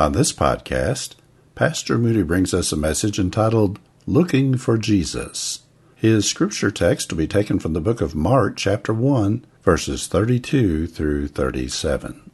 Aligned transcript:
On 0.00 0.12
this 0.12 0.32
podcast, 0.32 1.16
Pastor 1.54 1.98
Moody 1.98 2.22
brings 2.22 2.54
us 2.54 2.72
a 2.72 2.76
message 2.76 3.18
entitled 3.18 3.78
Looking 4.06 4.56
for 4.56 4.78
Jesus. 4.78 5.60
His 5.94 6.24
scripture 6.24 6.70
text 6.70 7.12
will 7.12 7.18
be 7.18 7.26
taken 7.26 7.58
from 7.58 7.74
the 7.74 7.82
book 7.82 8.00
of 8.00 8.14
Mark, 8.14 8.56
chapter 8.56 8.94
1, 8.94 9.44
verses 9.62 10.06
32 10.06 10.86
through 10.86 11.28
37. 11.28 12.30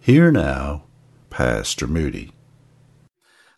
Here 0.00 0.32
now, 0.32 0.84
Pastor 1.28 1.86
Moody. 1.86 2.32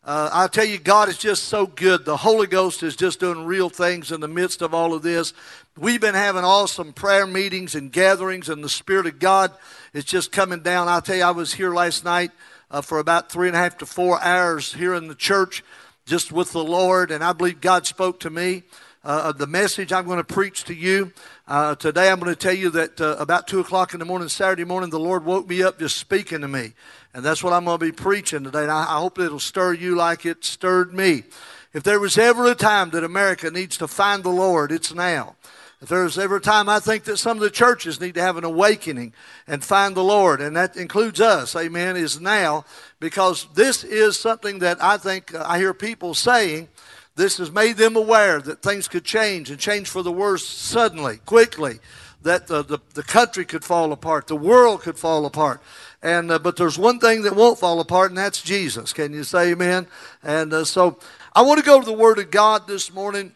Uh, 0.03 0.29
I 0.33 0.47
tell 0.49 0.65
you, 0.65 0.77
God 0.77 1.07
is 1.07 1.17
just 1.17 1.45
so 1.45 1.65
good. 1.65 2.03
The 2.03 2.17
Holy 2.17 2.47
Ghost 2.47 2.83
is 2.83 2.97
just 2.97 3.21
doing 3.21 3.45
real 3.45 3.69
things 3.69 4.11
in 4.11 4.19
the 4.19 4.27
midst 4.27 4.61
of 4.61 4.73
all 4.73 4.93
of 4.93 5.01
this. 5.01 5.33
We've 5.77 6.01
been 6.01 6.13
having 6.13 6.43
awesome 6.43 6.91
prayer 6.91 7.25
meetings 7.25 7.73
and 7.73 7.89
gatherings, 7.89 8.49
and 8.49 8.61
the 8.61 8.67
Spirit 8.67 9.05
of 9.05 9.19
God 9.19 9.53
is 9.93 10.03
just 10.03 10.33
coming 10.33 10.59
down. 10.59 10.89
I'll 10.89 11.01
tell 11.01 11.15
you, 11.15 11.23
I 11.23 11.31
was 11.31 11.53
here 11.53 11.73
last 11.73 12.03
night 12.03 12.31
uh, 12.75 12.81
for 12.81 12.99
about 12.99 13.31
three 13.31 13.47
and 13.47 13.55
a 13.55 13.59
half 13.59 13.77
to 13.77 13.85
four 13.85 14.21
hours 14.21 14.73
here 14.73 14.93
in 14.93 15.07
the 15.07 15.15
church, 15.15 15.63
just 16.05 16.33
with 16.33 16.51
the 16.51 16.63
Lord, 16.63 17.09
and 17.09 17.23
I 17.23 17.31
believe 17.31 17.61
God 17.61 17.87
spoke 17.87 18.19
to 18.19 18.29
me. 18.29 18.63
Uh, 19.01 19.31
the 19.31 19.47
message 19.47 19.93
I'm 19.93 20.05
going 20.05 20.17
to 20.17 20.25
preach 20.25 20.65
to 20.65 20.73
you 20.73 21.13
uh, 21.47 21.75
today, 21.75 22.11
I'm 22.11 22.19
going 22.19 22.33
to 22.33 22.39
tell 22.39 22.53
you 22.53 22.69
that 22.71 22.99
uh, 22.99 23.15
about 23.17 23.47
2 23.47 23.61
o'clock 23.61 23.93
in 23.93 23.99
the 23.99 24.05
morning, 24.05 24.27
Saturday 24.27 24.65
morning, 24.65 24.89
the 24.89 24.99
Lord 24.99 25.23
woke 25.23 25.47
me 25.47 25.63
up 25.63 25.79
just 25.79 25.97
speaking 25.97 26.41
to 26.41 26.49
me. 26.49 26.73
And 27.13 27.23
that's 27.23 27.41
what 27.41 27.53
I'm 27.53 27.63
going 27.63 27.79
to 27.79 27.85
be 27.85 27.93
preaching 27.93 28.43
today. 28.43 28.63
And 28.63 28.71
I, 28.71 28.81
I 28.81 28.99
hope 28.99 29.19
it'll 29.19 29.39
stir 29.39 29.71
you 29.73 29.95
like 29.95 30.25
it 30.25 30.43
stirred 30.43 30.93
me. 30.93 31.23
If 31.71 31.83
there 31.83 31.99
was 32.01 32.17
ever 32.17 32.45
a 32.51 32.55
time 32.55 32.89
that 32.89 33.05
America 33.05 33.49
needs 33.51 33.77
to 33.77 33.87
find 33.87 34.21
the 34.21 34.29
Lord, 34.29 34.73
it's 34.73 34.93
now. 34.93 35.37
If 35.85 35.89
there's 35.89 36.17
ever 36.17 36.37
a 36.37 36.41
time 36.41 36.67
I 36.67 36.79
think 36.79 37.03
that 37.03 37.17
some 37.17 37.37
of 37.37 37.43
the 37.43 37.51
churches 37.51 38.01
need 38.01 38.15
to 38.15 38.21
have 38.23 38.37
an 38.37 38.43
awakening 38.43 39.13
and 39.45 39.63
find 39.63 39.95
the 39.95 40.03
Lord, 40.03 40.41
and 40.41 40.55
that 40.55 40.75
includes 40.77 41.21
us, 41.21 41.55
amen, 41.55 41.95
is 41.95 42.19
now, 42.19 42.65
because 42.99 43.45
this 43.53 43.83
is 43.83 44.17
something 44.17 44.57
that 44.59 44.81
I 44.81 44.97
think 44.97 45.35
uh, 45.35 45.45
I 45.47 45.59
hear 45.59 45.75
people 45.75 46.15
saying 46.15 46.69
this 47.15 47.37
has 47.37 47.51
made 47.51 47.77
them 47.77 47.95
aware 47.95 48.41
that 48.41 48.63
things 48.63 48.87
could 48.87 49.03
change 49.03 49.51
and 49.51 49.59
change 49.59 49.87
for 49.87 50.01
the 50.01 50.11
worse 50.11 50.43
suddenly, 50.43 51.17
quickly, 51.17 51.77
that 52.23 52.47
the, 52.47 52.63
the, 52.63 52.79
the 52.95 53.03
country 53.03 53.45
could 53.45 53.63
fall 53.63 53.91
apart, 53.91 54.25
the 54.25 54.35
world 54.35 54.81
could 54.81 54.97
fall 54.97 55.27
apart. 55.27 55.61
And, 56.01 56.31
uh, 56.31 56.39
but 56.39 56.55
there's 56.55 56.79
one 56.79 56.97
thing 56.97 57.21
that 57.21 57.35
won't 57.35 57.59
fall 57.59 57.79
apart, 57.79 58.09
and 58.09 58.17
that's 58.17 58.41
Jesus. 58.41 58.91
Can 58.91 59.13
you 59.13 59.23
say 59.23 59.51
amen? 59.51 59.85
And 60.23 60.51
uh, 60.51 60.65
so 60.65 60.97
I 61.35 61.43
want 61.43 61.59
to 61.59 61.65
go 61.65 61.79
to 61.79 61.85
the 61.85 61.93
Word 61.93 62.17
of 62.17 62.31
God 62.31 62.65
this 62.65 62.91
morning, 62.91 63.33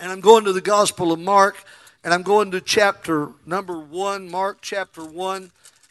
and 0.00 0.10
I'm 0.10 0.20
going 0.20 0.44
to 0.46 0.52
the 0.52 0.60
Gospel 0.60 1.12
of 1.12 1.20
Mark, 1.20 1.64
and 2.06 2.14
I'm 2.14 2.22
going 2.22 2.52
to 2.52 2.60
chapter 2.60 3.30
number 3.46 3.80
one, 3.80 4.30
Mark 4.30 4.58
chapter 4.60 5.04
one. 5.04 5.50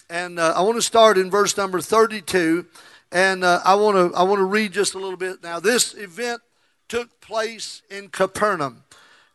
And 0.09 0.39
uh, 0.39 0.53
I 0.55 0.61
want 0.61 0.77
to 0.77 0.81
start 0.81 1.17
in 1.17 1.29
verse 1.29 1.57
number 1.57 1.81
32. 1.81 2.65
And 3.11 3.43
uh, 3.43 3.59
I 3.65 3.75
want 3.75 3.97
to 4.13 4.17
I 4.17 4.23
want 4.23 4.39
to 4.39 4.45
read 4.45 4.71
just 4.71 4.93
a 4.93 4.97
little 4.97 5.17
bit 5.17 5.43
now. 5.43 5.59
This 5.59 5.93
event 5.93 6.41
took 6.87 7.19
place 7.19 7.81
in 7.91 8.07
Capernaum. 8.07 8.85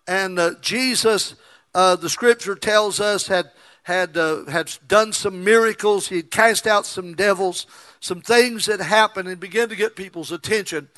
And 0.08 0.38
uh, 0.38 0.52
Jesus, 0.62 1.34
uh, 1.74 1.96
the 1.96 2.08
scripture 2.08 2.54
tells 2.54 2.98
us, 2.98 3.26
had, 3.26 3.50
had, 3.82 4.16
uh, 4.16 4.46
had 4.46 4.72
done 4.88 5.12
some 5.12 5.44
miracles. 5.44 6.08
He 6.08 6.16
had 6.16 6.30
cast 6.30 6.66
out 6.66 6.86
some 6.86 7.12
devils, 7.12 7.66
some 8.00 8.22
things 8.22 8.64
that 8.64 8.80
happened 8.80 9.28
and 9.28 9.38
began 9.38 9.68
to 9.68 9.76
get 9.76 9.96
people's 9.96 10.32
attention. 10.32 10.88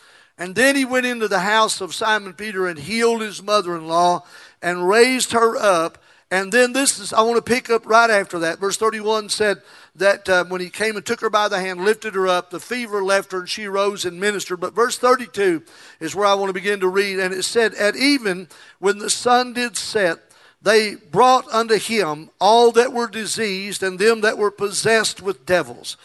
And 0.42 0.56
then 0.56 0.74
he 0.74 0.84
went 0.84 1.06
into 1.06 1.28
the 1.28 1.38
house 1.38 1.80
of 1.80 1.94
Simon 1.94 2.32
Peter 2.32 2.66
and 2.66 2.76
healed 2.76 3.20
his 3.20 3.40
mother 3.40 3.76
in 3.76 3.86
law 3.86 4.24
and 4.60 4.88
raised 4.88 5.30
her 5.30 5.56
up. 5.56 5.98
And 6.32 6.50
then 6.50 6.72
this 6.72 6.98
is, 6.98 7.12
I 7.12 7.20
want 7.22 7.36
to 7.36 7.42
pick 7.42 7.70
up 7.70 7.86
right 7.86 8.10
after 8.10 8.40
that. 8.40 8.58
Verse 8.58 8.76
31 8.76 9.28
said, 9.28 9.62
that 9.94 10.28
uh, 10.28 10.44
when 10.46 10.60
he 10.60 10.68
came 10.68 10.96
and 10.96 11.06
took 11.06 11.20
her 11.20 11.30
by 11.30 11.46
the 11.46 11.60
hand, 11.60 11.84
lifted 11.84 12.16
her 12.16 12.26
up, 12.26 12.50
the 12.50 12.58
fever 12.58 13.04
left 13.04 13.30
her, 13.30 13.38
and 13.38 13.48
she 13.48 13.68
rose 13.68 14.04
and 14.04 14.18
ministered. 14.18 14.58
But 14.58 14.74
verse 14.74 14.98
32 14.98 15.62
is 16.00 16.16
where 16.16 16.26
I 16.26 16.34
want 16.34 16.48
to 16.48 16.54
begin 16.54 16.80
to 16.80 16.88
read. 16.88 17.20
And 17.20 17.32
it 17.32 17.44
said, 17.44 17.74
At 17.74 17.94
even 17.94 18.48
when 18.80 18.98
the 18.98 19.10
sun 19.10 19.52
did 19.52 19.76
set, 19.76 20.18
they 20.60 20.96
brought 20.96 21.46
unto 21.52 21.78
him 21.78 22.30
all 22.40 22.72
that 22.72 22.92
were 22.92 23.06
diseased 23.06 23.84
and 23.84 23.96
them 23.96 24.22
that 24.22 24.38
were 24.38 24.50
possessed 24.50 25.22
with 25.22 25.46
devils. 25.46 25.96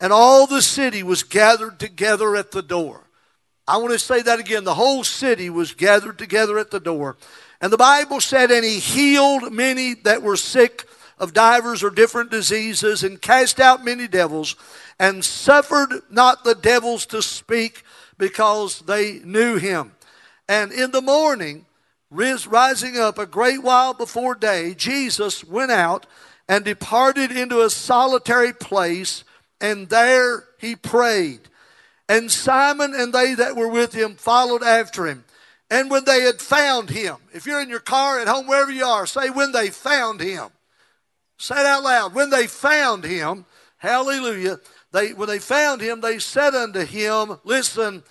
And 0.00 0.14
all 0.14 0.46
the 0.46 0.62
city 0.62 1.02
was 1.02 1.22
gathered 1.24 1.78
together 1.78 2.36
at 2.36 2.52
the 2.52 2.62
door. 2.62 3.02
I 3.66 3.76
want 3.76 3.92
to 3.92 3.98
say 3.98 4.22
that 4.22 4.40
again. 4.40 4.64
The 4.64 4.74
whole 4.74 5.04
city 5.04 5.48
was 5.50 5.72
gathered 5.72 6.18
together 6.18 6.58
at 6.58 6.70
the 6.70 6.80
door. 6.80 7.16
And 7.60 7.72
the 7.72 7.76
Bible 7.76 8.20
said, 8.20 8.50
And 8.50 8.64
he 8.64 8.78
healed 8.78 9.52
many 9.52 9.94
that 10.02 10.22
were 10.22 10.36
sick 10.36 10.86
of 11.18 11.32
divers 11.32 11.84
or 11.84 11.90
different 11.90 12.30
diseases 12.30 13.04
and 13.04 13.22
cast 13.22 13.60
out 13.60 13.84
many 13.84 14.08
devils 14.08 14.56
and 14.98 15.24
suffered 15.24 16.02
not 16.10 16.42
the 16.42 16.56
devils 16.56 17.06
to 17.06 17.22
speak 17.22 17.84
because 18.18 18.80
they 18.80 19.20
knew 19.24 19.56
him. 19.56 19.92
And 20.48 20.72
in 20.72 20.90
the 20.90 21.00
morning, 21.00 21.66
rising 22.10 22.98
up 22.98 23.18
a 23.18 23.26
great 23.26 23.62
while 23.62 23.94
before 23.94 24.34
day, 24.34 24.74
Jesus 24.74 25.44
went 25.44 25.70
out 25.70 26.06
and 26.48 26.64
departed 26.64 27.30
into 27.30 27.62
a 27.62 27.70
solitary 27.70 28.52
place, 28.52 29.22
and 29.60 29.88
there 29.88 30.44
he 30.58 30.74
prayed. 30.74 31.48
And 32.12 32.30
Simon 32.30 32.92
and 32.94 33.10
they 33.10 33.34
that 33.36 33.56
were 33.56 33.68
with 33.68 33.94
him 33.94 34.16
followed 34.16 34.62
after 34.62 35.06
him. 35.06 35.24
And 35.70 35.90
when 35.90 36.04
they 36.04 36.20
had 36.20 36.42
found 36.42 36.90
him, 36.90 37.16
if 37.32 37.46
you're 37.46 37.62
in 37.62 37.70
your 37.70 37.80
car 37.80 38.20
at 38.20 38.28
home, 38.28 38.46
wherever 38.46 38.70
you 38.70 38.84
are, 38.84 39.06
say, 39.06 39.30
when 39.30 39.52
they 39.52 39.70
found 39.70 40.20
him. 40.20 40.50
Say 41.38 41.58
it 41.58 41.64
out 41.64 41.82
loud. 41.82 42.14
When 42.14 42.28
they 42.28 42.46
found 42.46 43.04
him, 43.04 43.46
hallelujah, 43.78 44.60
they, 44.92 45.14
when 45.14 45.26
they 45.26 45.38
found 45.38 45.80
him, 45.80 46.02
they 46.02 46.18
said 46.18 46.54
unto 46.54 46.84
him, 46.84 47.38
Listen, 47.44 48.02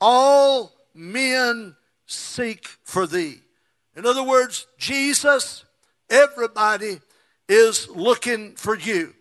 all 0.00 0.72
men 0.94 1.76
seek 2.06 2.66
for 2.66 3.06
thee. 3.06 3.42
In 3.94 4.06
other 4.06 4.24
words, 4.24 4.66
Jesus, 4.78 5.66
everybody 6.08 7.00
is 7.46 7.90
looking 7.90 8.54
for 8.54 8.74
you. 8.74 9.12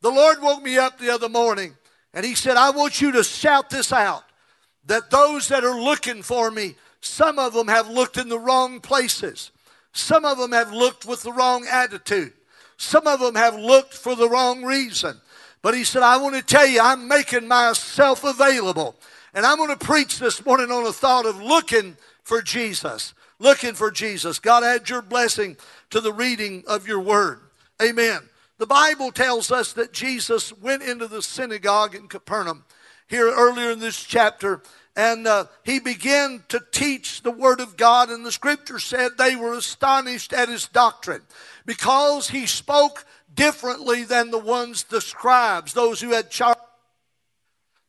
The 0.00 0.10
Lord 0.10 0.40
woke 0.40 0.62
me 0.62 0.78
up 0.78 0.98
the 0.98 1.10
other 1.10 1.28
morning 1.28 1.76
and 2.14 2.24
He 2.24 2.34
said, 2.34 2.56
I 2.56 2.70
want 2.70 3.00
you 3.00 3.12
to 3.12 3.24
shout 3.24 3.68
this 3.68 3.92
out 3.92 4.24
that 4.86 5.10
those 5.10 5.48
that 5.48 5.64
are 5.64 5.78
looking 5.78 6.22
for 6.22 6.50
me, 6.50 6.76
some 7.00 7.38
of 7.38 7.52
them 7.52 7.68
have 7.68 7.88
looked 7.88 8.16
in 8.16 8.28
the 8.28 8.38
wrong 8.38 8.80
places, 8.80 9.50
some 9.92 10.24
of 10.24 10.38
them 10.38 10.52
have 10.52 10.72
looked 10.72 11.04
with 11.04 11.22
the 11.22 11.32
wrong 11.32 11.66
attitude. 11.70 12.32
Some 12.76 13.06
of 13.06 13.20
them 13.20 13.34
have 13.34 13.56
looked 13.56 13.94
for 13.94 14.14
the 14.14 14.28
wrong 14.28 14.64
reason. 14.64 15.20
But 15.62 15.74
he 15.74 15.84
said, 15.84 16.02
I 16.02 16.16
want 16.18 16.34
to 16.34 16.42
tell 16.42 16.66
you, 16.66 16.80
I'm 16.82 17.08
making 17.08 17.48
myself 17.48 18.24
available. 18.24 18.96
And 19.32 19.46
I'm 19.46 19.56
going 19.56 19.70
to 19.70 19.84
preach 19.84 20.18
this 20.18 20.44
morning 20.44 20.70
on 20.70 20.84
the 20.84 20.92
thought 20.92 21.26
of 21.26 21.40
looking 21.40 21.96
for 22.22 22.42
Jesus. 22.42 23.14
Looking 23.38 23.74
for 23.74 23.90
Jesus. 23.90 24.38
God, 24.38 24.62
add 24.62 24.88
your 24.88 25.02
blessing 25.02 25.56
to 25.90 26.00
the 26.00 26.12
reading 26.12 26.64
of 26.66 26.86
your 26.86 27.00
word. 27.00 27.40
Amen. 27.82 28.20
The 28.58 28.66
Bible 28.66 29.10
tells 29.10 29.50
us 29.50 29.72
that 29.72 29.92
Jesus 29.92 30.52
went 30.52 30.82
into 30.82 31.08
the 31.08 31.22
synagogue 31.22 31.94
in 31.94 32.08
Capernaum 32.08 32.64
here 33.08 33.30
earlier 33.30 33.70
in 33.70 33.80
this 33.80 34.02
chapter 34.02 34.62
and 34.96 35.26
uh, 35.26 35.46
he 35.64 35.80
began 35.80 36.44
to 36.48 36.62
teach 36.70 37.22
the 37.22 37.30
word 37.30 37.60
of 37.60 37.76
God 37.76 38.10
and 38.10 38.24
the 38.24 38.32
scripture 38.32 38.78
said 38.78 39.12
they 39.18 39.34
were 39.34 39.54
astonished 39.54 40.32
at 40.32 40.48
his 40.48 40.68
doctrine 40.68 41.22
because 41.66 42.28
he 42.28 42.46
spoke 42.46 43.04
differently 43.34 44.04
than 44.04 44.30
the 44.30 44.38
ones 44.38 44.84
the 44.84 45.00
scribes 45.00 45.72
those 45.72 46.00
who 46.00 46.10
had 46.10 46.30
charged 46.30 46.60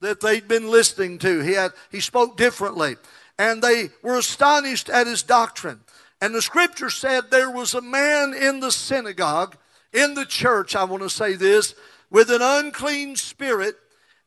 that 0.02 0.20
they'd 0.20 0.48
been 0.48 0.70
listening 0.70 1.20
to. 1.20 1.42
He 1.42 1.54
had 1.54 1.72
he 1.92 2.00
spoke 2.00 2.38
differently 2.38 2.96
and 3.38 3.62
they 3.62 3.90
were 4.02 4.18
astonished 4.18 4.90
at 4.90 5.08
his 5.08 5.24
doctrine. 5.24 5.82
And 6.22 6.34
the 6.34 6.42
scripture 6.42 6.90
said 6.90 7.30
there 7.30 7.52
was 7.52 7.74
a 7.74 7.82
man 7.82 8.34
in 8.34 8.62
the 8.62 8.72
synagogue 8.72 9.58
in 9.96 10.14
the 10.14 10.26
church 10.26 10.76
i 10.76 10.84
want 10.84 11.02
to 11.02 11.10
say 11.10 11.36
this 11.36 11.76
with 12.10 12.30
an 12.30 12.42
unclean 12.42 13.16
spirit 13.16 13.76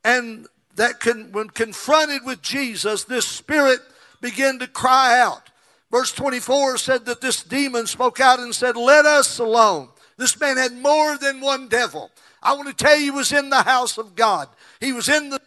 and 0.04 0.46
that 0.74 1.00
can, 1.00 1.30
when 1.32 1.48
confronted 1.48 2.22
with 2.24 2.42
jesus 2.42 3.04
this 3.04 3.26
spirit 3.26 3.80
began 4.20 4.58
to 4.58 4.66
cry 4.66 5.20
out 5.20 5.48
Verse 5.90 6.12
24 6.12 6.76
said 6.76 7.06
that 7.06 7.20
this 7.20 7.42
demon 7.42 7.86
spoke 7.86 8.20
out 8.20 8.40
and 8.40 8.54
said, 8.54 8.76
Let 8.76 9.06
us 9.06 9.38
alone. 9.38 9.88
This 10.16 10.38
man 10.38 10.56
had 10.56 10.72
more 10.72 11.16
than 11.16 11.40
one 11.40 11.68
devil. 11.68 12.10
I 12.42 12.54
want 12.54 12.68
to 12.68 12.74
tell 12.74 12.96
you, 12.96 13.04
he 13.04 13.10
was 13.10 13.32
in 13.32 13.50
the 13.50 13.62
house 13.62 13.98
of 13.98 14.14
God. 14.14 14.48
He 14.80 14.92
was 14.92 15.08
in 15.08 15.30
the 15.30 15.40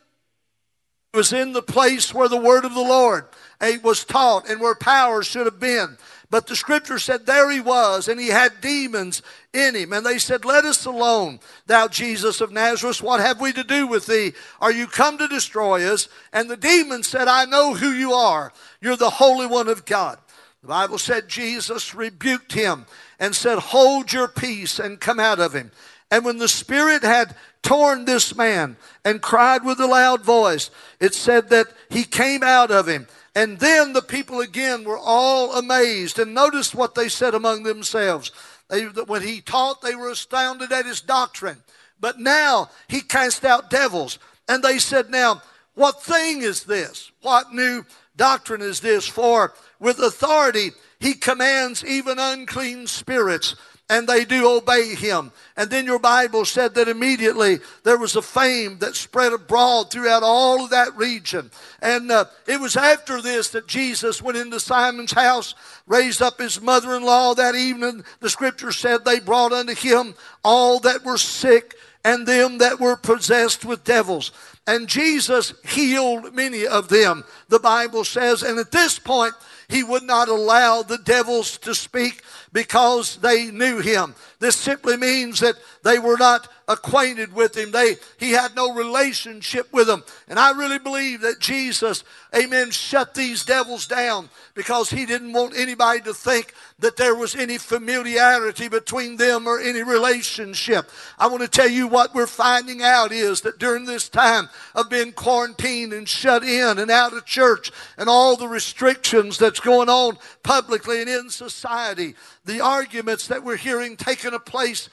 was 1.14 1.34
in 1.34 1.52
the 1.52 1.62
place 1.62 2.14
where 2.14 2.30
the 2.30 2.38
word 2.38 2.64
of 2.64 2.74
the 2.74 2.80
Lord 2.80 3.26
eh, 3.60 3.78
was 3.84 4.06
taught 4.06 4.50
and 4.50 4.62
where 4.62 4.76
power 4.76 5.22
should 5.24 5.46
have 5.46 5.60
been. 5.60 5.98
But 6.32 6.48
the 6.48 6.56
scripture 6.56 6.98
said 6.98 7.26
there 7.26 7.52
he 7.52 7.60
was, 7.60 8.08
and 8.08 8.18
he 8.18 8.30
had 8.30 8.62
demons 8.62 9.22
in 9.52 9.76
him. 9.76 9.92
And 9.92 10.06
they 10.06 10.18
said, 10.18 10.46
Let 10.46 10.64
us 10.64 10.86
alone, 10.86 11.42
thou 11.68 11.90
Jesus 11.90 12.40
of 12.40 12.54
Nazareth. 12.54 13.04
What 13.04 13.20
have 13.20 13.42
we 13.42 13.52
to 13.52 13.66
do 13.66 13.86
with 13.86 14.08
thee? 14.08 14.32
Are 14.62 14.72
you 14.72 14.88
come 14.88 15.18
to 15.18 15.28
destroy 15.28 15.86
us? 15.86 16.08
And 16.32 16.50
the 16.50 16.56
demon 16.56 17.04
said, 17.04 17.28
I 17.28 17.44
know 17.44 17.74
who 17.76 17.92
you 17.92 18.14
are. 18.14 18.54
You're 18.80 18.96
the 18.96 19.10
Holy 19.10 19.46
One 19.46 19.68
of 19.68 19.86
God. 19.86 20.18
The 20.62 20.70
Bible 20.70 21.00
said 21.00 21.28
Jesus 21.28 21.94
rebuked 21.94 22.54
him 22.54 22.86
and 23.20 23.36
said, 23.36 23.60
Hold 23.60 24.14
your 24.14 24.30
peace 24.30 24.80
and 24.80 25.02
come 25.02 25.20
out 25.20 25.42
of 25.42 25.52
him. 25.52 25.72
And 26.10 26.24
when 26.24 26.38
the 26.38 26.48
Spirit 26.48 27.04
had 27.04 27.36
torn 27.62 28.06
this 28.06 28.38
man 28.38 28.78
and 29.04 29.22
cried 29.22 29.66
with 29.66 29.82
a 29.82 29.86
loud 29.86 30.22
voice, 30.22 30.72
it 31.02 31.14
said 31.14 31.50
that 31.50 31.68
he 31.90 32.06
came 32.06 32.42
out 32.42 32.72
of 32.72 32.88
him 32.88 33.08
and 33.36 33.60
then 33.60 33.94
the 33.94 34.02
people 34.02 34.42
again 34.42 34.84
were 34.84 34.98
all 34.98 35.58
amazed. 35.58 36.20
And 36.20 36.34
noticed 36.34 36.76
what 36.76 36.96
they 36.96 37.08
said 37.08 37.34
among 37.34 37.64
themselves. 37.64 38.32
They, 38.70 38.84
when 38.84 39.22
he 39.22 39.42
taught, 39.42 39.82
they 39.82 39.96
were 39.96 40.10
astounded 40.10 40.72
at 40.72 40.86
his 40.86 41.02
doctrine. 41.02 41.58
But 42.00 42.20
now 42.20 42.70
he 42.88 43.02
cast 43.02 43.46
out 43.46 43.70
devils. 43.70 44.20
And 44.50 44.64
they 44.64 44.80
said, 44.80 45.10
Now, 45.10 45.42
what 45.76 46.04
thing 46.04 46.42
is 46.42 46.66
this? 46.66 47.12
What 47.22 47.54
new 47.54 47.86
doctrine 48.18 48.62
is 48.62 48.82
this? 48.82 49.08
For 49.08 49.54
with 49.80 50.00
authority 50.00 50.72
he 51.00 51.14
commands 51.14 51.86
even 51.86 52.20
unclean 52.20 52.88
spirits 52.88 53.56
and 53.92 54.08
they 54.08 54.24
do 54.24 54.50
obey 54.50 54.96
him. 54.96 55.34
And 55.58 55.70
then 55.70 55.86
your 55.86 56.00
Bible 56.00 56.46
said 56.46 56.76
that 56.76 56.88
immediately 56.88 57.60
there 57.84 57.98
was 57.98 58.16
a 58.16 58.22
fame 58.22 58.78
that 58.78 58.96
spread 58.96 59.34
abroad 59.34 59.92
throughout 59.92 60.24
all 60.24 60.64
of 60.64 60.70
that 60.70 60.96
region. 60.96 61.52
And 61.82 62.10
uh, 62.10 62.26
it 62.48 62.62
was 62.62 62.78
after 62.78 63.22
this 63.22 63.50
that 63.50 63.68
Jesus 63.68 64.22
went 64.22 64.38
into 64.38 64.62
Simon's 64.62 65.12
house, 65.12 65.56
raised 65.88 66.22
up 66.22 66.40
his 66.40 66.62
mother 66.62 66.96
in 66.96 67.04
law 67.04 67.34
that 67.34 67.54
evening. 67.54 68.06
The 68.22 68.30
scripture 68.30 68.72
said 68.72 69.04
they 69.04 69.20
brought 69.20 69.52
unto 69.52 69.76
him 69.76 70.16
all 70.42 70.80
that 70.80 71.04
were 71.04 71.18
sick 71.18 71.76
and 72.06 72.26
them 72.26 72.60
that 72.60 72.80
were 72.80 72.96
possessed 72.96 73.66
with 73.66 73.84
devils. 73.84 74.32
And 74.68 74.88
Jesus 74.88 75.54
healed 75.68 76.34
many 76.34 76.66
of 76.66 76.88
them, 76.88 77.26
the 77.50 77.60
Bible 77.60 78.06
says. 78.06 78.42
And 78.42 78.58
at 78.58 78.72
this 78.72 79.00
point, 79.00 79.34
he 79.68 79.84
would 79.84 80.04
not 80.04 80.30
allow 80.30 80.82
the 80.82 80.98
devils 80.98 81.58
to 81.60 81.76
speak 81.76 82.24
because 82.54 83.18
they 83.18 83.52
knew 83.52 83.80
him. 83.80 84.16
This 84.40 84.56
simply 84.56 84.98
means 84.98 85.40
that 85.40 85.56
they 85.84 86.00
were 86.00 86.18
not 86.18 86.48
acquainted 86.68 87.34
with 87.34 87.56
him. 87.56 87.72
They, 87.72 87.96
he 88.18 88.32
had 88.32 88.56
no 88.56 88.74
relationship 88.74 89.72
with 89.74 89.88
them. 89.88 90.04
And 90.28 90.40
I 90.40 90.52
really 90.52 90.80
believe 90.80 91.22
that 91.22 91.40
Jesus, 91.40 92.04
amen, 92.36 92.72
shut 92.72 93.14
these 93.14 93.44
devils 93.44 93.88
down 93.88 94.30
because 94.54 94.90
he 94.90 95.06
didn't 95.06 95.34
want 95.34 95.54
anybody 95.56 96.02
to 96.02 96.14
think 96.14 96.54
that 96.80 96.98
there 96.98 97.16
was 97.16 97.36
any 97.36 97.58
familiarity 97.58 98.68
between 98.68 99.18
them 99.18 99.48
or 99.48 99.60
any 99.60 99.84
relationship. 99.84 100.90
I 101.20 101.28
want 101.28 101.42
to 101.42 101.48
tell 101.48 101.70
you 101.70 101.88
what 101.88 102.16
we're 102.16 102.28
finding 102.28 102.82
out 102.82 103.12
is 103.12 103.42
that 103.42 103.60
during 103.60 103.86
this 103.86 104.10
time 104.10 104.50
of 104.74 104.90
being 104.90 105.12
quarantined 105.12 105.94
and 105.94 106.08
shut 106.08 106.44
in 106.44 106.80
and 106.80 106.90
out 106.90 107.14
of 107.14 107.26
church 107.26 107.72
and 107.98 108.10
all 108.10 108.36
the 108.36 108.48
restrictions 108.48 109.38
that's 109.38 109.60
going 109.60 109.90
on 109.90 110.18
publicly 110.44 111.02
and 111.02 111.10
in 111.10 111.30
society, 111.30 112.16
the 112.46 112.62
arguments 112.62 113.28
that 113.28 113.44
we're 113.44 113.58
hearing 113.58 113.98
taking 113.98 114.34
a 114.34 114.40
place. 114.40 114.90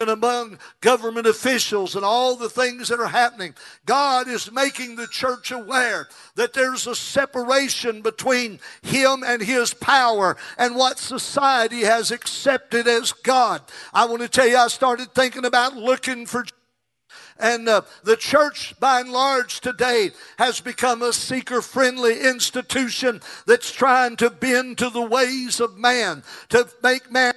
Among 0.00 0.58
government 0.80 1.28
officials 1.28 1.94
and 1.94 2.04
all 2.04 2.34
the 2.34 2.50
things 2.50 2.88
that 2.88 2.98
are 2.98 3.06
happening. 3.06 3.54
God 3.86 4.26
is 4.26 4.50
making 4.50 4.96
the 4.96 5.06
church 5.06 5.52
aware 5.52 6.08
that 6.34 6.54
there's 6.54 6.88
a 6.88 6.96
separation 6.96 8.02
between 8.02 8.58
Him 8.82 9.22
and 9.24 9.40
His 9.40 9.74
power 9.74 10.36
and 10.58 10.74
what 10.74 10.98
society 10.98 11.82
has 11.82 12.10
accepted 12.10 12.88
as 12.88 13.12
God. 13.12 13.62
I 13.94 14.06
want 14.06 14.22
to 14.22 14.28
tell 14.28 14.48
you, 14.48 14.56
I 14.56 14.66
started 14.66 15.14
thinking 15.14 15.44
about 15.44 15.76
looking 15.76 16.26
for. 16.26 16.44
And 17.38 17.68
uh, 17.68 17.82
the 18.04 18.16
church, 18.16 18.74
by 18.78 19.00
and 19.00 19.10
large, 19.10 19.60
today 19.60 20.12
has 20.38 20.60
become 20.60 21.02
a 21.02 21.12
seeker 21.12 21.62
friendly 21.62 22.20
institution 22.20 23.20
that's 23.46 23.72
trying 23.72 24.16
to 24.16 24.30
bend 24.30 24.78
to 24.78 24.90
the 24.90 25.02
ways 25.02 25.60
of 25.60 25.78
man, 25.78 26.22
to 26.50 26.68
make 26.82 27.10
man 27.10 27.34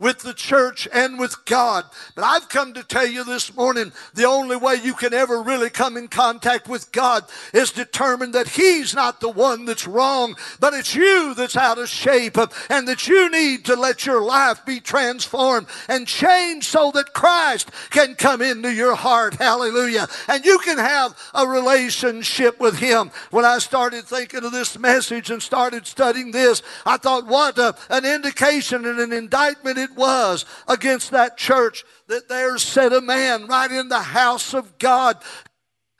with 0.00 0.20
the 0.20 0.32
church 0.32 0.88
and 0.94 1.18
with 1.18 1.44
God. 1.44 1.84
But 2.14 2.24
I've 2.24 2.48
come 2.48 2.72
to 2.72 2.82
tell 2.82 3.06
you 3.06 3.22
this 3.22 3.54
morning 3.54 3.92
the 4.14 4.24
only 4.24 4.56
way 4.56 4.76
you 4.82 4.94
can 4.94 5.12
ever 5.12 5.42
really 5.42 5.68
come 5.68 5.98
in 5.98 6.08
contact 6.08 6.68
with 6.68 6.90
God 6.90 7.24
is 7.52 7.70
determine 7.70 8.32
that 8.32 8.48
He's 8.48 8.94
not 8.94 9.20
the 9.20 9.28
one 9.28 9.66
that's 9.66 9.86
wrong, 9.86 10.36
but 10.58 10.72
it's 10.72 10.94
you 10.94 11.34
that's 11.34 11.56
out 11.56 11.78
of 11.78 11.88
shape 11.90 12.38
and 12.70 12.88
that 12.88 13.08
you 13.08 13.30
need 13.30 13.66
to 13.66 13.76
let 13.76 14.06
your 14.06 14.22
life 14.22 14.64
be 14.64 14.80
transformed 14.80 15.66
and 15.88 16.06
changed 16.06 16.66
so 16.66 16.90
that 16.92 17.12
Christ 17.12 17.70
can 17.90 18.14
come 18.14 18.40
into 18.40 18.72
your 18.72 18.94
heart. 18.94 19.34
Hallelujah. 19.34 20.06
And 20.28 20.46
you 20.46 20.58
can 20.60 20.78
have 20.78 21.14
a 21.34 21.46
relationship 21.46 22.58
with 22.58 22.78
Him. 22.78 23.10
When 23.30 23.44
I 23.44 23.58
started 23.58 24.04
thinking 24.04 24.44
of 24.44 24.52
this 24.52 24.78
message 24.78 25.30
and 25.30 25.42
started 25.42 25.86
studying 25.86 26.30
this, 26.30 26.62
I 26.86 26.96
thought, 26.96 27.26
what 27.26 27.58
a, 27.58 27.76
an 27.90 28.06
indication 28.06 28.86
and 28.86 28.98
an 28.98 29.12
indictment 29.26 29.76
it 29.76 29.94
was 29.96 30.44
against 30.68 31.10
that 31.10 31.36
church 31.36 31.84
that 32.06 32.28
there 32.28 32.56
sat 32.58 32.92
a 32.92 33.00
man 33.00 33.46
right 33.46 33.72
in 33.72 33.88
the 33.88 34.00
house 34.00 34.54
of 34.54 34.78
God 34.78 35.16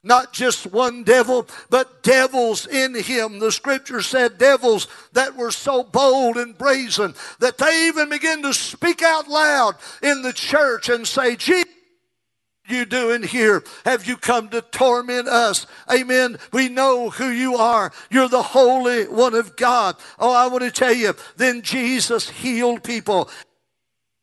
not 0.05 0.33
just 0.33 0.67
one 0.69 1.03
devil, 1.03 1.49
but 1.69 2.05
devils 2.05 2.65
in 2.69 2.95
him. 2.95 3.41
The 3.41 3.51
scripture 3.51 4.01
said 4.01 4.39
devils 4.39 4.87
that 5.15 5.35
were 5.35 5.51
so 5.51 5.83
bold 5.83 6.37
and 6.37 6.57
brazen 6.57 7.13
that 7.41 7.59
they 7.59 7.89
even 7.89 8.09
begin 8.09 8.41
to 8.43 8.55
speak 8.55 9.03
out 9.03 9.27
loud 9.27 9.75
in 10.05 10.23
the 10.23 10.33
church 10.33 10.89
and 10.89 11.05
say, 11.05 11.35
Jesus, 11.35 11.67
you 12.69 12.85
doing 12.85 13.23
here? 13.23 13.63
Have 13.85 14.07
you 14.07 14.17
come 14.17 14.49
to 14.51 14.63
torment 14.63 15.29
us? 15.29 15.67
Amen. 15.93 16.39
We 16.53 16.69
know 16.69 17.11
who 17.11 17.29
you 17.29 17.57
are. 17.57 17.93
You're 18.11 18.29
the 18.29 18.43
Holy 18.43 19.05
One 19.05 19.35
of 19.35 19.57
God. 19.57 19.97
Oh, 20.19 20.33
I 20.33 20.49
want 20.49 20.65
to 20.65 20.71
tell 20.71 20.93
you, 20.93 21.15
then 21.37 21.63
Jesus 21.63 22.29
healed 22.31 22.83
people 22.83 23.31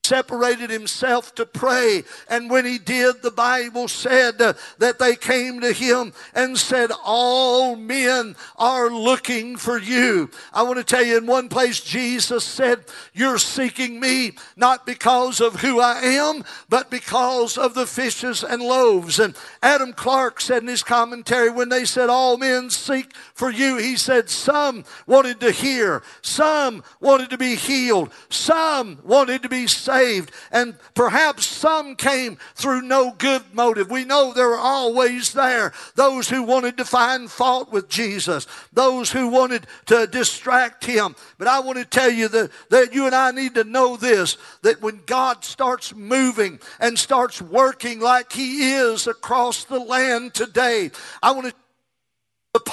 separated 0.05 0.69
himself 0.69 1.33
to 1.35 1.45
pray. 1.45 2.03
And 2.29 2.49
when 2.49 2.65
he 2.65 2.77
did, 2.77 3.21
the 3.21 3.31
Bible 3.31 3.87
said 3.87 4.37
that 4.37 4.99
they 4.99 5.15
came 5.15 5.61
to 5.61 5.71
him 5.71 6.13
and 6.35 6.57
said, 6.57 6.91
All 7.05 7.75
men 7.75 8.35
are 8.57 8.89
looking 8.89 9.55
for 9.55 9.77
you. 9.77 10.29
I 10.53 10.63
want 10.63 10.77
to 10.77 10.83
tell 10.83 11.03
you, 11.03 11.17
in 11.17 11.25
one 11.25 11.47
place, 11.47 11.79
Jesus 11.79 12.43
said, 12.43 12.85
You're 13.13 13.37
seeking 13.37 13.99
me 13.99 14.33
not 14.57 14.85
because 14.85 15.39
of 15.39 15.61
who 15.61 15.79
I 15.79 16.01
am, 16.01 16.43
but 16.67 16.91
because 16.91 17.57
of 17.57 17.73
the 17.73 17.87
fishes 17.87 18.43
and 18.43 18.61
loaves. 18.61 19.19
And 19.19 19.35
Adam 19.61 19.93
Clarke 19.93 20.41
said 20.41 20.63
in 20.63 20.67
his 20.67 20.83
commentary, 20.83 21.49
when 21.49 21.69
they 21.69 21.85
said, 21.85 22.09
All 22.09 22.37
men 22.37 22.69
seek 22.69 23.15
for 23.33 23.49
you, 23.49 23.77
he 23.77 23.95
said, 23.95 24.29
Some 24.29 24.83
wanted 25.07 25.39
to 25.39 25.51
hear, 25.51 26.03
some 26.21 26.83
wanted 26.99 27.29
to 27.29 27.37
be 27.37 27.55
healed, 27.55 28.11
some 28.29 28.99
wanted 29.03 29.43
to 29.43 29.49
be 29.49 29.65
saved 29.65 29.92
saved. 29.93 30.31
And 30.51 30.75
perhaps 30.93 31.45
some 31.45 31.95
came 31.95 32.37
through 32.55 32.81
no 32.81 33.11
good 33.11 33.43
motive. 33.53 33.89
We 33.89 34.05
know 34.05 34.33
there 34.33 34.49
were 34.49 34.57
always 34.57 35.33
there 35.33 35.73
those 35.95 36.29
who 36.29 36.43
wanted 36.43 36.77
to 36.77 36.85
find 36.85 37.29
fault 37.29 37.71
with 37.71 37.89
Jesus, 37.89 38.47
those 38.71 39.11
who 39.11 39.27
wanted 39.27 39.67
to 39.87 40.07
distract 40.07 40.85
him. 40.85 41.15
But 41.37 41.47
I 41.47 41.59
want 41.59 41.77
to 41.79 41.85
tell 41.85 42.11
you 42.11 42.27
that, 42.29 42.51
that 42.69 42.93
you 42.93 43.05
and 43.05 43.15
I 43.15 43.31
need 43.31 43.55
to 43.55 43.63
know 43.63 43.97
this 43.97 44.37
that 44.61 44.81
when 44.81 45.01
God 45.05 45.43
starts 45.43 45.93
moving 45.95 46.59
and 46.79 46.97
starts 46.97 47.41
working 47.41 47.99
like 47.99 48.31
he 48.31 48.73
is 48.73 49.07
across 49.07 49.65
the 49.65 49.79
land 49.79 50.33
today, 50.33 50.91
I 51.21 51.31
want 51.31 51.47
to 51.47 51.62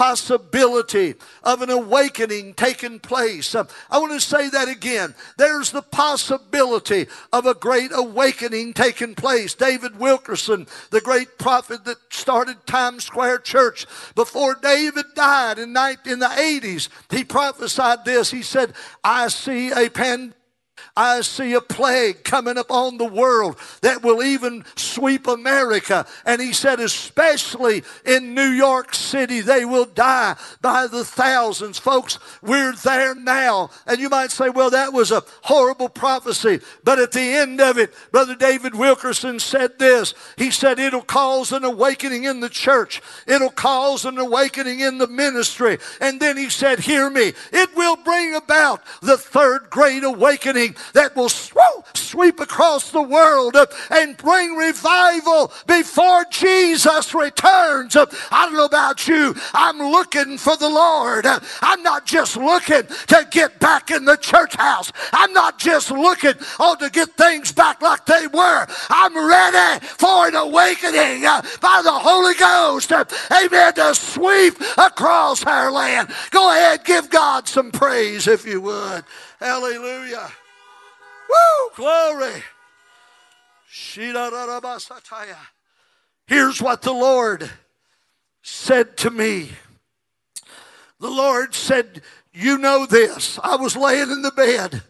possibility 0.00 1.14
of 1.44 1.60
an 1.60 1.68
awakening 1.68 2.54
taking 2.54 2.98
place. 2.98 3.54
I 3.54 3.98
want 3.98 4.12
to 4.12 4.20
say 4.20 4.48
that 4.48 4.66
again. 4.66 5.14
There's 5.36 5.72
the 5.72 5.82
possibility 5.82 7.06
of 7.34 7.44
a 7.44 7.52
great 7.52 7.90
awakening 7.92 8.72
taking 8.72 9.14
place. 9.14 9.52
David 9.52 9.98
Wilkerson, 9.98 10.66
the 10.88 11.02
great 11.02 11.36
prophet 11.36 11.84
that 11.84 11.98
started 12.08 12.66
Times 12.66 13.04
Square 13.04 13.40
Church, 13.40 13.86
before 14.14 14.54
David 14.54 15.04
died 15.14 15.58
in, 15.58 15.68
in 15.68 16.18
the 16.18 16.32
80s, 16.34 16.88
he 17.10 17.22
prophesied 17.22 18.06
this. 18.06 18.30
He 18.30 18.40
said, 18.40 18.72
I 19.04 19.28
see 19.28 19.70
a 19.70 19.90
pandemic 19.90 20.39
I 21.00 21.22
see 21.22 21.54
a 21.54 21.62
plague 21.62 22.24
coming 22.24 22.58
upon 22.58 22.98
the 22.98 23.06
world 23.06 23.56
that 23.80 24.02
will 24.02 24.22
even 24.22 24.66
sweep 24.76 25.26
America. 25.26 26.06
And 26.26 26.42
he 26.42 26.52
said, 26.52 26.78
especially 26.78 27.84
in 28.04 28.34
New 28.34 28.50
York 28.50 28.94
City, 28.94 29.40
they 29.40 29.64
will 29.64 29.86
die 29.86 30.36
by 30.60 30.88
the 30.88 31.02
thousands. 31.02 31.78
Folks, 31.78 32.18
we're 32.42 32.74
there 32.74 33.14
now. 33.14 33.70
And 33.86 33.98
you 33.98 34.10
might 34.10 34.30
say, 34.30 34.50
well, 34.50 34.68
that 34.70 34.92
was 34.92 35.10
a 35.10 35.24
horrible 35.44 35.88
prophecy. 35.88 36.60
But 36.84 36.98
at 36.98 37.12
the 37.12 37.20
end 37.20 37.62
of 37.62 37.78
it, 37.78 37.94
Brother 38.12 38.34
David 38.34 38.74
Wilkerson 38.74 39.38
said 39.38 39.78
this. 39.78 40.12
He 40.36 40.50
said, 40.50 40.78
it'll 40.78 41.00
cause 41.00 41.50
an 41.52 41.64
awakening 41.64 42.24
in 42.24 42.40
the 42.40 42.50
church. 42.50 43.00
It'll 43.26 43.48
cause 43.48 44.04
an 44.04 44.18
awakening 44.18 44.80
in 44.80 44.98
the 44.98 45.08
ministry. 45.08 45.78
And 45.98 46.20
then 46.20 46.36
he 46.36 46.50
said, 46.50 46.80
hear 46.80 47.08
me. 47.08 47.32
It 47.52 47.74
will 47.74 47.96
bring 47.96 48.34
about 48.34 48.82
the 49.00 49.16
third 49.16 49.70
great 49.70 50.04
awakening 50.04 50.76
that 50.94 51.16
will 51.16 51.28
sweep 51.28 52.40
across 52.40 52.90
the 52.90 53.02
world 53.02 53.56
and 53.90 54.16
bring 54.16 54.56
revival 54.56 55.52
before 55.66 56.24
Jesus 56.30 57.14
returns. 57.14 57.96
I 57.96 58.46
don't 58.46 58.54
know 58.54 58.64
about 58.64 59.06
you. 59.06 59.34
I'm 59.54 59.78
looking 59.78 60.38
for 60.38 60.56
the 60.56 60.68
Lord. 60.68 61.26
I'm 61.62 61.82
not 61.82 62.06
just 62.06 62.36
looking 62.36 62.82
to 63.08 63.26
get 63.30 63.58
back 63.60 63.90
in 63.90 64.04
the 64.04 64.16
church 64.16 64.54
house. 64.56 64.92
I'm 65.12 65.32
not 65.32 65.58
just 65.58 65.90
looking 65.90 66.34
oh, 66.58 66.76
to 66.80 66.90
get 66.90 67.10
things 67.10 67.52
back 67.52 67.82
like 67.82 68.06
they 68.06 68.26
were. 68.26 68.66
I'm 68.88 69.16
ready 69.16 69.84
for 69.86 70.28
an 70.28 70.34
awakening 70.34 71.22
by 71.22 71.80
the 71.82 71.92
Holy 71.92 72.34
Ghost. 72.34 72.92
Amen. 72.92 73.74
To 73.74 73.94
sweep 73.94 74.54
across 74.76 75.44
our 75.44 75.70
land. 75.70 76.10
Go 76.30 76.50
ahead, 76.52 76.84
give 76.84 77.10
God 77.10 77.48
some 77.48 77.70
praise 77.70 78.26
if 78.26 78.46
you 78.46 78.60
would. 78.60 79.04
Hallelujah. 79.38 80.30
Glory. 81.74 82.42
Here's 86.26 86.60
what 86.62 86.82
the 86.82 86.92
Lord 86.92 87.50
said 88.42 88.96
to 88.98 89.10
me. 89.10 89.50
The 90.98 91.10
Lord 91.10 91.54
said, 91.54 92.02
You 92.32 92.58
know 92.58 92.86
this. 92.86 93.38
I 93.42 93.56
was 93.56 93.76
laying 93.76 94.10
in 94.10 94.22
the 94.22 94.32
bed. 94.32 94.82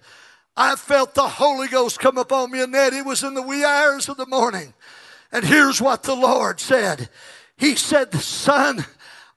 I 0.56 0.76
felt 0.76 1.14
the 1.14 1.28
Holy 1.28 1.68
Ghost 1.68 2.00
come 2.00 2.18
upon 2.18 2.50
me, 2.50 2.62
and 2.62 2.74
that 2.74 2.92
it 2.92 3.04
was 3.04 3.22
in 3.22 3.34
the 3.34 3.42
wee 3.42 3.64
hours 3.64 4.08
of 4.08 4.16
the 4.16 4.26
morning. 4.26 4.74
And 5.32 5.44
here's 5.44 5.80
what 5.80 6.02
the 6.02 6.16
Lord 6.16 6.60
said 6.60 7.08
He 7.56 7.76
said, 7.76 8.12
Son, 8.14 8.84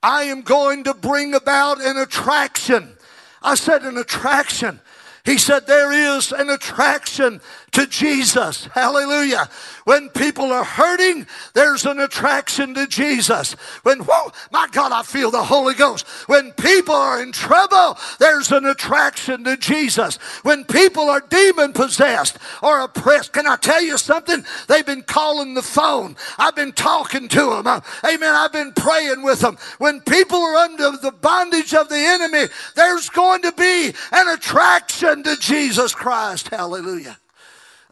I 0.01 0.23
am 0.23 0.41
going 0.41 0.83
to 0.85 0.93
bring 0.93 1.33
about 1.33 1.81
an 1.81 1.97
attraction. 1.97 2.97
I 3.41 3.55
said, 3.55 3.83
An 3.83 3.97
attraction. 3.97 4.79
He 5.23 5.37
said, 5.37 5.67
There 5.67 5.91
is 5.91 6.31
an 6.31 6.49
attraction 6.49 7.41
to 7.73 7.87
Jesus. 7.87 8.65
Hallelujah. 8.67 9.49
When 9.85 10.09
people 10.09 10.51
are 10.51 10.63
hurting, 10.63 11.27
there's 11.53 11.85
an 11.85 11.99
attraction 11.99 12.73
to 12.75 12.87
Jesus. 12.87 13.53
When, 13.81 13.99
whoa, 13.99 14.31
my 14.51 14.67
God, 14.71 14.91
I 14.91 15.03
feel 15.03 15.31
the 15.31 15.43
Holy 15.43 15.73
Ghost. 15.73 16.07
When 16.27 16.51
people 16.53 16.95
are 16.95 17.21
in 17.21 17.31
trouble, 17.31 17.97
there's 18.19 18.51
an 18.51 18.65
attraction 18.65 19.43
to 19.43 19.57
Jesus. 19.57 20.17
When 20.43 20.63
people 20.65 21.09
are 21.09 21.19
demon 21.19 21.73
possessed 21.73 22.37
or 22.61 22.81
oppressed, 22.81 23.33
can 23.33 23.47
I 23.47 23.55
tell 23.57 23.81
you 23.81 23.97
something? 23.97 24.45
They've 24.67 24.85
been 24.85 25.03
calling 25.03 25.55
the 25.55 25.63
phone. 25.63 26.15
I've 26.37 26.55
been 26.55 26.73
talking 26.73 27.27
to 27.29 27.49
them. 27.49 27.67
Uh, 27.67 27.81
amen. 28.05 28.35
I've 28.35 28.53
been 28.53 28.73
praying 28.73 29.23
with 29.23 29.39
them. 29.39 29.57
When 29.79 29.99
people 30.01 30.39
are 30.39 30.55
under 30.57 30.91
the 30.97 31.11
bondage 31.11 31.73
of 31.73 31.89
the 31.89 31.97
enemy, 31.97 32.45
there's 32.75 33.09
going 33.09 33.41
to 33.41 33.51
be 33.51 33.93
an 34.11 34.27
attraction 34.29 35.23
to 35.23 35.35
Jesus 35.37 35.95
Christ. 35.95 36.49
Hallelujah. 36.49 37.17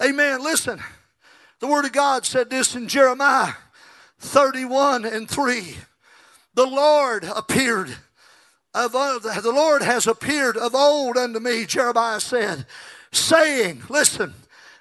Amen. 0.01 0.43
Listen, 0.43 0.79
the 1.59 1.67
Word 1.67 1.85
of 1.85 1.91
God 1.91 2.25
said 2.25 2.49
this 2.49 2.75
in 2.75 2.87
Jeremiah 2.87 3.53
31 4.19 5.05
and 5.05 5.29
3. 5.29 5.75
The 6.55 6.65
Lord 6.65 7.23
appeared. 7.23 7.95
Of, 8.73 8.95
uh, 8.95 9.19
the 9.19 9.51
Lord 9.51 9.83
has 9.83 10.07
appeared 10.07 10.55
of 10.57 10.73
old 10.73 11.17
unto 11.17 11.39
me, 11.39 11.65
Jeremiah 11.65 12.21
said, 12.21 12.65
saying, 13.11 13.83
Listen, 13.89 14.33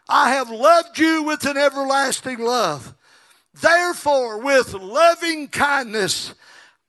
I 0.09 0.31
have 0.31 0.49
loved 0.49 0.99
you 0.99 1.25
with 1.25 1.45
an 1.45 1.57
everlasting 1.57 2.39
love. 2.39 2.95
Therefore, 3.53 4.39
with 4.39 4.73
loving 4.75 5.49
kindness, 5.49 6.35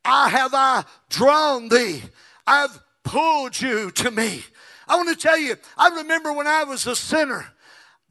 I 0.05 0.29
have 0.29 0.53
I 0.53 0.85
drawn 1.09 1.69
thee. 1.69 2.03
I've 2.45 2.79
pulled 3.03 3.59
you 3.59 3.91
to 3.91 4.11
me. 4.11 4.43
I 4.87 4.95
want 4.95 5.09
to 5.09 5.15
tell 5.15 5.37
you, 5.37 5.55
I 5.77 5.89
remember 5.89 6.31
when 6.31 6.47
I 6.47 6.63
was 6.63 6.85
a 6.85 6.95
sinner. 6.95 7.51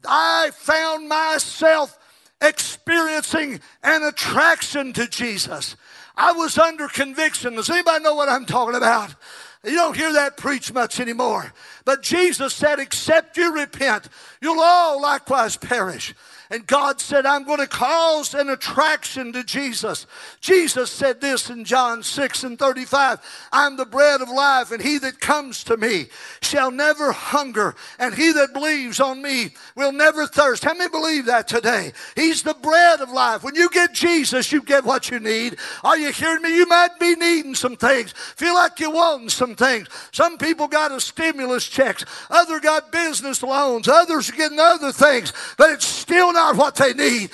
I 0.07 0.51
found 0.53 1.07
myself 1.07 1.97
experiencing 2.41 3.61
an 3.83 4.03
attraction 4.03 4.93
to 4.93 5.07
Jesus. 5.07 5.75
I 6.15 6.31
was 6.33 6.57
under 6.57 6.87
conviction. 6.87 7.55
Does 7.55 7.69
anybody 7.69 8.03
know 8.03 8.15
what 8.15 8.29
I'm 8.29 8.45
talking 8.45 8.75
about? 8.75 9.15
You 9.63 9.75
don't 9.75 9.95
hear 9.95 10.11
that 10.13 10.37
preached 10.37 10.73
much 10.73 10.99
anymore. 10.99 11.53
But 11.85 12.01
Jesus 12.01 12.53
said, 12.53 12.79
Except 12.79 13.37
you 13.37 13.53
repent, 13.53 14.09
you'll 14.41 14.59
all 14.59 15.01
likewise 15.01 15.55
perish. 15.55 16.15
And 16.51 16.67
God 16.67 16.99
said, 16.99 17.25
I'm 17.25 17.45
going 17.45 17.59
to 17.59 17.67
cause 17.67 18.33
an 18.33 18.49
attraction 18.49 19.31
to 19.31 19.43
Jesus. 19.43 20.05
Jesus 20.41 20.91
said 20.91 21.21
this 21.21 21.49
in 21.49 21.63
John 21.63 22.03
6 22.03 22.43
and 22.43 22.59
35 22.59 23.19
I'm 23.53 23.77
the 23.77 23.85
bread 23.85 24.19
of 24.19 24.27
life, 24.27 24.71
and 24.71 24.81
he 24.81 24.97
that 24.97 25.21
comes 25.21 25.63
to 25.63 25.77
me 25.77 26.07
shall 26.41 26.69
never 26.69 27.13
hunger, 27.13 27.73
and 27.97 28.13
he 28.13 28.33
that 28.33 28.51
believes 28.51 28.99
on 28.99 29.21
me 29.21 29.51
will 29.75 29.93
never 29.93 30.27
thirst. 30.27 30.65
How 30.65 30.73
many 30.73 30.89
believe 30.89 31.25
that 31.27 31.47
today? 31.47 31.93
He's 32.17 32.43
the 32.43 32.53
bread 32.55 32.99
of 32.99 33.09
life. 33.09 33.45
When 33.45 33.55
you 33.55 33.69
get 33.69 33.93
Jesus, 33.93 34.51
you 34.51 34.61
get 34.61 34.83
what 34.83 35.09
you 35.09 35.21
need. 35.21 35.55
Are 35.85 35.97
you 35.97 36.11
hearing 36.11 36.41
me? 36.41 36.53
You 36.53 36.67
might 36.67 36.99
be 36.99 37.15
needing 37.15 37.55
some 37.55 37.77
things, 37.77 38.11
feel 38.11 38.55
like 38.55 38.77
you're 38.77 38.91
wanting 38.91 39.29
some 39.29 39.55
things. 39.55 39.87
Some 40.11 40.37
people 40.37 40.67
got 40.67 40.91
a 40.91 40.99
stimulus 40.99 41.65
checks, 41.65 42.03
other 42.29 42.59
got 42.59 42.91
business 42.91 43.41
loans, 43.41 43.87
others 43.87 44.29
are 44.29 44.35
getting 44.35 44.59
other 44.59 44.91
things, 44.91 45.31
but 45.57 45.69
it's 45.69 45.85
still 45.85 46.33
not 46.33 46.40
not 46.41 46.57
what 46.57 46.75
they 46.75 46.93
need. 46.93 47.29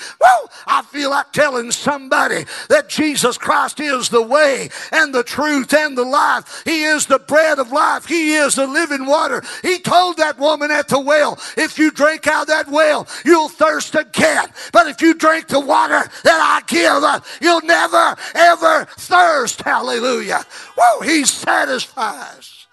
I 0.70 0.82
feel 0.82 1.12
like 1.12 1.32
telling 1.32 1.72
somebody 1.72 2.44
that 2.68 2.90
Jesus 2.90 3.38
Christ 3.38 3.80
is 3.80 4.10
the 4.10 4.22
way 4.22 4.70
and 4.92 5.14
the 5.14 5.24
truth 5.24 5.74
and 5.74 5.98
the 5.98 6.04
life. 6.04 6.64
He 6.66 6.84
is 6.84 7.06
the 7.06 7.20
bread 7.20 7.58
of 7.58 7.72
life. 7.72 8.06
He 8.06 8.36
is 8.36 8.56
the 8.56 8.68
living 8.68 9.06
water. 9.06 9.42
He 9.62 9.80
told 9.80 10.18
that 10.18 10.38
woman 10.38 10.72
at 10.72 10.90
the 10.90 11.00
well, 11.00 11.40
if 11.56 11.80
you 11.80 11.90
drink 11.92 12.28
out 12.28 12.44
of 12.44 12.48
that 12.48 12.68
well, 12.68 13.08
you'll 13.24 13.50
thirst 13.50 13.96
again. 13.96 14.48
But 14.74 14.88
if 14.88 15.02
you 15.02 15.14
drink 15.14 15.48
the 15.48 15.62
water 15.62 16.04
that 16.24 16.42
I 16.42 16.62
give, 16.68 17.04
uh, 17.04 17.22
you'll 17.42 17.62
never, 17.62 18.16
ever 18.36 18.86
thirst. 18.98 19.62
Hallelujah. 19.62 20.46
Whoa, 20.76 21.02
he 21.02 21.24
satisfies. 21.24 22.68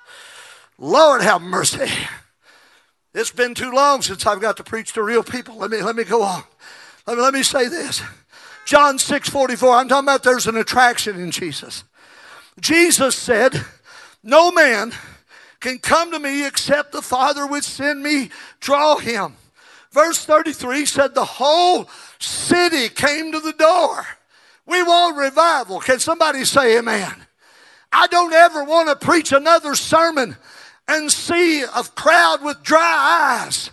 Lord 0.79 1.23
have 1.23 1.43
mercy. 1.43 1.91
It's 3.14 3.30
been 3.30 3.54
too 3.54 3.71
long 3.71 4.02
since 4.02 4.26
I've 4.26 4.40
got 4.40 4.56
to 4.56 4.64
preach 4.64 4.92
to 4.94 5.02
real 5.02 5.23
people. 5.23 5.56
Let 5.56 5.71
me, 5.71 5.80
let 5.80 5.94
me 5.94 6.02
go 6.02 6.23
on. 6.23 6.42
Let 7.06 7.16
me, 7.16 7.23
let 7.23 7.33
me 7.33 7.44
say 7.44 7.68
this. 7.68 8.02
John 8.66 8.99
6 8.99 9.28
44, 9.28 9.75
I'm 9.75 9.88
talking 9.88 10.04
about 10.04 10.25
there's 10.25 10.49
an 10.49 10.56
attraction 10.56 11.21
in 11.21 11.30
Jesus. 11.30 11.85
Jesus 12.61 13.14
said, 13.16 13.64
No 14.25 14.50
man 14.50 14.92
can 15.61 15.78
come 15.78 16.11
to 16.11 16.18
me 16.18 16.44
except 16.44 16.90
the 16.92 17.02
Father 17.02 17.47
which 17.47 17.64
send 17.64 18.02
me 18.02 18.30
draw 18.59 18.97
him. 18.97 19.37
Verse 19.92 20.25
33 20.25 20.85
said, 20.85 21.14
The 21.14 21.25
whole 21.25 21.88
city 22.18 22.88
came 22.88 23.30
to 23.30 23.38
the 23.38 23.52
door. 23.52 24.04
We 24.66 24.83
want 24.83 25.16
revival. 25.16 25.78
Can 25.78 26.00
somebody 26.00 26.44
say 26.44 26.78
amen? 26.78 27.14
I 27.92 28.09
don't 28.09 28.33
ever 28.33 28.64
want 28.64 28.88
to 28.88 29.06
preach 29.06 29.30
another 29.30 29.76
sermon 29.76 30.37
and 30.88 31.11
see 31.11 31.62
a 31.62 31.83
crowd 31.95 32.43
with 32.43 32.62
dry 32.62 33.43
eyes. 33.45 33.71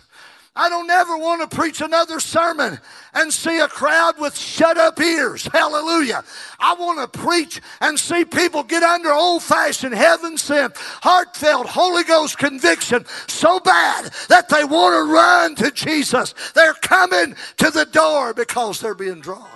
I 0.54 0.68
don't 0.68 0.90
ever 0.90 1.16
want 1.16 1.48
to 1.48 1.56
preach 1.56 1.80
another 1.80 2.20
sermon 2.20 2.78
and 3.14 3.32
see 3.32 3.58
a 3.60 3.68
crowd 3.68 4.18
with 4.18 4.36
shut 4.36 4.76
up 4.76 5.00
ears. 5.00 5.46
Hallelujah. 5.46 6.24
I 6.58 6.74
want 6.74 7.00
to 7.00 7.18
preach 7.18 7.60
and 7.80 7.98
see 7.98 8.26
people 8.26 8.62
get 8.62 8.82
under 8.82 9.12
old 9.12 9.42
fashioned 9.42 9.94
heaven 9.94 10.36
sent, 10.36 10.76
heartfelt 10.76 11.68
Holy 11.68 12.04
Ghost 12.04 12.36
conviction 12.36 13.06
so 13.28 13.60
bad 13.60 14.10
that 14.28 14.50
they 14.50 14.64
want 14.64 14.94
to 14.94 15.12
run 15.12 15.54
to 15.56 15.70
Jesus. 15.70 16.34
They're 16.54 16.74
coming 16.74 17.34
to 17.56 17.70
the 17.70 17.86
door 17.86 18.34
because 18.34 18.78
they're 18.78 18.94
being 18.94 19.20
drawn. 19.20 19.48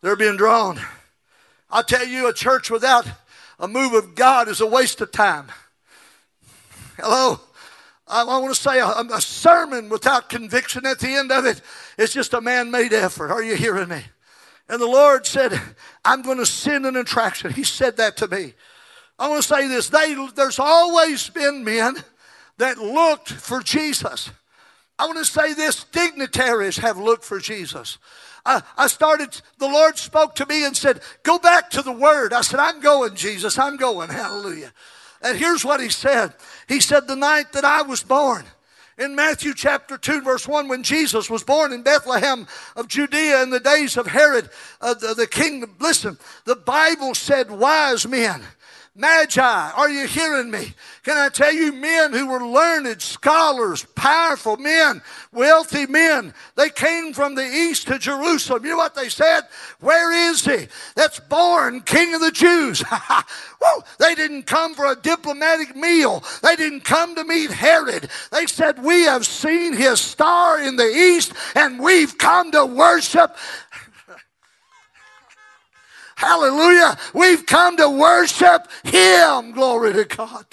They're 0.00 0.16
being 0.16 0.36
drawn. 0.36 0.80
I 1.70 1.82
tell 1.82 2.06
you, 2.06 2.28
a 2.28 2.32
church 2.32 2.70
without 2.70 3.06
a 3.58 3.66
move 3.66 3.94
of 3.94 4.14
God 4.14 4.46
is 4.46 4.60
a 4.60 4.66
waste 4.66 5.00
of 5.00 5.10
time. 5.10 5.48
Hello? 6.98 7.40
I, 8.08 8.24
want 8.24 8.54
to 8.54 8.60
say 8.60 8.80
a, 8.80 8.86
a 8.86 9.20
sermon 9.20 9.88
without 9.88 10.28
conviction 10.28 10.86
at 10.86 10.98
the 10.98 11.14
end 11.14 11.30
of 11.30 11.44
it. 11.44 11.60
it 11.98 12.04
is 12.04 12.12
just 12.12 12.34
a 12.34 12.40
man 12.40 12.70
made 12.70 12.92
effort. 12.92 13.30
Are 13.30 13.42
you 13.42 13.54
hearing 13.54 13.88
me? 13.88 14.02
And 14.68 14.80
the 14.80 14.86
Lord 14.86 15.26
said, 15.26 15.58
I'm 16.04 16.22
going 16.22 16.38
to 16.38 16.46
send 16.46 16.86
an 16.86 16.96
attraction. 16.96 17.52
He 17.52 17.64
said 17.64 17.96
that 17.98 18.16
to 18.18 18.28
me. 18.28 18.54
I 19.18 19.28
want 19.28 19.42
to 19.42 19.48
say 19.48 19.68
this. 19.68 19.88
They, 19.88 20.14
there's 20.34 20.58
always 20.58 21.28
been 21.30 21.64
men 21.64 21.96
that 22.58 22.78
looked 22.78 23.30
for 23.30 23.60
Jesus. 23.60 24.30
I 24.98 25.06
want 25.06 25.18
to 25.18 25.24
say 25.24 25.54
this 25.54 25.84
dignitaries 25.84 26.78
have 26.78 26.98
looked 26.98 27.24
for 27.24 27.38
Jesus. 27.38 27.98
I, 28.44 28.62
I 28.76 28.86
started, 28.88 29.40
the 29.58 29.68
Lord 29.68 29.98
spoke 29.98 30.34
to 30.36 30.46
me 30.46 30.64
and 30.64 30.76
said, 30.76 31.00
Go 31.22 31.38
back 31.38 31.70
to 31.70 31.82
the 31.82 31.92
Word. 31.92 32.32
I 32.32 32.40
said, 32.40 32.58
I'm 32.58 32.80
going, 32.80 33.14
Jesus, 33.14 33.58
I'm 33.58 33.76
going. 33.76 34.08
Hallelujah. 34.08 34.72
And 35.22 35.38
here's 35.38 35.64
what 35.64 35.80
He 35.80 35.88
said. 35.88 36.34
He 36.68 36.80
said, 36.80 37.06
The 37.06 37.16
night 37.16 37.52
that 37.52 37.64
I 37.64 37.82
was 37.82 38.02
born, 38.02 38.44
in 38.98 39.14
Matthew 39.14 39.54
chapter 39.54 39.96
2, 39.96 40.22
verse 40.22 40.48
1, 40.48 40.66
when 40.66 40.82
Jesus 40.82 41.30
was 41.30 41.44
born 41.44 41.72
in 41.72 41.82
Bethlehem 41.82 42.48
of 42.74 42.88
Judea 42.88 43.42
in 43.44 43.50
the 43.50 43.60
days 43.60 43.96
of 43.96 44.08
Herod, 44.08 44.50
uh, 44.80 44.94
the, 44.94 45.14
the 45.14 45.26
king, 45.26 45.64
listen, 45.78 46.18
the 46.44 46.56
Bible 46.56 47.14
said 47.14 47.50
wise 47.50 48.08
men 48.08 48.42
Magi, 48.98 49.40
are 49.76 49.88
you 49.88 50.08
hearing 50.08 50.50
me? 50.50 50.74
Can 51.04 51.16
I 51.16 51.28
tell 51.28 51.54
you, 51.54 51.72
men 51.72 52.12
who 52.12 52.26
were 52.26 52.44
learned, 52.44 53.00
scholars, 53.00 53.86
powerful 53.94 54.56
men, 54.56 55.02
wealthy 55.32 55.86
men, 55.86 56.34
they 56.56 56.68
came 56.68 57.12
from 57.12 57.36
the 57.36 57.46
east 57.46 57.86
to 57.86 58.00
Jerusalem. 58.00 58.64
You 58.64 58.72
know 58.72 58.78
what 58.78 58.96
they 58.96 59.08
said? 59.08 59.42
Where 59.78 60.30
is 60.30 60.44
he? 60.44 60.66
That's 60.96 61.20
born 61.20 61.82
King 61.82 62.14
of 62.14 62.20
the 62.20 62.32
Jews. 62.32 62.82
They 63.98 64.14
didn't 64.14 64.44
come 64.44 64.74
for 64.74 64.86
a 64.86 64.96
diplomatic 64.96 65.74
meal. 65.74 66.22
They 66.42 66.56
didn't 66.56 66.84
come 66.84 67.14
to 67.16 67.24
meet 67.24 67.50
Herod. 67.50 68.08
They 68.30 68.46
said, 68.46 68.82
We 68.82 69.02
have 69.02 69.26
seen 69.26 69.74
his 69.74 70.00
star 70.00 70.60
in 70.60 70.76
the 70.76 70.86
east 70.88 71.32
and 71.54 71.80
we've 71.80 72.16
come 72.16 72.52
to 72.52 72.64
worship 72.64 73.36
Hallelujah. 76.18 76.98
We've 77.14 77.46
come 77.46 77.76
to 77.76 77.88
worship 77.88 78.66
Him. 78.82 79.52
Glory 79.52 79.92
to 79.92 80.04
God. 80.04 80.46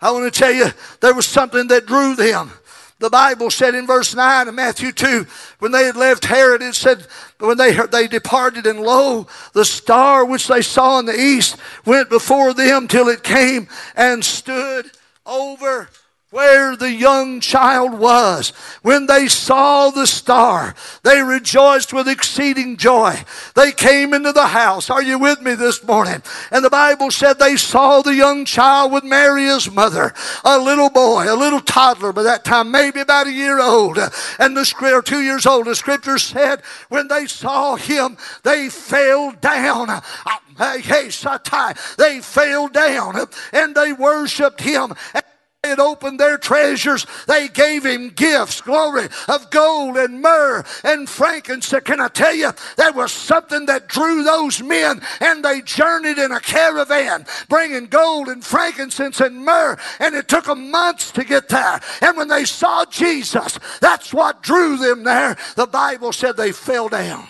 I 0.00 0.12
want 0.12 0.32
to 0.32 0.38
tell 0.38 0.52
you, 0.52 0.66
there 1.00 1.12
was 1.12 1.26
something 1.26 1.66
that 1.66 1.86
drew 1.86 2.14
them. 2.14 2.52
The 3.00 3.10
Bible 3.10 3.50
said 3.50 3.74
in 3.74 3.88
verse 3.88 4.14
9 4.14 4.46
of 4.46 4.54
Matthew 4.54 4.92
2, 4.92 5.26
when 5.58 5.72
they 5.72 5.84
had 5.86 5.96
left 5.96 6.24
Herod, 6.24 6.62
it 6.62 6.76
said, 6.76 7.08
when 7.40 7.58
they, 7.58 7.72
they 7.90 8.06
departed, 8.06 8.68
and 8.68 8.78
lo, 8.78 9.26
the 9.52 9.64
star 9.64 10.24
which 10.24 10.46
they 10.46 10.62
saw 10.62 11.00
in 11.00 11.06
the 11.06 11.20
east 11.20 11.56
went 11.84 12.08
before 12.08 12.54
them 12.54 12.86
till 12.86 13.08
it 13.08 13.24
came 13.24 13.66
and 13.96 14.24
stood 14.24 14.92
over 15.26 15.88
where 16.34 16.74
the 16.74 16.90
young 16.90 17.38
child 17.38 17.96
was. 17.96 18.48
When 18.82 19.06
they 19.06 19.28
saw 19.28 19.90
the 19.90 20.04
star, 20.08 20.74
they 21.04 21.22
rejoiced 21.22 21.92
with 21.92 22.08
exceeding 22.08 22.76
joy. 22.76 23.22
They 23.54 23.70
came 23.70 24.12
into 24.12 24.32
the 24.32 24.48
house. 24.48 24.90
Are 24.90 25.00
you 25.00 25.16
with 25.16 25.40
me 25.42 25.54
this 25.54 25.84
morning? 25.84 26.24
And 26.50 26.64
the 26.64 26.70
Bible 26.70 27.12
said 27.12 27.38
they 27.38 27.54
saw 27.54 28.02
the 28.02 28.16
young 28.16 28.44
child 28.46 28.90
with 28.90 29.04
Mary, 29.04 29.44
his 29.44 29.70
mother, 29.70 30.12
a 30.44 30.58
little 30.58 30.90
boy, 30.90 31.32
a 31.32 31.38
little 31.38 31.60
toddler 31.60 32.12
by 32.12 32.24
that 32.24 32.44
time, 32.44 32.68
maybe 32.72 32.98
about 32.98 33.28
a 33.28 33.32
year 33.32 33.60
old, 33.60 33.96
and 34.40 34.56
the 34.56 34.64
scripture, 34.64 35.02
two 35.02 35.22
years 35.22 35.46
old. 35.46 35.66
The 35.66 35.76
scripture 35.76 36.18
said 36.18 36.62
when 36.88 37.06
they 37.06 37.26
saw 37.26 37.76
him, 37.76 38.16
they 38.42 38.70
fell 38.70 39.30
down. 39.40 39.86
Ah, 39.88 40.40
Satai. 40.58 41.96
They 41.96 42.20
fell 42.20 42.66
down 42.66 43.28
and 43.52 43.74
they 43.76 43.92
worshiped 43.92 44.60
him 44.60 44.94
had 45.68 45.80
opened 45.80 46.20
their 46.20 46.38
treasures, 46.38 47.06
they 47.26 47.48
gave 47.48 47.84
him 47.84 48.10
gifts, 48.10 48.60
glory, 48.60 49.08
of 49.28 49.50
gold 49.50 49.96
and 49.96 50.20
myrrh 50.20 50.64
and 50.82 51.08
frankincense. 51.08 51.84
Can 51.84 52.00
I 52.00 52.08
tell 52.08 52.34
you, 52.34 52.50
there 52.76 52.92
was 52.92 53.12
something 53.12 53.66
that 53.66 53.88
drew 53.88 54.22
those 54.22 54.62
men, 54.62 55.00
and 55.20 55.44
they 55.44 55.60
journeyed 55.62 56.18
in 56.18 56.32
a 56.32 56.40
caravan, 56.40 57.26
bringing 57.48 57.86
gold 57.86 58.28
and 58.28 58.44
frankincense 58.44 59.20
and 59.20 59.44
myrrh, 59.44 59.78
and 60.00 60.14
it 60.14 60.28
took 60.28 60.44
them 60.44 60.70
months 60.70 61.10
to 61.12 61.24
get 61.24 61.48
there. 61.48 61.80
And 62.00 62.16
when 62.16 62.28
they 62.28 62.44
saw 62.44 62.84
Jesus, 62.84 63.58
that's 63.80 64.12
what 64.12 64.42
drew 64.42 64.76
them 64.76 65.04
there. 65.04 65.36
The 65.56 65.66
Bible 65.66 66.12
said 66.12 66.36
they 66.36 66.52
fell 66.52 66.88
down 66.88 67.28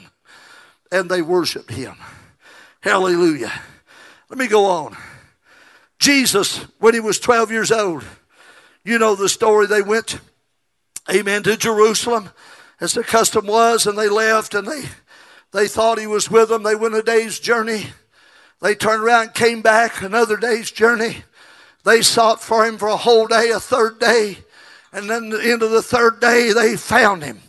and 0.91 1.11
they 1.11 1.23
worshiped 1.23 1.71
him. 1.71 1.97
Hallelujah. 2.81 3.53
Let 4.29 4.39
me 4.39 4.47
go 4.47 4.67
on. 4.67 4.97
Jesus, 5.99 6.59
when 6.79 6.95
he 6.95 7.01
was 7.01 7.19
12 7.19 7.51
years 7.51 7.73
old, 7.73 8.05
you 8.85 8.99
know 8.99 9.15
the 9.15 9.29
story. 9.29 9.67
They 9.67 9.83
went, 9.83 10.19
amen, 11.13 11.43
to 11.45 11.57
Jerusalem 11.57 12.31
as 12.81 12.93
the 12.93 13.03
custom 13.03 13.47
was, 13.47 13.87
and 13.87 13.99
they 13.99 14.09
left 14.09 14.55
and 14.55 14.67
they, 14.67 14.83
they 15.53 15.69
thought 15.69 15.99
he 15.99 16.07
was 16.07 16.31
with 16.31 16.51
them. 16.51 16.63
They 16.63 16.75
went 16.75 16.95
a 16.95 17.03
day's 17.03 17.39
journey. 17.39 17.87
They 18.61 18.75
turned 18.75 19.03
around, 19.03 19.35
came 19.35 19.63
back 19.63 20.03
another 20.03 20.37
day's 20.37 20.71
journey. 20.71 21.25
They 21.85 22.03
sought 22.03 22.43
for 22.43 22.67
him 22.67 22.79
for 22.79 22.89
a 22.89 22.97
whole 22.97 23.27
day, 23.27 23.51
a 23.51 23.61
third 23.61 23.99
day. 23.99 24.39
And 24.93 25.11
then 25.11 25.29
the 25.29 25.43
end 25.43 25.63
of 25.63 25.71
the 25.71 25.83
third 25.83 26.21
day, 26.21 26.53
they 26.53 26.77
found 26.77 27.23
him. 27.23 27.41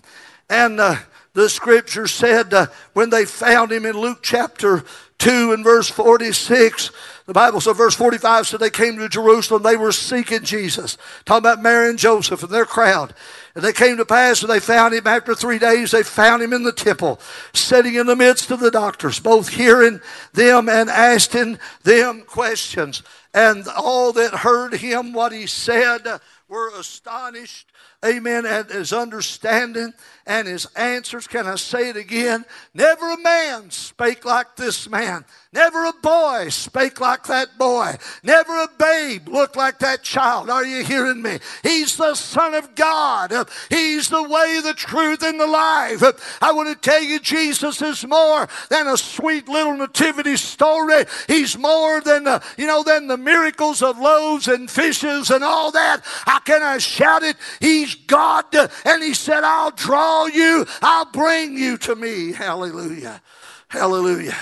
And 0.49 0.79
uh, 0.79 0.97
the 1.33 1.49
scripture 1.49 2.07
said 2.07 2.53
uh, 2.53 2.67
when 2.93 3.09
they 3.09 3.25
found 3.25 3.71
him 3.71 3.85
in 3.85 3.97
Luke 3.97 4.19
chapter 4.21 4.83
2 5.19 5.53
and 5.53 5.63
verse 5.63 5.89
46, 5.89 6.91
the 7.25 7.33
Bible 7.33 7.59
said, 7.59 7.73
verse 7.73 7.95
45 7.95 8.45
said 8.45 8.59
they 8.59 8.69
came 8.69 8.97
to 8.97 9.09
Jerusalem. 9.09 9.63
They 9.63 9.77
were 9.77 9.91
seeking 9.91 10.43
Jesus. 10.43 10.95
Talking 11.25 11.39
about 11.39 11.61
Mary 11.61 11.89
and 11.89 11.97
Joseph 11.97 12.43
and 12.43 12.51
their 12.51 12.65
crowd. 12.65 13.15
And 13.55 13.63
they 13.63 13.73
came 13.73 13.97
to 13.97 14.05
pass 14.05 14.43
and 14.43 14.51
they 14.51 14.59
found 14.59 14.93
him 14.93 15.07
after 15.07 15.33
three 15.33 15.57
days. 15.57 15.89
They 15.89 16.03
found 16.03 16.43
him 16.43 16.53
in 16.53 16.61
the 16.61 16.71
temple, 16.71 17.19
sitting 17.51 17.95
in 17.95 18.05
the 18.05 18.15
midst 18.15 18.51
of 18.51 18.59
the 18.59 18.69
doctors, 18.69 19.19
both 19.19 19.49
hearing 19.49 20.01
them 20.33 20.69
and 20.69 20.87
asking 20.87 21.57
them 21.81 22.21
questions. 22.21 23.01
And 23.33 23.67
all 23.75 24.13
that 24.13 24.33
heard 24.33 24.75
him, 24.75 25.11
what 25.11 25.31
he 25.31 25.47
said, 25.47 26.05
were 26.47 26.69
astonished 26.77 27.71
amen, 28.05 28.45
at 28.45 28.69
his 28.69 28.93
understanding 28.93 29.93
and 30.27 30.47
his 30.47 30.65
answers. 30.75 31.27
Can 31.27 31.47
I 31.47 31.55
say 31.55 31.89
it 31.89 31.97
again? 31.97 32.45
Never 32.73 33.11
a 33.11 33.21
man 33.21 33.69
spake 33.69 34.25
like 34.25 34.55
this 34.55 34.89
man. 34.89 35.25
Never 35.53 35.85
a 35.85 35.93
boy 35.93 36.49
spake 36.49 36.99
like 36.99 37.23
that 37.27 37.57
boy. 37.57 37.95
Never 38.23 38.63
a 38.63 38.67
babe 38.77 39.29
looked 39.29 39.55
like 39.55 39.79
that 39.79 40.03
child. 40.03 40.49
Are 40.49 40.65
you 40.65 40.83
hearing 40.83 41.21
me? 41.21 41.39
He's 41.63 41.95
the 41.95 42.15
Son 42.15 42.53
of 42.55 42.75
God. 42.75 43.31
He's 43.69 44.09
the 44.09 44.23
way, 44.23 44.59
the 44.61 44.73
truth, 44.73 45.23
and 45.23 45.39
the 45.39 45.47
life. 45.47 46.03
I 46.41 46.51
want 46.51 46.69
to 46.69 46.75
tell 46.75 47.01
you, 47.01 47.19
Jesus 47.19 47.81
is 47.81 48.05
more 48.05 48.49
than 48.69 48.87
a 48.87 48.97
sweet 48.97 49.47
little 49.47 49.77
nativity 49.77 50.35
story. 50.35 51.05
He's 51.27 51.57
more 51.57 52.01
than, 52.01 52.25
the, 52.25 52.43
you 52.57 52.67
know, 52.67 52.83
than 52.83 53.07
the 53.07 53.17
miracles 53.17 53.81
of 53.81 53.97
loaves 53.97 54.49
and 54.49 54.69
fishes 54.69 55.29
and 55.29 55.43
all 55.43 55.71
that. 55.71 56.01
How 56.03 56.39
can 56.39 56.63
I 56.63 56.79
shout 56.79 57.23
it? 57.23 57.37
He's 57.61 57.94
God. 57.95 58.45
And 58.85 59.03
He 59.03 59.13
said, 59.13 59.43
I'll 59.43 59.71
draw 59.71 60.25
you. 60.25 60.65
I'll 60.81 61.05
bring 61.05 61.57
you 61.57 61.77
to 61.79 61.95
me. 61.95 62.31
Hallelujah. 62.31 63.21
Hallelujah. 63.67 64.37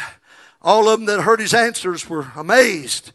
All 0.61 0.87
of 0.87 0.99
them 0.99 1.07
that 1.07 1.21
heard 1.21 1.39
his 1.39 1.53
answers 1.53 2.09
were 2.09 2.27
amazed. 2.35 3.11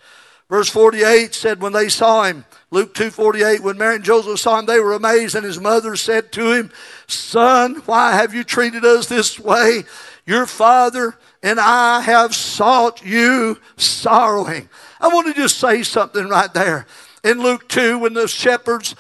Verse 0.49 0.69
48 0.69 1.35
said, 1.35 1.61
when 1.61 1.73
they 1.73 1.89
saw 1.89 2.25
him, 2.25 2.45
Luke 2.71 2.95
2.48, 2.95 3.61
when 3.61 3.77
Mary 3.79 3.97
and 3.97 4.05
Joseph 4.05 4.41
saw 4.41 4.59
him, 4.59 4.67
they 4.67 4.81
were 4.81 4.95
amazed, 4.95 5.35
and 5.35 5.45
his 5.45 5.61
mother 5.61 5.95
said 5.97 6.33
to 6.33 6.53
him, 6.53 6.71
Son, 7.07 7.77
why 7.87 8.13
have 8.13 8.35
you 8.35 8.45
treated 8.45 8.85
us 8.85 9.07
this 9.07 9.39
way? 9.39 9.85
Your 10.27 10.47
father 10.47 11.17
and 11.43 11.61
I 11.61 12.01
have 12.01 12.35
sought 12.35 13.05
you 13.05 13.59
sorrowing. 13.77 14.69
I 15.01 15.09
want 15.09 15.27
to 15.29 15.35
just 15.35 15.59
say 15.59 15.83
something 15.83 16.29
right 16.29 16.53
there. 16.53 16.87
In 17.25 17.41
Luke 17.41 17.69
2, 17.69 17.99
when 17.99 18.15
the 18.15 18.29
shepherds 18.29 18.95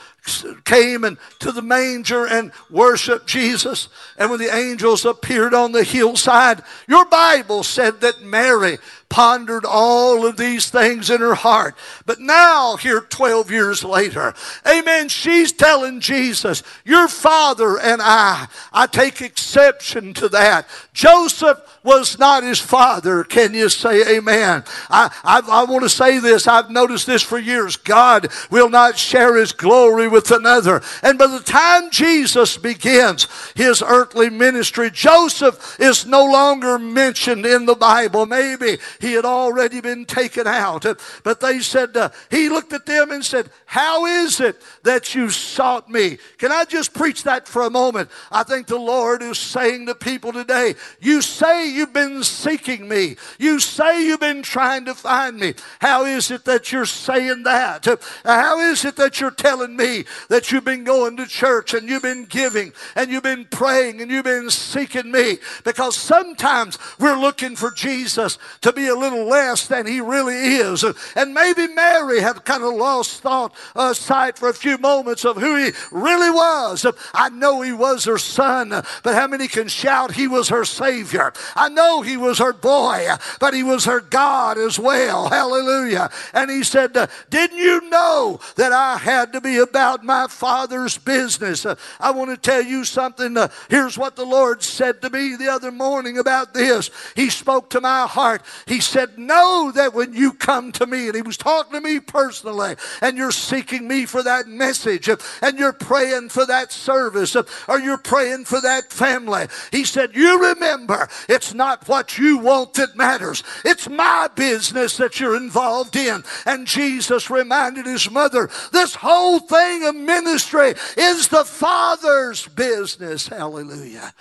came 0.64 1.04
and 1.04 1.18
to 1.40 1.52
the 1.52 1.62
manger 1.62 2.26
and 2.26 2.52
worshiped 2.70 3.26
Jesus. 3.26 3.88
And 4.16 4.30
when 4.30 4.38
the 4.38 4.54
angels 4.54 5.04
appeared 5.04 5.54
on 5.54 5.72
the 5.72 5.84
hillside, 5.84 6.62
your 6.86 7.04
Bible 7.04 7.62
said 7.62 8.00
that 8.00 8.22
Mary 8.22 8.78
pondered 9.08 9.64
all 9.64 10.26
of 10.26 10.36
these 10.36 10.70
things 10.70 11.10
in 11.10 11.20
her 11.20 11.34
heart. 11.34 11.74
But 12.04 12.20
now, 12.20 12.76
here 12.76 13.00
12 13.00 13.50
years 13.50 13.82
later, 13.84 14.34
amen, 14.66 15.08
she's 15.08 15.52
telling 15.52 16.00
Jesus, 16.00 16.62
Your 16.84 17.08
father 17.08 17.78
and 17.78 18.02
I, 18.02 18.48
I 18.72 18.86
take 18.86 19.20
exception 19.20 20.14
to 20.14 20.28
that. 20.30 20.68
Joseph 20.92 21.58
was 21.82 22.18
not 22.18 22.42
his 22.42 22.60
father. 22.60 23.24
Can 23.24 23.54
you 23.54 23.68
say 23.68 24.18
amen? 24.18 24.64
I, 24.90 25.10
I, 25.24 25.42
I 25.48 25.64
want 25.64 25.84
to 25.84 25.88
say 25.88 26.18
this. 26.18 26.46
I've 26.46 26.70
noticed 26.70 27.06
this 27.06 27.22
for 27.22 27.38
years. 27.38 27.76
God 27.76 28.28
will 28.50 28.68
not 28.68 28.98
share 28.98 29.36
his 29.36 29.52
glory 29.52 30.08
with 30.08 30.30
another. 30.30 30.82
And 31.02 31.18
by 31.18 31.28
the 31.28 31.40
time 31.40 31.90
Jesus 31.90 32.56
begins 32.58 33.26
his 33.54 33.82
earthly 33.82 34.28
ministry, 34.28 34.90
Joseph 34.90 35.80
is 35.80 36.04
no 36.04 36.24
longer 36.24 36.78
mentioned 36.78 37.46
in 37.46 37.64
the 37.64 37.74
Bible. 37.74 38.26
Maybe 38.26 38.78
he 39.00 39.12
had 39.12 39.24
already 39.24 39.80
been 39.80 40.04
taken 40.04 40.46
out. 40.46 40.84
But 41.22 41.40
they 41.40 41.60
said, 41.60 41.96
uh, 41.96 42.10
he 42.30 42.48
looked 42.48 42.72
at 42.72 42.86
them 42.86 43.10
and 43.10 43.24
said, 43.24 43.50
How 43.70 44.06
is 44.06 44.40
it 44.40 44.62
that 44.84 45.14
you 45.14 45.28
sought 45.28 45.90
me? 45.90 46.16
Can 46.38 46.50
I 46.50 46.64
just 46.64 46.94
preach 46.94 47.24
that 47.24 47.46
for 47.46 47.64
a 47.64 47.70
moment? 47.70 48.08
I 48.32 48.42
think 48.42 48.66
the 48.66 48.78
Lord 48.78 49.22
is 49.22 49.36
saying 49.38 49.84
to 49.86 49.94
people 49.94 50.32
today, 50.32 50.74
You 51.00 51.20
say 51.20 51.68
you've 51.68 51.92
been 51.92 52.24
seeking 52.24 52.88
me. 52.88 53.16
You 53.38 53.60
say 53.60 54.06
you've 54.06 54.20
been 54.20 54.40
trying 54.40 54.86
to 54.86 54.94
find 54.94 55.38
me. 55.38 55.52
How 55.80 56.06
is 56.06 56.30
it 56.30 56.46
that 56.46 56.72
you're 56.72 56.86
saying 56.86 57.42
that? 57.42 57.86
How 58.24 58.58
is 58.58 58.86
it 58.86 58.96
that 58.96 59.20
you're 59.20 59.30
telling 59.30 59.76
me 59.76 60.06
that 60.30 60.50
you've 60.50 60.64
been 60.64 60.84
going 60.84 61.18
to 61.18 61.26
church 61.26 61.74
and 61.74 61.90
you've 61.90 62.00
been 62.00 62.24
giving 62.24 62.72
and 62.96 63.10
you've 63.10 63.22
been 63.22 63.44
praying 63.50 64.00
and 64.00 64.10
you've 64.10 64.24
been 64.24 64.48
seeking 64.48 65.12
me? 65.12 65.36
Because 65.64 65.94
sometimes 65.94 66.78
we're 66.98 67.20
looking 67.20 67.54
for 67.54 67.70
Jesus 67.70 68.38
to 68.62 68.72
be 68.72 68.86
a 68.86 68.96
little 68.96 69.26
less 69.26 69.66
than 69.66 69.86
he 69.86 70.00
really 70.00 70.56
is. 70.56 70.84
And 71.14 71.34
maybe 71.34 71.68
Mary 71.68 72.22
had 72.22 72.46
kind 72.46 72.64
of 72.64 72.72
lost 72.72 73.20
thought 73.20 73.54
uh, 73.74 73.94
sight 73.94 74.38
for 74.38 74.48
a 74.48 74.54
few 74.54 74.78
moments 74.78 75.24
of 75.24 75.36
who 75.36 75.56
he 75.56 75.72
really 75.90 76.30
was. 76.30 76.86
I 77.14 77.28
know 77.30 77.62
he 77.62 77.72
was 77.72 78.04
her 78.04 78.18
son, 78.18 78.70
but 78.70 79.14
how 79.14 79.26
many 79.26 79.48
can 79.48 79.68
shout 79.68 80.12
he 80.12 80.28
was 80.28 80.48
her 80.48 80.64
Savior? 80.64 81.32
I 81.54 81.68
know 81.68 82.02
he 82.02 82.16
was 82.16 82.38
her 82.38 82.52
boy, 82.52 83.06
but 83.40 83.54
he 83.54 83.62
was 83.62 83.84
her 83.84 84.00
God 84.00 84.58
as 84.58 84.78
well. 84.78 85.28
Hallelujah. 85.28 86.10
And 86.32 86.50
he 86.50 86.62
said, 86.62 86.92
Didn't 87.30 87.58
you 87.58 87.88
know 87.88 88.40
that 88.56 88.72
I 88.72 88.96
had 88.96 89.32
to 89.32 89.40
be 89.40 89.58
about 89.58 90.04
my 90.04 90.26
Father's 90.28 90.98
business? 90.98 91.66
I 92.00 92.10
want 92.10 92.30
to 92.30 92.36
tell 92.36 92.62
you 92.62 92.84
something. 92.84 93.36
Here's 93.68 93.98
what 93.98 94.16
the 94.16 94.24
Lord 94.24 94.62
said 94.62 95.02
to 95.02 95.10
me 95.10 95.36
the 95.36 95.48
other 95.48 95.70
morning 95.70 96.18
about 96.18 96.54
this. 96.54 96.90
He 97.14 97.30
spoke 97.30 97.70
to 97.70 97.80
my 97.80 98.06
heart. 98.06 98.42
He 98.66 98.80
said, 98.80 99.18
Know 99.18 99.72
that 99.74 99.94
when 99.94 100.12
you 100.12 100.32
come 100.32 100.72
to 100.72 100.86
me, 100.86 101.06
and 101.06 101.14
he 101.14 101.22
was 101.22 101.36
talking 101.36 101.72
to 101.72 101.80
me 101.80 102.00
personally, 102.00 102.76
and 103.00 103.16
you're 103.16 103.32
seeking 103.48 103.88
me 103.88 104.04
for 104.04 104.22
that 104.22 104.46
message, 104.46 105.08
and 105.08 105.58
you're 105.58 105.72
praying 105.72 106.28
for 106.28 106.44
that 106.46 106.70
service, 106.70 107.34
or 107.34 107.78
you're 107.78 107.98
praying 107.98 108.44
for 108.44 108.60
that 108.60 108.92
family. 108.92 109.46
He 109.72 109.84
said, 109.84 110.14
You 110.14 110.50
remember, 110.50 111.08
it's 111.28 111.54
not 111.54 111.88
what 111.88 112.18
you 112.18 112.38
want 112.38 112.74
that 112.74 112.96
matters, 112.96 113.42
it's 113.64 113.88
my 113.88 114.28
business 114.34 114.96
that 114.98 115.18
you're 115.18 115.36
involved 115.36 115.96
in. 115.96 116.22
And 116.44 116.66
Jesus 116.66 117.30
reminded 117.30 117.86
his 117.86 118.10
mother, 118.10 118.50
This 118.72 118.94
whole 118.96 119.40
thing 119.40 119.84
of 119.84 119.96
ministry 119.96 120.74
is 120.96 121.28
the 121.28 121.44
Father's 121.44 122.46
business. 122.48 123.28
Hallelujah. 123.28 124.12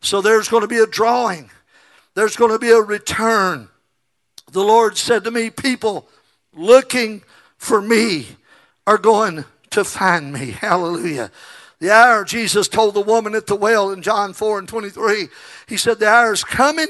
So 0.00 0.20
there's 0.20 0.48
going 0.48 0.62
to 0.62 0.68
be 0.68 0.78
a 0.78 0.86
drawing, 0.86 1.50
there's 2.14 2.36
going 2.36 2.52
to 2.52 2.58
be 2.58 2.70
a 2.70 2.80
return. 2.80 3.68
The 4.50 4.64
Lord 4.64 4.96
said 4.96 5.24
to 5.24 5.30
me, 5.30 5.50
People 5.50 6.08
looking 6.54 7.22
for 7.58 7.82
me 7.82 8.26
are 8.88 8.96
going 8.96 9.44
to 9.68 9.84
find 9.84 10.32
me. 10.32 10.50
Hallelujah. 10.62 11.30
The 11.78 11.92
hour, 11.92 12.24
Jesus 12.24 12.68
told 12.68 12.94
the 12.94 13.02
woman 13.02 13.34
at 13.34 13.46
the 13.46 13.54
well 13.54 13.90
in 13.90 14.00
John 14.00 14.32
4 14.32 14.60
and 14.60 14.68
23, 14.68 15.28
He 15.68 15.76
said, 15.76 15.98
The 15.98 16.08
hour 16.08 16.32
is 16.32 16.42
coming 16.42 16.88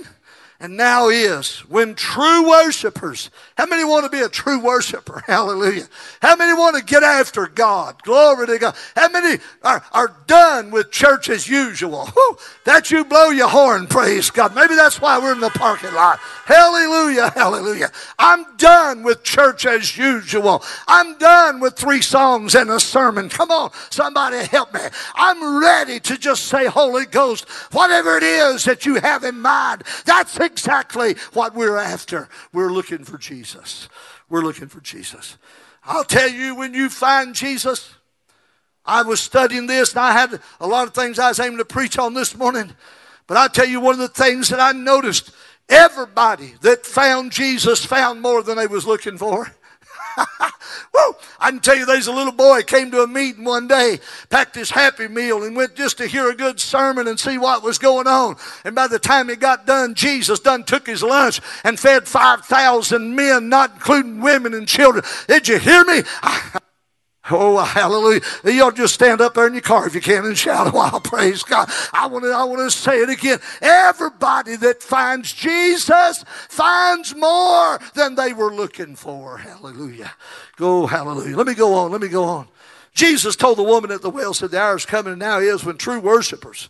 and 0.60 0.76
now 0.76 1.08
is 1.08 1.58
when 1.68 1.94
true 1.94 2.48
worshipers, 2.48 3.30
how 3.56 3.66
many 3.66 3.84
want 3.84 4.04
to 4.04 4.10
be 4.10 4.24
a 4.24 4.28
true 4.28 4.58
worshiper? 4.58 5.22
Hallelujah. 5.26 5.88
How 6.20 6.34
many 6.34 6.52
want 6.52 6.76
to 6.76 6.82
get 6.82 7.04
after 7.04 7.46
God? 7.46 8.02
Glory 8.02 8.48
to 8.48 8.58
God. 8.58 8.76
How 8.96 9.08
many 9.08 9.40
are, 9.62 9.84
are 9.92 10.16
done 10.26 10.72
with 10.72 10.90
church 10.90 11.30
as 11.30 11.48
usual? 11.48 12.06
Whew, 12.06 12.38
that 12.64 12.90
you 12.90 13.04
blow 13.04 13.28
your 13.28 13.48
horn, 13.48 13.86
praise 13.86 14.30
God. 14.30 14.52
Maybe 14.56 14.74
that's 14.74 15.00
why 15.00 15.20
we're 15.20 15.32
in 15.32 15.40
the 15.40 15.50
parking 15.50 15.94
lot. 15.94 16.18
Hallelujah, 16.44 17.30
hallelujah. 17.30 17.92
I'm 18.18 18.56
done 18.56 19.04
with 19.04 19.22
church 19.22 19.64
as 19.64 19.96
usual. 19.96 20.64
I'm 20.88 21.18
done 21.18 21.60
with 21.60 21.76
three 21.76 22.02
songs 22.02 22.56
and 22.56 22.68
a 22.68 22.80
sermon. 22.80 23.28
Come 23.28 23.52
on, 23.52 23.70
somebody 23.90 24.44
help 24.46 24.74
me. 24.74 24.80
I'm 25.14 25.62
ready 25.62 26.00
to 26.00 26.18
just 26.18 26.46
say, 26.46 26.66
Holy 26.66 27.06
Ghost, 27.06 27.48
whatever 27.70 28.16
it 28.16 28.24
is 28.24 28.64
that 28.64 28.84
you 28.86 28.96
have 28.96 29.22
in 29.22 29.40
mind, 29.40 29.84
that's 30.04 30.36
exactly 30.50 31.14
what 31.32 31.54
we're 31.54 31.76
after. 31.76 32.28
We're 32.52 32.72
looking 32.72 33.04
for 33.04 33.18
Jesus. 33.18 33.88
We're 34.28 34.42
looking 34.42 34.68
for 34.68 34.80
Jesus. 34.80 35.36
I'll 35.84 36.04
tell 36.04 36.28
you, 36.28 36.54
when 36.54 36.74
you 36.74 36.88
find 36.88 37.34
Jesus, 37.34 37.94
I 38.84 39.02
was 39.02 39.20
studying 39.20 39.66
this 39.66 39.90
and 39.90 40.00
I 40.00 40.12
had 40.12 40.40
a 40.60 40.66
lot 40.66 40.88
of 40.88 40.94
things 40.94 41.18
I 41.18 41.28
was 41.28 41.40
aiming 41.40 41.58
to 41.58 41.64
preach 41.64 41.98
on 41.98 42.14
this 42.14 42.36
morning. 42.36 42.72
But 43.26 43.36
I'll 43.36 43.48
tell 43.48 43.68
you, 43.68 43.80
one 43.80 43.94
of 43.94 44.00
the 44.00 44.08
things 44.08 44.48
that 44.48 44.60
I 44.60 44.72
noticed 44.72 45.30
everybody 45.68 46.54
that 46.62 46.86
found 46.86 47.32
Jesus 47.32 47.84
found 47.84 48.22
more 48.22 48.42
than 48.42 48.56
they 48.56 48.66
was 48.66 48.86
looking 48.86 49.18
for. 49.18 49.54
Woo! 50.94 51.14
I 51.38 51.50
can 51.50 51.60
tell 51.60 51.76
you 51.76 51.86
there's 51.86 52.06
a 52.06 52.12
little 52.12 52.32
boy 52.32 52.62
came 52.62 52.90
to 52.90 53.02
a 53.02 53.06
meeting 53.06 53.44
one 53.44 53.68
day, 53.68 54.00
packed 54.30 54.54
his 54.54 54.70
happy 54.70 55.08
meal, 55.08 55.44
and 55.44 55.56
went 55.56 55.74
just 55.74 55.98
to 55.98 56.06
hear 56.06 56.30
a 56.30 56.34
good 56.34 56.58
sermon 56.60 57.06
and 57.06 57.18
see 57.18 57.38
what 57.38 57.62
was 57.62 57.78
going 57.78 58.06
on. 58.06 58.36
And 58.64 58.74
by 58.74 58.88
the 58.88 58.98
time 58.98 59.28
he 59.28 59.36
got 59.36 59.66
done, 59.66 59.94
Jesus 59.94 60.40
done 60.40 60.64
took 60.64 60.86
his 60.86 61.02
lunch 61.02 61.40
and 61.64 61.78
fed 61.78 62.08
5,000 62.08 63.14
men, 63.14 63.48
not 63.48 63.74
including 63.74 64.20
women 64.20 64.54
and 64.54 64.66
children. 64.66 65.04
Did 65.26 65.48
you 65.48 65.58
hear 65.58 65.84
me? 65.84 66.02
Oh, 67.30 67.58
hallelujah. 67.58 68.20
You 68.44 68.64
ought 68.64 68.76
to 68.76 68.82
just 68.82 68.94
stand 68.94 69.20
up 69.20 69.34
there 69.34 69.46
in 69.46 69.52
your 69.52 69.62
car 69.62 69.86
if 69.86 69.94
you 69.94 70.00
can 70.00 70.24
and 70.24 70.36
shout 70.36 70.66
a 70.66 70.70
while. 70.70 71.00
Praise 71.04 71.42
God. 71.42 71.70
I 71.92 72.06
want 72.06 72.24
to, 72.24 72.30
I 72.30 72.44
want 72.44 72.60
to 72.60 72.70
say 72.70 73.00
it 73.00 73.10
again. 73.10 73.38
Everybody 73.60 74.56
that 74.56 74.82
finds 74.82 75.32
Jesus 75.32 76.24
finds 76.48 77.14
more 77.14 77.78
than 77.94 78.14
they 78.14 78.32
were 78.32 78.52
looking 78.52 78.96
for. 78.96 79.38
Hallelujah. 79.38 80.12
Go, 80.56 80.86
hallelujah. 80.86 81.36
Let 81.36 81.46
me 81.46 81.54
go 81.54 81.74
on. 81.74 81.92
Let 81.92 82.00
me 82.00 82.08
go 82.08 82.24
on. 82.24 82.48
Jesus 82.94 83.36
told 83.36 83.58
the 83.58 83.62
woman 83.62 83.90
at 83.90 84.02
the 84.02 84.10
well, 84.10 84.34
said, 84.34 84.50
The 84.50 84.60
hour 84.60 84.76
is 84.76 84.86
coming 84.86 85.12
and 85.12 85.20
now 85.20 85.38
is 85.38 85.64
when 85.64 85.76
true 85.76 86.00
worshipers 86.00 86.68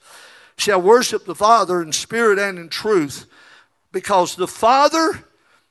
shall 0.57 0.83
worship 0.83 1.25
the 1.25 1.35
Father 1.35 1.81
in 1.81 1.93
spirit 1.93 2.39
and 2.39 2.59
in 2.59 2.69
truth, 2.69 3.27
because 3.93 4.35
the 4.35 4.49
Father 4.49 5.25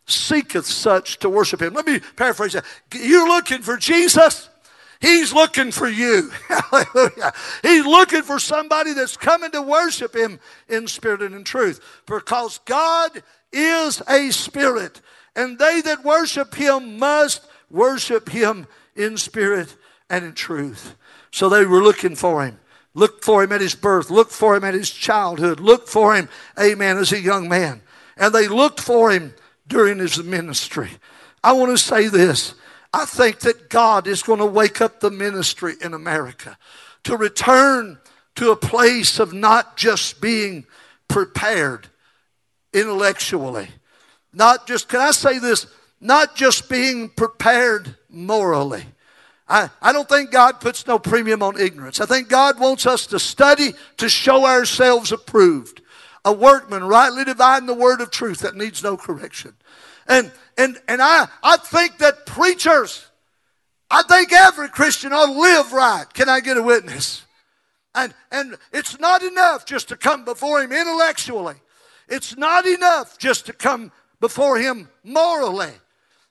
seeketh 0.07 0.65
such 0.65 1.19
to 1.19 1.29
worship 1.29 1.61
him. 1.61 1.73
Let 1.73 1.85
me 1.85 1.99
paraphrase 2.15 2.53
that. 2.53 2.65
You're 2.93 3.27
looking 3.27 3.61
for 3.61 3.77
Jesus? 3.77 4.49
He's 4.99 5.33
looking 5.33 5.71
for 5.71 5.87
you. 5.87 6.31
Hallelujah. 6.47 7.33
He's 7.61 7.85
looking 7.85 8.23
for 8.23 8.39
somebody 8.39 8.93
that's 8.93 9.17
coming 9.17 9.51
to 9.51 9.61
worship 9.61 10.15
Him 10.15 10.39
in 10.67 10.87
spirit 10.87 11.21
and 11.21 11.35
in 11.35 11.43
truth. 11.43 11.79
Because 12.05 12.59
God 12.65 13.21
is 13.51 14.01
a 14.07 14.31
spirit, 14.31 15.01
and 15.35 15.59
they 15.59 15.81
that 15.81 16.03
worship 16.03 16.55
Him 16.55 16.97
must 16.97 17.45
worship 17.69 18.29
Him 18.29 18.67
in 18.95 19.17
spirit 19.17 19.75
and 20.09 20.25
in 20.25 20.33
truth. 20.33 20.95
So 21.31 21.49
they 21.49 21.65
were 21.65 21.83
looking 21.83 22.15
for 22.15 22.43
Him. 22.43 22.59
Look 22.93 23.23
for 23.23 23.43
Him 23.43 23.51
at 23.51 23.61
His 23.61 23.75
birth. 23.75 24.09
Look 24.09 24.31
for 24.31 24.55
Him 24.55 24.63
at 24.63 24.73
His 24.73 24.89
childhood. 24.89 25.59
Look 25.59 25.87
for 25.87 26.15
Him, 26.15 26.29
amen, 26.59 26.97
as 26.97 27.11
a 27.11 27.21
young 27.21 27.47
man. 27.47 27.81
And 28.17 28.33
they 28.33 28.47
looked 28.47 28.79
for 28.79 29.11
Him 29.11 29.35
during 29.67 29.99
His 29.99 30.21
ministry. 30.23 30.89
I 31.43 31.51
want 31.51 31.71
to 31.71 31.77
say 31.77 32.07
this. 32.07 32.55
I 32.97 33.05
think 33.05 33.41
that 33.41 33.69
God 33.69 34.07
is 34.07 34.23
going 34.23 34.39
to 34.39 34.45
wake 34.47 34.81
up 34.81 35.01
the 35.01 35.11
ministry 35.11 35.75
in 35.81 35.93
America 35.93 36.57
to 37.03 37.15
return 37.15 37.99
to 38.37 38.49
a 38.49 38.55
place 38.55 39.19
of 39.19 39.33
not 39.33 39.77
just 39.77 40.19
being 40.19 40.65
prepared 41.07 41.89
intellectually, 42.73 43.67
not 44.33 44.65
just, 44.65 44.89
can 44.89 44.99
I 44.99 45.11
say 45.11 45.37
this, 45.37 45.67
not 46.01 46.35
just 46.35 46.69
being 46.69 47.09
prepared 47.09 47.95
morally. 48.09 48.85
I, 49.47 49.69
I 49.79 49.93
don't 49.93 50.09
think 50.09 50.31
God 50.31 50.59
puts 50.59 50.87
no 50.87 50.97
premium 50.97 51.43
on 51.43 51.59
ignorance. 51.59 52.01
I 52.01 52.07
think 52.07 52.29
God 52.29 52.59
wants 52.59 52.87
us 52.87 53.05
to 53.07 53.19
study 53.19 53.73
to 53.97 54.09
show 54.09 54.43
ourselves 54.43 55.11
approved, 55.11 55.83
a 56.25 56.33
workman 56.33 56.83
rightly 56.83 57.25
dividing 57.25 57.67
the 57.67 57.75
word 57.75 58.01
of 58.01 58.09
truth 58.09 58.39
that 58.39 58.55
needs 58.55 58.81
no 58.81 58.97
correction. 58.97 59.53
And 60.07 60.31
and, 60.57 60.77
and 60.87 61.01
I, 61.01 61.27
I 61.43 61.57
think 61.57 61.99
that 61.99 62.25
preachers, 62.25 63.05
I 63.89 64.03
think 64.03 64.33
every 64.33 64.69
Christian 64.69 65.13
ought 65.13 65.27
to 65.27 65.39
live 65.39 65.71
right. 65.71 66.05
Can 66.13 66.27
I 66.27 66.39
get 66.39 66.57
a 66.57 66.63
witness? 66.63 67.23
And, 67.93 68.13
and 68.31 68.57
it's 68.73 68.99
not 68.99 69.23
enough 69.23 69.65
just 69.65 69.89
to 69.89 69.97
come 69.97 70.25
before 70.25 70.61
Him 70.61 70.71
intellectually. 70.71 71.55
It's 72.09 72.37
not 72.37 72.65
enough 72.65 73.17
just 73.17 73.45
to 73.47 73.53
come 73.53 73.91
before 74.19 74.57
Him 74.57 74.89
morally. 75.03 75.71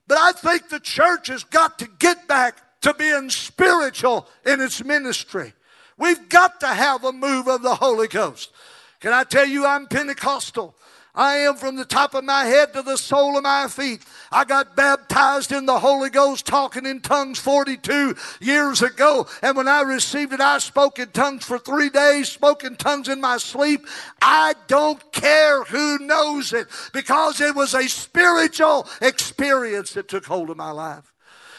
But 0.07 0.17
I 0.17 0.31
think 0.31 0.69
the 0.69 0.79
church 0.79 1.27
has 1.27 1.43
got 1.43 1.79
to 1.79 1.87
get 1.99 2.27
back 2.27 2.81
to 2.81 2.93
being 2.93 3.29
spiritual 3.29 4.27
in 4.45 4.61
its 4.61 4.83
ministry. 4.83 5.53
We've 5.97 6.29
got 6.29 6.59
to 6.61 6.67
have 6.67 7.03
a 7.03 7.11
move 7.11 7.47
of 7.47 7.63
the 7.63 7.75
Holy 7.75 8.07
Ghost. 8.07 8.51
Can 8.99 9.13
I 9.13 9.23
tell 9.23 9.45
you, 9.45 9.65
I'm 9.65 9.87
Pentecostal. 9.87 10.75
I 11.13 11.37
am 11.37 11.55
from 11.55 11.75
the 11.75 11.85
top 11.85 12.13
of 12.13 12.23
my 12.23 12.45
head 12.45 12.73
to 12.73 12.83
the 12.83 12.95
sole 12.95 13.37
of 13.37 13.43
my 13.43 13.67
feet. 13.67 14.03
I 14.31 14.45
got 14.45 14.75
baptized 14.75 15.51
in 15.51 15.65
the 15.65 15.79
Holy 15.79 16.09
Ghost 16.09 16.45
talking 16.45 16.85
in 16.85 17.01
tongues 17.01 17.39
42 17.39 18.15
years 18.41 18.81
ago. 18.81 19.27
And 19.41 19.55
when 19.55 19.67
I 19.67 19.81
received 19.81 20.33
it, 20.33 20.41
I 20.41 20.57
spoke 20.59 20.99
in 20.99 21.09
tongues 21.09 21.45
for 21.45 21.57
three 21.57 21.89
days, 21.89 22.29
spoke 22.29 22.63
in 22.63 22.75
tongues 22.75 23.07
in 23.07 23.21
my 23.21 23.37
sleep. 23.37 23.85
I 24.21 24.53
don't 24.67 25.11
care 25.11 25.63
who 25.63 25.99
knows 25.99 26.53
it 26.53 26.67
because 26.93 27.39
it 27.41 27.55
was 27.55 27.73
a 27.73 27.87
spiritual 27.87 28.87
experience 29.01 29.93
that 29.93 30.07
took 30.07 30.25
hold 30.25 30.49
of 30.49 30.57
my 30.57 30.71
life. 30.71 31.13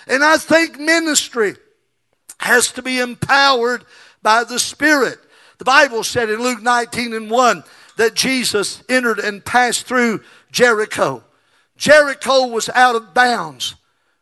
And 0.06 0.24
I 0.24 0.38
think 0.38 0.78
ministry 0.78 1.56
has 2.40 2.72
to 2.72 2.82
be 2.82 3.00
empowered 3.00 3.84
by 4.22 4.44
the 4.44 4.58
Spirit. 4.58 5.18
The 5.58 5.64
Bible 5.64 6.04
said 6.04 6.30
in 6.30 6.40
Luke 6.40 6.62
19 6.62 7.14
and 7.14 7.30
1 7.30 7.64
that 7.96 8.14
Jesus 8.14 8.82
entered 8.88 9.18
and 9.18 9.44
passed 9.44 9.86
through 9.86 10.22
Jericho. 10.50 11.24
Jericho 11.78 12.48
was 12.48 12.68
out 12.70 12.96
of 12.96 13.14
bounds. 13.14 13.76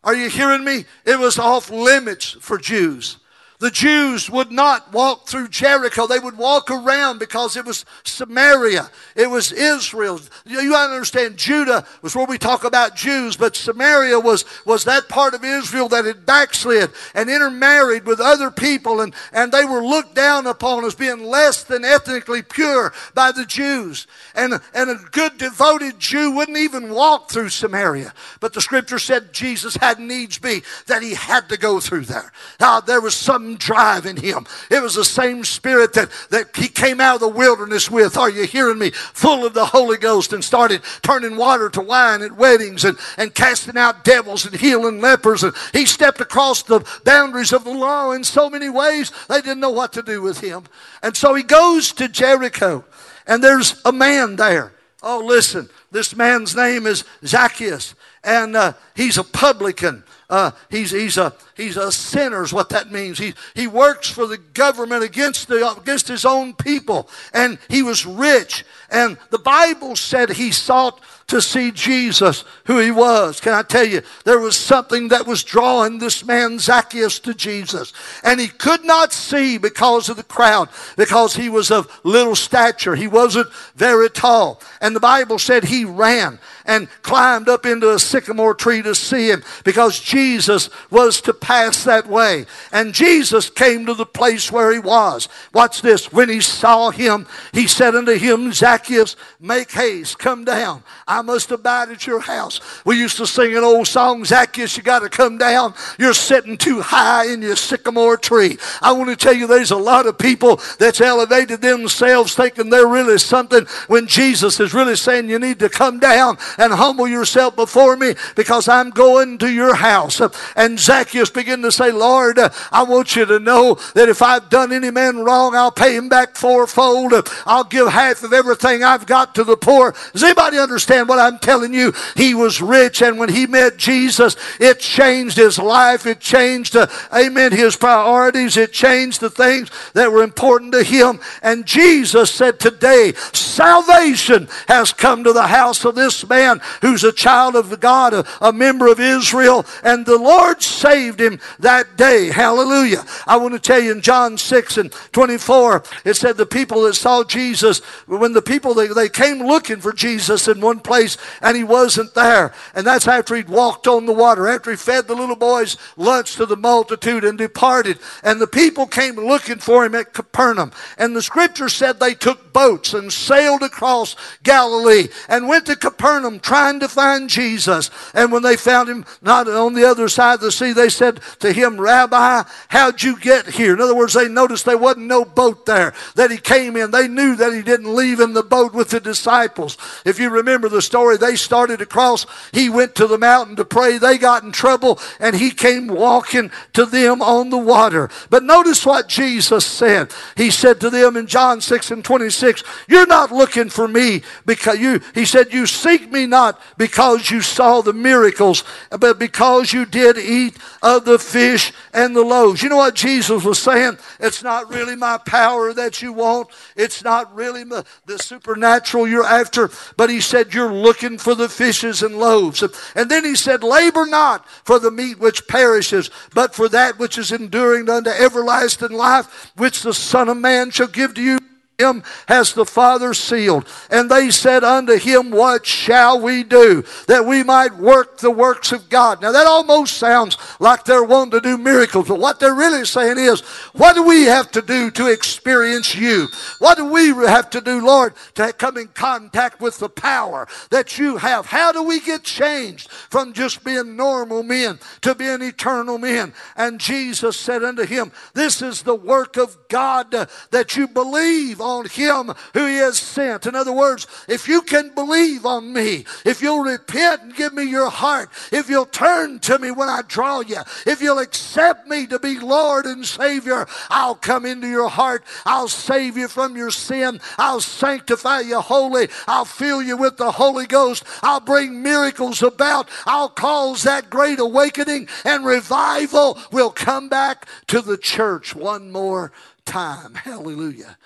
Are 0.05 0.15
you 0.15 0.29
hearing 0.29 0.63
me? 0.63 0.85
It 1.05 1.19
was 1.19 1.39
off 1.39 1.71
limits 1.71 2.31
for 2.41 2.59
Jews. 2.59 3.17
The 3.59 3.71
Jews 3.71 4.29
would 4.29 4.53
not 4.53 4.93
walk 4.93 5.27
through 5.27 5.49
Jericho. 5.49 6.07
They 6.07 6.19
would 6.19 6.37
walk 6.37 6.71
around 6.71 7.19
because 7.19 7.57
it 7.57 7.65
was 7.65 7.87
Samaria. 8.05 8.91
It 9.15 9.31
was 9.31 9.51
Israel. 9.51 10.21
You 10.45 10.75
understand, 10.75 11.39
Judah 11.39 11.87
was 12.03 12.15
where 12.15 12.27
we 12.27 12.37
talk 12.37 12.65
about 12.65 12.97
Jews, 12.97 13.37
but 13.37 13.57
Samaria 13.57 14.21
was, 14.21 14.45
was 14.67 14.85
that 14.85 15.09
part 15.09 15.33
of 15.33 15.43
Israel 15.43 15.89
that 15.89 16.05
had 16.05 16.27
backslid 16.27 16.91
and 17.15 17.31
intermarried 17.31 18.05
with 18.05 18.21
other 18.21 18.51
people, 18.51 19.01
and, 19.01 19.15
and 19.33 19.51
they 19.51 19.65
were 19.65 19.83
looked 19.83 20.15
down 20.15 20.47
upon 20.47 20.85
as 20.85 20.95
being 20.95 21.25
less 21.25 21.65
than 21.65 21.85
ethnically 21.85 22.43
pure 22.43 22.93
by 23.15 23.33
the 23.33 23.47
Jews. 23.47 24.07
And, 24.35 24.61
and 24.75 24.91
a 24.91 24.97
good 25.13 25.39
devoted 25.39 25.99
Jew 25.99 26.33
wouldn't 26.33 26.59
even 26.59 26.91
walk 26.91 27.31
through 27.31 27.49
Samaria. 27.49 28.13
But 28.41 28.53
the 28.53 28.61
scripture 28.61 28.99
said 28.99 29.33
Jesus 29.33 29.77
had 29.77 29.99
needs 29.99 30.39
be 30.39 30.63
that 30.89 31.03
he 31.03 31.15
had 31.15 31.49
to 31.49 31.57
go 31.57 31.81
through 31.81 32.05
there. 32.05 32.33
Now, 32.61 32.81
there 32.81 33.01
was 33.01 33.15
some 33.15 33.46
drive 33.55 34.05
in 34.05 34.17
him. 34.17 34.47
It 34.71 34.83
was 34.83 34.97
the 34.97 35.05
same 35.05 35.45
spirit 35.45 35.93
that, 35.93 36.11
that 36.31 36.57
he 36.57 36.67
came 36.67 37.01
out 37.01 37.15
of 37.15 37.21
the 37.21 37.29
wilderness 37.29 37.89
with. 37.89 38.17
Are 38.17 38.29
you 38.29 38.45
hearing 38.45 38.79
me? 38.79 38.91
Full 38.91 39.47
of 39.47 39.55
the 39.55 39.65
Holy 39.65 39.97
Ghost 39.97 40.33
and 40.33 40.43
started 40.43 40.83
turning 41.03 41.37
water 41.37 41.71
to 41.71 41.81
wine 41.81 42.23
at 42.23 42.33
weddings 42.33 42.85
and, 42.85 42.99
and 43.17 43.33
casting 43.33 43.77
out 43.77 44.05
devils 44.05 44.45
and 44.45 44.57
healing 44.57 45.01
lepers. 45.01 45.45
And 45.45 45.55
he 45.73 45.87
stepped 45.87 46.21
across 46.21 46.65
the 46.65 46.85
boundaries 47.05 47.53
of 47.53 47.63
the 47.63 47.71
law 47.71 48.13
in 48.13 48.25
so 48.25 48.51
many 48.51 48.69
ways, 48.69 49.13
they 49.29 49.41
didn't 49.41 49.61
know 49.61 49.71
what 49.71 49.93
to 49.93 50.03
do 50.03 50.21
with 50.23 50.41
him. 50.41 50.65
And 51.03 51.17
so 51.17 51.35
he 51.35 51.43
goes 51.43 51.93
to 51.93 52.09
Jericho, 52.09 52.85
and 53.27 53.43
there's 53.43 53.81
a 53.85 53.93
man 53.93 54.37
there. 54.37 54.73
Oh, 55.03 55.23
listen, 55.25 55.69
this 55.93 56.17
man's 56.17 56.57
name 56.57 56.87
is 56.87 57.05
Zacchaeus, 57.25 57.95
and 58.25 58.57
uh, 58.57 58.73
he's 58.95 59.19
a 59.19 59.25
publican. 59.25 60.03
Uh, 60.29 60.51
he's, 60.71 60.91
he's, 60.91 61.17
a, 61.17 61.33
he's 61.57 61.77
a 61.77 61.93
sinner, 61.93 62.43
is 62.43 62.53
what 62.53 62.71
that 62.71 62.91
means. 62.91 63.19
He, 63.19 63.35
he 63.55 63.67
works 63.67 64.11
for 64.11 64.27
the 64.27 64.39
government 64.39 65.05
against, 65.05 65.49
the, 65.49 65.77
against 65.79 66.09
his 66.09 66.25
own 66.25 66.55
people. 66.55 67.09
And 67.33 67.59
he 67.69 67.83
was 67.83 68.05
rich. 68.05 68.65
And 68.91 69.19
the 69.31 69.39
Bible 69.39 69.95
said 69.95 70.31
he 70.31 70.51
sought 70.51 71.01
to 71.29 71.41
see 71.41 71.73
Jesus, 71.73 72.45
who 72.67 72.79
he 72.79 72.91
was. 72.91 73.41
Can 73.41 73.53
I 73.53 73.63
tell 73.63 73.85
you, 73.85 74.03
there 74.25 74.39
was 74.39 74.57
something 74.57 75.09
that 75.09 75.27
was 75.27 75.43
drawing 75.43 75.99
this 75.99 76.25
man 76.25 76.59
Zacchaeus 76.59 77.19
to 77.21 77.35
Jesus. 77.35 77.93
And 78.23 78.39
he 78.39 78.49
could 78.49 78.85
not 78.85 79.13
see 79.13 79.59
because 79.59 80.09
of 80.09 80.17
the 80.17 80.23
crowd, 80.23 80.69
because 80.97 81.35
he 81.35 81.49
was 81.49 81.71
of 81.71 82.01
little 82.05 82.37
stature. 82.37 82.95
He 82.95 83.09
wasn't 83.09 83.53
very 83.75 84.09
tall. 84.09 84.61
And 84.81 84.95
the 84.95 85.01
Bible 85.01 85.39
said 85.39 85.65
he 85.65 85.85
ran 85.85 86.39
and 86.67 86.89
climbed 87.03 87.49
up 87.49 87.67
into 87.67 87.93
a 87.93 87.99
sycamore 87.99 88.55
tree 88.55 88.83
to 88.83 88.95
see 88.95 89.31
him 89.31 89.43
because 89.65 90.01
Jesus 90.01 90.71
was 90.91 91.21
to 91.23 91.33
pass 91.33 91.85
that 91.85 92.07
way. 92.07 92.47
And 92.73 92.95
Jesus 92.95 93.51
came 93.51 93.87
to 93.87 93.95
the 93.95 94.07
place 94.07 94.51
where 94.51 94.73
he 94.73 94.79
was. 94.79 95.29
Watch 95.53 95.83
this. 95.83 96.13
When 96.13 96.29
he 96.29 96.41
saw 96.41 96.91
him, 96.91 97.27
he 97.53 97.67
said 97.67 97.95
unto 97.95 98.15
him, 98.15 98.53
Zacchaeus, 98.53 99.17
make 99.41 99.71
haste, 99.73 100.19
come 100.19 100.45
down. 100.45 100.83
I 101.07 101.23
must 101.23 101.51
abide 101.51 101.91
at 101.91 102.07
your 102.07 102.21
house. 102.21 102.61
We 102.85 102.99
used 102.99 103.17
to 103.19 103.27
sing 103.27 103.57
an 103.57 103.65
old 103.65 103.87
song, 103.87 104.25
Zacchaeus, 104.25 104.77
you 104.77 104.83
got 104.83 105.01
to 105.01 105.09
come 105.09 105.39
down. 105.39 105.75
You're 105.99 106.15
sitting 106.15 106.57
too 106.57 106.81
high 106.81 107.27
in 107.27 107.43
your 107.43 107.57
sycamore 107.57 108.17
tree. 108.17 108.59
I 108.83 108.93
want 108.93 109.11
to 109.11 109.17
tell 109.17 109.35
you, 109.35 109.47
there's 109.47 109.71
a 109.71 109.77
lot 109.77 110.07
of 110.07 110.19
people 110.19 110.61
that's 110.79 111.01
elevated 111.01 111.61
themselves 111.61 112.35
thinking 112.35 112.71
they're 112.71 112.87
really 112.87 113.19
something 113.19 113.67
when 113.87 114.07
Jesus 114.07 114.61
is 114.61 114.75
really 114.75 114.97
saying 114.97 115.29
you 115.29 115.39
need 115.39 115.59
to 115.61 115.69
come 115.69 115.99
down 115.99 116.39
and 116.59 116.73
humble 116.73 117.09
yourself 117.09 117.57
before 117.57 117.97
me 117.97 118.15
because 118.35 118.69
I'm 118.69 118.91
going 118.91 119.39
to 119.39 119.51
your 119.51 119.75
house. 119.75 120.21
And 120.55 120.79
Zacchaeus 120.79 121.31
began 121.31 121.63
to 121.63 121.73
say, 121.73 121.93
Lord, 121.93 122.39
I 122.39 122.83
want 122.83 123.17
you 123.17 123.25
to 123.27 123.39
know 123.39 123.75
that 123.95 124.09
if 124.09 124.23
I've 124.23 124.49
done 124.49 124.73
any 124.73 124.91
man 124.91 125.19
wrong, 125.19 125.55
I'll 125.55 125.71
pay 125.71 125.97
him 125.97 126.09
back 126.09 126.37
fourfold. 126.37 127.15
I'll 127.45 127.65
give 127.65 127.89
half 127.89 128.23
of 128.23 128.33
everything 128.33 128.85
I've 128.85 129.07
got 129.07 129.35
to 129.37 129.45
the 129.45 129.57
poor. 129.57 129.95
Does 130.13 130.23
anybody 130.23 130.59
understand 130.59 131.09
what 131.09 131.19
I'm 131.19 131.39
telling 131.39 131.75
you? 131.75 131.93
He 132.17 132.35
was 132.35 132.61
rich, 132.61 133.03
and 133.03 133.19
when 133.19 133.29
he 133.29 133.47
met 133.47 133.77
Jesus, 133.77 134.37
it 134.61 134.81
changed 134.81 135.37
his 135.37 135.59
life. 135.59 136.07
It 136.07 136.21
changed, 136.21 136.77
uh, 136.77 136.87
amen, 137.13 137.53
his 137.53 137.77
priorities. 137.77 138.57
It 138.57 138.73
changed 138.73 139.21
the 139.21 139.31
things 139.31 139.71
that 139.95 140.13
were 140.13 140.23
important 140.23 140.73
to 140.73 140.83
him. 140.83 141.21
And 141.43 141.67
Jesus 141.67 142.31
said, 142.31 142.61
Today, 142.61 143.13
salvation 143.33 144.49
has 144.69 144.93
come 144.93 145.25
to 145.25 145.33
the 145.33 145.47
house 145.49 145.85
of 145.85 145.95
this 145.95 146.29
man 146.29 146.46
man 146.47 146.61
who's 146.81 147.05
a 147.05 147.13
child 147.13 147.57
of 147.57 147.79
God, 147.81 148.15
a, 148.15 148.25
a 148.41 148.53
member 148.53 148.87
of 148.87 149.01
Israel, 149.01 149.67
and 149.83 150.07
the 150.07 150.19
Lord 150.19 150.63
saved 150.63 151.21
him 151.21 151.41
that 151.59 151.97
day. 151.97 152.29
Hallelujah. 152.29 153.05
I 153.27 153.37
want 153.37 153.55
to 153.55 153.61
tell 153.61 153.81
you 153.81 153.93
in 153.93 154.01
John 154.01 154.39
6 154.39 154.79
and 154.79 154.93
24, 155.13 155.83
it 156.05 156.15
said 156.15 156.37
the 156.37 156.47
people 156.47 156.83
that 156.83 156.95
saw 156.95 157.25
Jesus, 157.25 157.81
when 158.07 158.33
the 158.33 158.43
people, 158.43 158.75
they, 158.75 158.89
they 158.89 159.09
came 159.09 159.39
looking 159.39 159.81
for 159.81 159.93
Jesus 159.93 160.49
in 160.49 160.61
one 160.61 160.81
place 160.81 161.17
and 161.41 161.57
he 161.57 161.65
wasn't 161.65 162.15
there. 162.15 162.53
And 162.75 162.87
that's 162.87 163.09
after 163.09 163.35
he'd 163.35 163.49
walked 163.49 163.87
on 163.87 164.07
the 164.07 164.13
water, 164.13 164.49
after 164.49 164.71
he 164.71 164.77
fed 164.77 165.07
the 165.07 165.15
little 165.15 165.37
boys 165.37 165.77
lunch 165.97 166.37
to 166.37 166.47
the 166.47 166.57
multitude 166.57 167.25
and 167.25 167.39
departed. 167.39 167.99
And 168.23 168.41
the 168.41 168.47
people 168.47 168.87
came 168.87 169.17
looking 169.17 169.59
for 169.59 169.85
him 169.85 169.95
at 169.95 170.13
Capernaum. 170.13 170.73
And 170.99 171.15
the 171.15 171.23
scripture 171.23 171.69
said 171.69 171.99
they 171.99 172.15
took 172.15 172.53
boats 172.53 172.95
and 172.95 173.13
sailed 173.13 173.63
across 173.63 174.17
Galilee 174.43 175.09
and 175.29 175.49
went 175.49 175.67
to 175.67 175.77
Capernaum 175.77 176.36
trying 176.41 176.81
to 176.81 176.89
find 176.89 177.29
Jesus. 177.29 177.91
And 178.15 178.33
when 178.33 178.43
they 178.43 178.57
found 178.57 178.89
him 178.89 179.05
not 179.23 179.49
on 179.49 179.75
the 179.75 179.89
other 179.89 180.09
side 180.09 180.35
of 180.35 180.41
the 180.41 180.53
sea, 180.53 180.73
they 180.73 180.89
said 180.89 181.21
to 181.41 181.53
him, 181.53 181.81
Rabbi, 181.81 182.43
how'd 182.69 183.03
you 183.03 183.19
get 183.19 183.47
here? 183.47 183.75
In 183.75 183.81
other 183.81 183.95
words, 183.95 184.15
they 184.15 184.29
noticed 184.29 184.65
there 184.65 184.79
wasn't 184.79 185.07
no 185.07 185.25
boat 185.25 185.67
there 185.67 185.95
that 186.15 186.31
he 186.31 186.39
came 186.39 186.77
in. 186.77 186.91
They 186.91 187.09
knew 187.09 187.37
that 187.37 187.53
he 187.53 187.63
didn't 187.63 187.95
leave 187.95 188.21
in 188.21 188.33
the 188.33 188.43
boat 188.43 188.75
with 188.75 188.91
the 188.91 189.01
disciples. 189.01 189.79
If 190.05 190.19
you 190.19 190.31
remember 190.31 190.69
the 190.69 190.83
story, 190.83 191.17
they 191.17 191.37
started 191.37 191.81
across. 191.81 192.27
He 192.53 192.69
went 192.69 192.95
to 192.97 193.07
the 193.07 193.19
mountain 193.19 193.57
to 193.57 193.65
pray. 193.65 193.99
They 193.99 194.19
got 194.19 194.43
in 194.43 194.53
trouble 194.53 194.99
and 195.21 195.37
he 195.37 195.51
came 195.51 195.87
walking 195.89 196.51
to 196.75 196.87
them 196.87 197.23
on 197.23 197.51
the 197.51 197.59
water. 197.59 198.11
But 198.31 198.43
notice 198.43 198.85
what 198.85 199.09
Jesus 199.09 199.65
said. 199.65 200.13
He 200.37 200.51
said 200.51 200.81
to 200.81 200.91
them 200.91 201.17
in 201.17 201.27
John 201.27 201.61
6 201.61 201.91
and 201.91 202.05
26, 202.05 202.63
You're 202.89 203.07
not 203.07 203.33
looking 203.33 203.69
for 203.71 203.89
me 203.89 204.23
because 204.45 204.79
you, 204.79 205.01
he 205.15 205.25
said, 205.25 205.53
You 205.53 205.67
seek 205.67 206.11
me 206.11 206.26
not 206.27 206.61
because 206.77 207.31
you 207.31 207.41
saw 207.41 207.81
the 207.81 207.93
miracles, 207.93 208.65
but 208.91 209.19
because 209.19 209.73
you 209.73 209.87
did 209.87 210.19
eat 210.19 210.57
of 210.83 211.05
the 211.05 211.19
fish 211.19 211.73
and 211.93 212.15
the 212.15 212.23
loaves. 212.23 212.63
You 212.63 212.69
know 212.69 212.77
what 212.77 212.95
Jesus 212.95 213.45
was 213.45 213.59
saying? 213.59 213.99
It's 214.21 214.43
not 214.43 214.69
really 214.69 214.97
my 214.97 215.19
power 215.19 215.73
that 215.73 216.03
you 216.03 216.13
want, 216.13 216.49
it's 216.77 217.03
not 217.03 217.35
really 217.35 217.65
the 217.65 218.19
supernatural 218.19 219.09
you're 219.09 219.25
after, 219.25 219.71
but 219.97 220.11
he 220.11 220.21
said, 220.21 220.55
You're 220.55 220.73
looking 220.73 221.19
for 221.19 221.35
the 221.35 221.49
fishes 221.49 222.03
and 222.03 222.19
loaves. 222.19 222.63
And 222.95 223.11
then 223.11 223.25
he 223.25 223.35
said, 223.35 223.63
Labor 223.63 224.07
not 224.07 224.49
for 224.65 224.79
the 224.79 224.91
meat 224.91 225.19
which 225.19 225.47
perishes, 225.47 226.11
but 226.35 226.55
for 226.55 226.69
that 226.69 226.99
which 226.99 227.19
is 227.19 227.33
enduring 227.33 227.89
unto 227.89 228.11
everlasting 228.11 228.93
life, 228.93 229.53
which 229.57 229.83
the 229.83 229.95
Son 229.95 230.29
of 230.29 230.37
Man 230.37 230.71
shall 230.71 230.89
give 230.89 231.15
to 231.15 231.23
you 231.23 231.39
him 231.79 232.03
has 232.27 232.55
the 232.55 232.65
Father 232.65 233.13
sealed. 233.13 233.69
And 233.91 234.11
they 234.11 234.31
said 234.31 234.65
unto 234.65 234.97
him, 234.97 235.31
What 235.31 235.67
shall 235.67 236.21
we 236.21 236.43
do 236.43 236.85
that 237.07 237.27
we 237.27 237.43
might 237.43 237.77
work 237.77 238.19
the 238.19 238.31
works 238.31 238.73
of 238.73 238.89
God? 238.89 239.21
Now 239.21 239.33
that 239.33 239.47
almost 239.47 239.99
sounds 239.99 240.39
like 240.59 240.85
they're 240.85 241.05
wanting 241.05 241.33
to 241.33 241.41
do 241.41 241.59
miracles, 241.59 242.09
but 242.09 242.19
what 242.19 242.41
they're 242.41 242.55
really 242.55 242.85
saying 242.87 243.19
is, 243.19 243.41
What 243.75 243.95
do 243.95 244.03
we 244.03 244.25
have 244.25 244.51
to 244.53 244.63
do 244.63 244.91
to 244.93 245.13
experience 245.13 245.95
you? 245.95 246.29
What 246.61 246.79
do 246.79 246.87
we 246.87 247.09
have 247.09 247.51
to 247.51 247.61
do, 247.61 247.85
Lord, 247.85 248.15
to 248.35 248.53
come 248.53 248.79
in 248.79 248.89
contact 248.89 249.61
with 249.61 249.79
the 249.79 249.91
power 249.91 250.49
that 250.71 250.99
you 250.99 251.19
have? 251.19 251.47
How 251.47 251.73
do 251.73 251.83
we 251.83 252.01
get 252.01 252.23
changed 252.23 252.91
from 252.91 253.35
just 253.35 253.65
being 253.65 253.97
normal 253.97 254.43
men 254.43 254.79
to 255.03 255.15
being 255.15 255.43
eternal 255.43 255.99
men? 255.99 256.33
And 256.57 256.81
Jesus 256.81 257.39
said 257.39 257.63
unto 257.63 257.85
him, 257.85 258.13
This 258.33 258.63
is 258.63 258.83
the 258.83 258.95
work 258.95 259.37
of 259.37 259.57
God 259.69 260.11
that 260.51 260.77
you 260.77 260.89
believe 260.89 261.61
on 261.67 261.87
him 261.87 262.33
who 262.55 262.67
he 262.67 262.77
has 262.77 262.99
sent. 262.99 263.47
In 263.47 263.55
other 263.55 263.73
words, 263.73 264.07
if 264.29 264.49
you 264.49 264.63
can 264.63 264.95
believe 264.95 265.45
on 265.45 265.73
me, 265.73 266.05
if 266.25 266.41
you'll 266.41 266.63
repent 266.63 267.23
and 267.23 267.35
give 267.35 267.53
me 267.53 267.65
your 267.65 267.91
heart, 267.91 268.31
if 268.53 268.71
you'll 268.71 268.87
turn 268.87 269.41
to 269.41 269.59
me 269.59 269.71
when 269.71 269.89
I 269.89 270.03
draw 270.07 270.41
you, 270.41 270.61
if 270.87 271.03
you'll 271.03 271.19
accept 271.19 271.89
me 271.89 272.07
to 272.07 272.19
be 272.19 272.39
Lord 272.39 272.87
and 272.87 273.05
Savior, 273.05 273.67
I'll 273.91 274.15
come 274.15 274.47
into 274.47 274.69
your 274.69 274.89
heart. 274.89 275.25
I'll 275.45 275.69
save 275.69 276.17
you 276.17 276.29
from 276.29 276.57
your 276.57 276.71
sin. 276.71 277.21
I'll 277.39 277.61
sanctify 277.61 278.41
you 278.41 278.61
holy. 278.61 279.09
I'll 279.27 279.45
fill 279.45 279.83
you 279.83 279.97
with 279.97 280.17
the 280.17 280.33
Holy 280.33 280.67
Ghost. 280.67 281.05
I'll 281.23 281.41
bring 281.41 281.83
miracles 281.83 282.43
about. 282.43 282.89
I'll 283.07 283.29
cause 283.29 283.83
that 283.83 284.09
great 284.09 284.39
awakening 284.39 285.09
and 285.25 285.45
revival 285.45 286.39
will 286.53 286.71
come 286.71 287.09
back 287.09 287.47
to 287.67 287.81
the 287.81 287.99
church 287.99 288.55
one 288.55 288.91
more 288.93 289.33
time. 289.67 290.15
Hallelujah. 290.15 290.97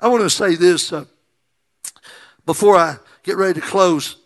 I 0.00 0.08
want 0.08 0.22
to 0.22 0.30
say 0.30 0.54
this 0.54 0.92
uh, 0.92 1.06
before 2.44 2.76
I 2.76 2.98
get 3.22 3.36
ready 3.36 3.60
to 3.60 3.66
close. 3.66 4.16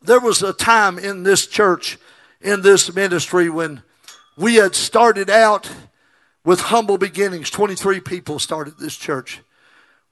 There 0.00 0.20
was 0.20 0.42
a 0.42 0.52
time 0.52 0.98
in 0.98 1.24
this 1.24 1.46
church, 1.46 1.98
in 2.40 2.62
this 2.62 2.94
ministry, 2.94 3.50
when 3.50 3.82
we 4.36 4.54
had 4.54 4.74
started 4.74 5.28
out 5.28 5.70
with 6.44 6.60
humble 6.60 6.96
beginnings. 6.96 7.50
23 7.50 8.00
people 8.00 8.38
started 8.38 8.78
this 8.78 8.96
church. 8.96 9.42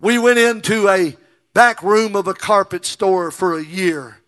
We 0.00 0.18
went 0.18 0.38
into 0.38 0.88
a 0.88 1.16
back 1.54 1.82
room 1.82 2.14
of 2.14 2.26
a 2.26 2.34
carpet 2.34 2.84
store 2.84 3.30
for 3.30 3.56
a 3.56 3.64
year. 3.64 4.18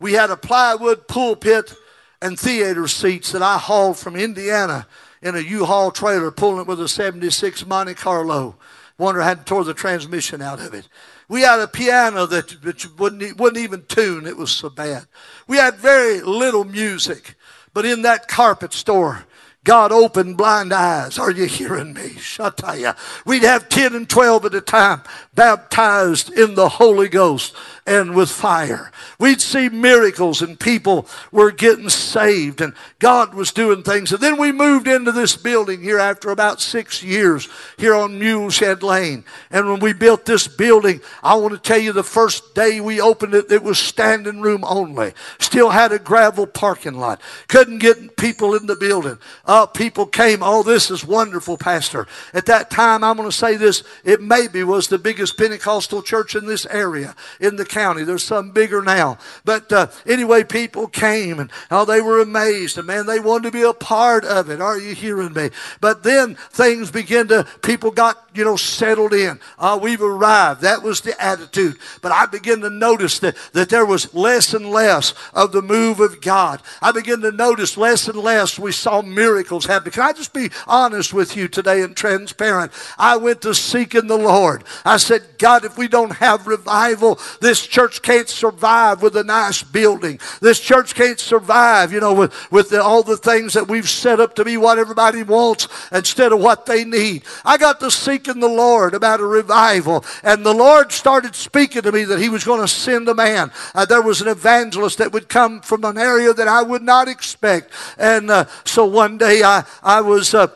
We 0.00 0.14
had 0.14 0.30
a 0.30 0.36
plywood 0.36 1.06
pulpit 1.06 1.72
and 2.20 2.38
theater 2.38 2.88
seats 2.88 3.30
that 3.32 3.42
I 3.42 3.58
hauled 3.58 3.98
from 3.98 4.16
Indiana 4.16 4.86
in 5.22 5.36
a 5.36 5.40
U-Haul 5.40 5.90
trailer, 5.92 6.30
pulling 6.30 6.62
it 6.62 6.66
with 6.66 6.80
a 6.80 6.88
76 6.88 7.66
Monte 7.66 7.94
Carlo. 7.94 8.56
Wonder 8.98 9.22
I 9.22 9.28
hadn't 9.28 9.46
tore 9.46 9.64
the 9.64 9.74
transmission 9.74 10.42
out 10.42 10.60
of 10.60 10.74
it. 10.74 10.88
We 11.28 11.42
had 11.42 11.60
a 11.60 11.68
piano 11.68 12.26
that, 12.26 12.60
that 12.62 12.98
wouldn't, 12.98 13.38
wouldn't 13.38 13.62
even 13.62 13.84
tune. 13.86 14.26
It 14.26 14.36
was 14.36 14.50
so 14.50 14.68
bad. 14.68 15.06
We 15.46 15.56
had 15.56 15.76
very 15.76 16.20
little 16.20 16.64
music. 16.64 17.36
But 17.72 17.86
in 17.86 18.02
that 18.02 18.28
carpet 18.28 18.72
store, 18.72 19.24
God 19.64 19.92
opened 19.92 20.36
blind 20.36 20.72
eyes. 20.72 21.18
Are 21.18 21.30
you 21.30 21.46
hearing 21.46 21.94
me? 21.94 22.10
Shataya. 22.10 22.96
We'd 23.24 23.44
have 23.44 23.68
10 23.68 23.94
and 23.94 24.08
12 24.08 24.46
at 24.46 24.54
a 24.54 24.60
time 24.60 25.02
baptized 25.34 26.30
in 26.32 26.54
the 26.54 26.68
Holy 26.68 27.08
Ghost 27.08 27.54
and 27.86 28.14
with 28.14 28.30
fire. 28.30 28.92
We'd 29.18 29.40
see 29.40 29.68
miracles 29.68 30.40
and 30.42 30.60
people 30.60 31.06
were 31.32 31.50
getting 31.50 31.88
saved 31.88 32.60
and 32.60 32.74
God 32.98 33.34
was 33.34 33.50
doing 33.50 33.82
things. 33.82 34.12
And 34.12 34.20
then 34.20 34.38
we 34.38 34.52
moved 34.52 34.86
into 34.86 35.10
this 35.10 35.34
building 35.34 35.82
here 35.82 35.98
after 35.98 36.30
about 36.30 36.60
six 36.60 37.02
years 37.02 37.48
here 37.78 37.94
on 37.94 38.20
Muleshed 38.20 38.82
Lane. 38.82 39.24
And 39.50 39.68
when 39.68 39.80
we 39.80 39.94
built 39.94 40.26
this 40.26 40.46
building, 40.46 41.00
I 41.22 41.34
want 41.34 41.54
to 41.54 41.58
tell 41.58 41.78
you 41.78 41.92
the 41.92 42.04
first 42.04 42.54
day 42.54 42.80
we 42.80 43.00
opened 43.00 43.34
it, 43.34 43.50
it 43.50 43.62
was 43.62 43.78
standing 43.78 44.40
room 44.42 44.64
only. 44.64 45.12
Still 45.38 45.70
had 45.70 45.92
a 45.92 45.98
gravel 45.98 46.46
parking 46.46 46.98
lot. 46.98 47.20
Couldn't 47.48 47.78
get 47.78 48.16
people 48.16 48.54
in 48.54 48.66
the 48.66 48.76
building. 48.76 49.18
Uh, 49.44 49.66
people 49.66 50.06
came, 50.06 50.40
oh, 50.42 50.62
this 50.62 50.90
is 50.90 51.04
wonderful, 51.04 51.56
Pastor. 51.56 52.06
At 52.34 52.46
that 52.46 52.70
time, 52.70 53.02
I'm 53.02 53.16
going 53.16 53.28
to 53.28 53.36
say 53.36 53.56
this, 53.56 53.82
it 54.04 54.20
maybe 54.20 54.62
was 54.62 54.88
the 54.88 54.98
biggest 54.98 55.21
Pentecostal 55.30 56.00
church 56.00 56.34
in 56.34 56.46
this 56.46 56.64
area, 56.64 57.14
in 57.38 57.56
the 57.56 57.66
county. 57.66 58.02
There's 58.02 58.24
some 58.24 58.50
bigger 58.50 58.80
now. 58.80 59.18
But 59.44 59.70
uh, 59.70 59.88
anyway, 60.06 60.42
people 60.42 60.86
came 60.86 61.38
and 61.38 61.50
oh, 61.70 61.84
they 61.84 62.00
were 62.00 62.22
amazed. 62.22 62.78
And 62.78 62.86
man, 62.86 63.04
they 63.04 63.20
wanted 63.20 63.44
to 63.44 63.50
be 63.50 63.62
a 63.62 63.74
part 63.74 64.24
of 64.24 64.48
it. 64.48 64.62
Are 64.62 64.78
you 64.78 64.94
hearing 64.94 65.34
me? 65.34 65.50
But 65.82 66.02
then 66.02 66.36
things 66.50 66.90
began 66.90 67.28
to, 67.28 67.46
people 67.62 67.90
got, 67.90 68.26
you 68.34 68.44
know, 68.44 68.56
settled 68.56 69.12
in. 69.12 69.38
Uh, 69.58 69.78
we've 69.80 70.00
arrived. 70.00 70.62
That 70.62 70.82
was 70.82 71.02
the 71.02 71.20
attitude. 71.22 71.76
But 72.00 72.12
I 72.12 72.24
began 72.24 72.60
to 72.62 72.70
notice 72.70 73.18
that, 73.18 73.36
that 73.52 73.68
there 73.68 73.84
was 73.84 74.14
less 74.14 74.54
and 74.54 74.70
less 74.70 75.12
of 75.34 75.52
the 75.52 75.60
move 75.60 76.00
of 76.00 76.22
God. 76.22 76.62
I 76.80 76.92
began 76.92 77.20
to 77.20 77.30
notice 77.30 77.76
less 77.76 78.08
and 78.08 78.18
less 78.18 78.58
we 78.58 78.72
saw 78.72 79.02
miracles 79.02 79.66
happen. 79.66 79.92
Can 79.92 80.02
I 80.02 80.12
just 80.12 80.32
be 80.32 80.50
honest 80.66 81.12
with 81.12 81.36
you 81.36 81.48
today 81.48 81.82
and 81.82 81.94
transparent? 81.94 82.72
I 82.96 83.16
went 83.16 83.42
to 83.42 83.54
seeking 83.54 84.06
the 84.06 84.16
Lord. 84.16 84.64
I 84.84 84.96
said, 84.96 85.11
God, 85.38 85.64
if 85.64 85.78
we 85.78 85.88
don't 85.88 86.12
have 86.12 86.46
revival, 86.46 87.20
this 87.40 87.52
this 87.52 87.66
church 87.66 88.00
can't 88.00 88.30
survive 88.30 89.02
with 89.02 89.14
a 89.14 89.24
nice 89.24 89.62
building. 89.62 90.18
This 90.40 90.58
church 90.58 90.94
can't 90.94 91.20
survive, 91.20 91.92
you 91.92 92.00
know, 92.00 92.14
with, 92.14 92.50
with 92.50 92.70
the, 92.70 92.82
all 92.82 93.02
the 93.02 93.18
things 93.18 93.52
that 93.52 93.68
we've 93.68 93.90
set 93.90 94.20
up 94.20 94.34
to 94.36 94.44
be 94.46 94.56
what 94.56 94.78
everybody 94.78 95.22
wants 95.22 95.68
instead 95.92 96.32
of 96.32 96.40
what 96.40 96.64
they 96.64 96.84
need. 96.84 97.24
I 97.44 97.58
got 97.58 97.78
to 97.80 97.90
seeking 97.90 98.40
the 98.40 98.48
Lord 98.48 98.94
about 98.94 99.20
a 99.20 99.26
revival, 99.26 100.02
and 100.24 100.46
the 100.46 100.54
Lord 100.54 100.92
started 100.92 101.34
speaking 101.34 101.82
to 101.82 101.92
me 101.92 102.04
that 102.04 102.20
He 102.20 102.30
was 102.30 102.42
going 102.42 102.62
to 102.62 102.68
send 102.68 103.06
a 103.10 103.14
man. 103.14 103.52
Uh, 103.74 103.84
there 103.84 104.00
was 104.00 104.22
an 104.22 104.28
evangelist 104.28 104.96
that 104.96 105.12
would 105.12 105.28
come 105.28 105.60
from 105.60 105.84
an 105.84 105.98
area 105.98 106.32
that 106.32 106.48
I 106.48 106.62
would 106.62 106.82
not 106.82 107.06
expect. 107.06 107.70
And 107.98 108.30
uh, 108.30 108.46
so 108.64 108.86
one 108.86 109.18
day 109.18 109.42
I, 109.42 109.64
I 109.82 110.00
was. 110.00 110.32
Uh, 110.32 110.48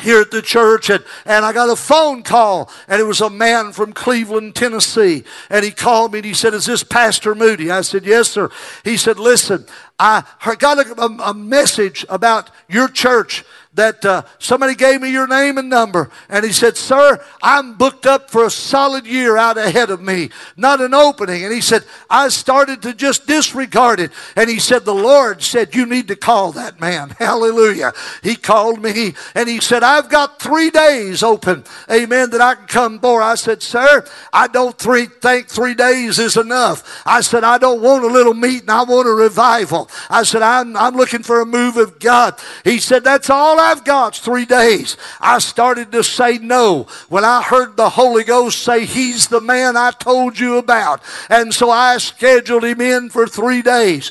here 0.00 0.20
at 0.20 0.30
the 0.30 0.42
church 0.42 0.90
and, 0.90 1.04
and 1.24 1.44
I 1.44 1.52
got 1.52 1.70
a 1.70 1.76
phone 1.76 2.22
call 2.22 2.70
and 2.88 3.00
it 3.00 3.04
was 3.04 3.20
a 3.20 3.30
man 3.30 3.72
from 3.72 3.92
Cleveland, 3.92 4.54
Tennessee. 4.54 5.24
And 5.48 5.64
he 5.64 5.70
called 5.70 6.12
me 6.12 6.18
and 6.18 6.26
he 6.26 6.34
said, 6.34 6.54
is 6.54 6.66
this 6.66 6.82
Pastor 6.82 7.34
Moody? 7.34 7.70
I 7.70 7.82
said, 7.82 8.04
yes, 8.04 8.30
sir. 8.30 8.50
He 8.84 8.96
said, 8.96 9.18
listen, 9.18 9.66
I 9.98 10.24
got 10.58 10.78
a, 10.78 11.00
a, 11.00 11.30
a 11.30 11.34
message 11.34 12.04
about 12.08 12.50
your 12.68 12.88
church 12.88 13.44
that 13.74 14.04
uh, 14.04 14.22
somebody 14.38 14.74
gave 14.74 15.00
me 15.00 15.12
your 15.12 15.28
name 15.28 15.56
and 15.56 15.68
number. 15.68 16.10
And 16.28 16.44
he 16.44 16.50
said, 16.50 16.76
Sir, 16.76 17.24
I'm 17.40 17.74
booked 17.74 18.04
up 18.04 18.28
for 18.28 18.44
a 18.44 18.50
solid 18.50 19.06
year 19.06 19.36
out 19.36 19.58
ahead 19.58 19.90
of 19.90 20.00
me, 20.00 20.30
not 20.56 20.80
an 20.80 20.92
opening. 20.92 21.44
And 21.44 21.54
he 21.54 21.60
said, 21.60 21.84
I 22.08 22.28
started 22.30 22.82
to 22.82 22.92
just 22.92 23.28
disregard 23.28 24.00
it. 24.00 24.10
And 24.34 24.50
he 24.50 24.58
said, 24.58 24.84
The 24.84 24.94
Lord 24.94 25.42
said, 25.42 25.74
You 25.74 25.86
need 25.86 26.08
to 26.08 26.16
call 26.16 26.50
that 26.52 26.80
man. 26.80 27.10
Hallelujah. 27.18 27.92
He 28.24 28.34
called 28.34 28.82
me 28.82 29.14
and 29.36 29.48
he 29.48 29.60
said, 29.60 29.84
I've 29.84 30.08
got 30.08 30.40
three 30.40 30.70
days 30.70 31.22
open, 31.22 31.62
amen, 31.88 32.30
that 32.30 32.40
I 32.40 32.56
can 32.56 32.66
come 32.66 32.98
for. 32.98 33.22
I 33.22 33.36
said, 33.36 33.62
Sir, 33.62 34.04
I 34.32 34.48
don't 34.48 34.76
three, 34.76 35.06
think 35.06 35.48
three 35.48 35.74
days 35.74 36.18
is 36.18 36.36
enough. 36.36 37.02
I 37.06 37.20
said, 37.20 37.44
I 37.44 37.58
don't 37.58 37.82
want 37.82 38.02
a 38.02 38.08
little 38.08 38.34
meeting, 38.34 38.68
I 38.68 38.82
want 38.82 39.06
a 39.06 39.12
revival. 39.12 39.88
I 40.08 40.24
said, 40.24 40.42
I'm, 40.42 40.76
I'm 40.76 40.96
looking 40.96 41.22
for 41.22 41.40
a 41.40 41.46
move 41.46 41.76
of 41.76 42.00
God. 42.00 42.34
He 42.64 42.78
said, 42.80 43.04
That's 43.04 43.30
all 43.30 43.59
I've 43.60 43.84
got 43.84 44.16
three 44.16 44.46
days. 44.46 44.96
I 45.20 45.38
started 45.38 45.92
to 45.92 46.02
say 46.02 46.38
no 46.38 46.86
when 47.08 47.24
I 47.24 47.42
heard 47.42 47.76
the 47.76 47.90
Holy 47.90 48.24
Ghost 48.24 48.62
say, 48.62 48.84
He's 48.84 49.28
the 49.28 49.40
man 49.40 49.76
I 49.76 49.92
told 49.92 50.38
you 50.38 50.58
about. 50.58 51.02
And 51.28 51.54
so 51.54 51.70
I 51.70 51.98
scheduled 51.98 52.64
him 52.64 52.80
in 52.80 53.10
for 53.10 53.26
three 53.26 53.62
days 53.62 54.10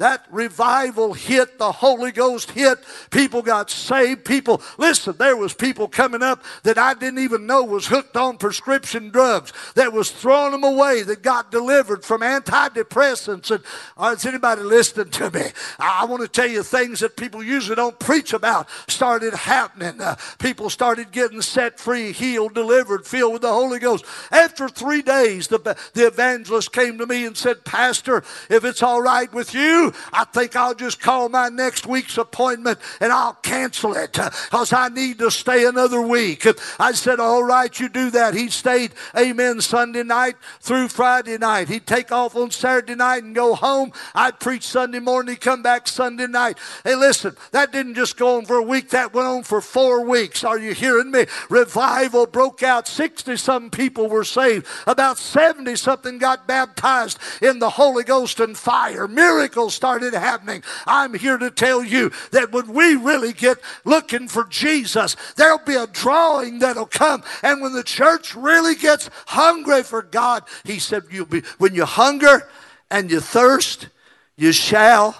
that 0.00 0.24
revival 0.30 1.12
hit, 1.12 1.58
the 1.58 1.70
Holy 1.70 2.10
Ghost 2.10 2.52
hit, 2.52 2.78
people 3.10 3.42
got 3.42 3.70
saved. 3.70 4.24
People, 4.24 4.62
listen, 4.78 5.14
there 5.18 5.36
was 5.36 5.52
people 5.52 5.88
coming 5.88 6.22
up 6.22 6.42
that 6.62 6.78
I 6.78 6.94
didn't 6.94 7.18
even 7.18 7.46
know 7.46 7.64
was 7.64 7.86
hooked 7.86 8.16
on 8.16 8.38
prescription 8.38 9.10
drugs, 9.10 9.52
that 9.74 9.92
was 9.92 10.10
throwing 10.10 10.52
them 10.52 10.64
away, 10.64 11.02
that 11.02 11.22
got 11.22 11.50
delivered 11.50 12.02
from 12.02 12.22
antidepressants. 12.22 13.50
And 13.50 13.62
uh, 13.98 14.14
is 14.16 14.24
anybody 14.24 14.62
listening 14.62 15.10
to 15.10 15.30
me? 15.30 15.42
I, 15.78 16.00
I 16.00 16.04
want 16.06 16.22
to 16.22 16.28
tell 16.28 16.48
you 16.48 16.62
things 16.62 17.00
that 17.00 17.18
people 17.18 17.42
usually 17.42 17.76
don't 17.76 17.98
preach 17.98 18.32
about 18.32 18.68
started 18.88 19.34
happening. 19.34 20.00
Uh, 20.00 20.16
people 20.38 20.70
started 20.70 21.12
getting 21.12 21.42
set 21.42 21.78
free, 21.78 22.12
healed, 22.12 22.54
delivered, 22.54 23.06
filled 23.06 23.34
with 23.34 23.42
the 23.42 23.52
Holy 23.52 23.78
Ghost. 23.78 24.06
After 24.32 24.66
three 24.66 25.02
days, 25.02 25.48
the, 25.48 25.58
the 25.92 26.06
evangelist 26.06 26.72
came 26.72 26.96
to 26.96 27.06
me 27.06 27.26
and 27.26 27.36
said, 27.36 27.66
Pastor, 27.66 28.24
if 28.48 28.64
it's 28.64 28.82
all 28.82 29.02
right 29.02 29.30
with 29.34 29.54
you, 29.54 29.89
I 30.12 30.24
think 30.24 30.56
I'll 30.56 30.74
just 30.74 31.00
call 31.00 31.28
my 31.28 31.48
next 31.48 31.86
week's 31.86 32.18
appointment 32.18 32.78
and 33.00 33.12
I'll 33.12 33.34
cancel 33.34 33.94
it 33.94 34.18
uh, 34.18 34.30
because 34.50 34.72
I 34.72 34.88
need 34.88 35.18
to 35.18 35.30
stay 35.30 35.66
another 35.66 36.00
week. 36.00 36.46
I 36.78 36.92
said, 36.92 37.20
All 37.20 37.42
right, 37.44 37.78
you 37.78 37.88
do 37.88 38.10
that. 38.10 38.34
He 38.34 38.48
stayed, 38.48 38.92
amen, 39.16 39.60
Sunday 39.60 40.02
night 40.02 40.36
through 40.60 40.88
Friday 40.88 41.38
night. 41.38 41.68
He'd 41.68 41.86
take 41.86 42.12
off 42.12 42.36
on 42.36 42.50
Saturday 42.50 42.94
night 42.94 43.24
and 43.24 43.34
go 43.34 43.54
home. 43.54 43.92
I'd 44.14 44.40
preach 44.40 44.64
Sunday 44.66 45.00
morning, 45.00 45.34
he'd 45.34 45.40
come 45.40 45.62
back 45.62 45.88
Sunday 45.88 46.26
night. 46.26 46.58
Hey, 46.84 46.94
listen, 46.94 47.36
that 47.52 47.72
didn't 47.72 47.94
just 47.94 48.16
go 48.16 48.36
on 48.36 48.46
for 48.46 48.56
a 48.56 48.62
week, 48.62 48.90
that 48.90 49.14
went 49.14 49.26
on 49.26 49.42
for 49.42 49.60
four 49.60 50.04
weeks. 50.04 50.44
Are 50.44 50.58
you 50.58 50.74
hearing 50.74 51.10
me? 51.10 51.26
Revival 51.48 52.26
broke 52.26 52.62
out. 52.62 52.88
60 52.88 53.36
some 53.36 53.70
people 53.70 54.08
were 54.08 54.24
saved. 54.24 54.66
About 54.86 55.18
70 55.18 55.76
something 55.76 56.18
got 56.18 56.46
baptized 56.46 57.18
in 57.42 57.58
the 57.58 57.70
Holy 57.70 58.04
Ghost 58.04 58.40
and 58.40 58.56
fire. 58.56 59.08
Miracles 59.08 59.78
started 59.80 60.12
happening. 60.12 60.62
I'm 60.84 61.14
here 61.14 61.38
to 61.38 61.50
tell 61.50 61.82
you 61.82 62.12
that 62.32 62.52
when 62.52 62.74
we 62.74 62.96
really 62.96 63.32
get 63.32 63.56
looking 63.86 64.28
for 64.28 64.44
Jesus, 64.44 65.16
there'll 65.36 65.56
be 65.64 65.74
a 65.74 65.86
drawing 65.86 66.58
that'll 66.58 66.84
come. 66.84 67.22
And 67.42 67.62
when 67.62 67.72
the 67.72 67.82
church 67.82 68.34
really 68.34 68.74
gets 68.74 69.08
hungry 69.28 69.82
for 69.82 70.02
God, 70.02 70.44
he 70.64 70.78
said, 70.78 71.04
You'll 71.10 71.24
be 71.24 71.40
when 71.56 71.74
you 71.74 71.86
hunger 71.86 72.46
and 72.90 73.10
you 73.10 73.20
thirst, 73.20 73.88
you 74.36 74.52
shall 74.52 75.16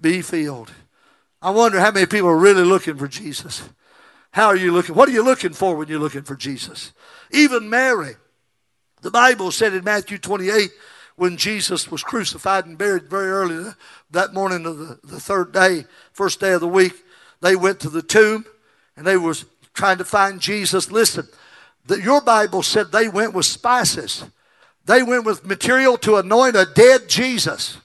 be 0.00 0.22
filled. 0.22 0.70
I 1.42 1.50
wonder 1.50 1.80
how 1.80 1.90
many 1.90 2.06
people 2.06 2.28
are 2.28 2.38
really 2.38 2.62
looking 2.62 2.96
for 2.96 3.08
Jesus. 3.08 3.68
How 4.30 4.46
are 4.46 4.56
you 4.56 4.70
looking? 4.70 4.94
What 4.94 5.08
are 5.08 5.12
you 5.12 5.24
looking 5.24 5.52
for 5.52 5.74
when 5.74 5.88
you're 5.88 5.98
looking 5.98 6.22
for 6.22 6.36
Jesus? 6.36 6.92
Even 7.32 7.68
Mary, 7.68 8.14
The 9.02 9.10
Bible 9.10 9.50
said 9.50 9.74
in 9.74 9.82
Matthew 9.82 10.18
28, 10.18 10.70
when 11.16 11.36
Jesus 11.36 11.90
was 11.90 12.02
crucified 12.02 12.66
and 12.66 12.78
buried 12.78 13.08
very 13.08 13.28
early 13.28 13.72
that 14.10 14.34
morning 14.34 14.66
of 14.66 14.78
the, 14.78 14.98
the 15.02 15.20
third 15.20 15.52
day, 15.52 15.84
first 16.12 16.40
day 16.40 16.52
of 16.52 16.60
the 16.60 16.68
week, 16.68 16.92
they 17.40 17.56
went 17.56 17.80
to 17.80 17.90
the 17.90 18.02
tomb 18.02 18.44
and 18.96 19.06
they 19.06 19.16
was 19.16 19.46
trying 19.74 19.98
to 19.98 20.04
find 20.04 20.40
Jesus. 20.40 20.90
Listen, 20.90 21.26
the, 21.86 22.00
your 22.00 22.20
Bible 22.20 22.62
said 22.62 22.92
they 22.92 23.08
went 23.08 23.34
with 23.34 23.46
spices. 23.46 24.24
They 24.84 25.02
went 25.02 25.24
with 25.24 25.44
material 25.44 25.96
to 25.98 26.16
anoint 26.16 26.56
a 26.56 26.66
dead 26.74 27.08
Jesus. 27.08 27.78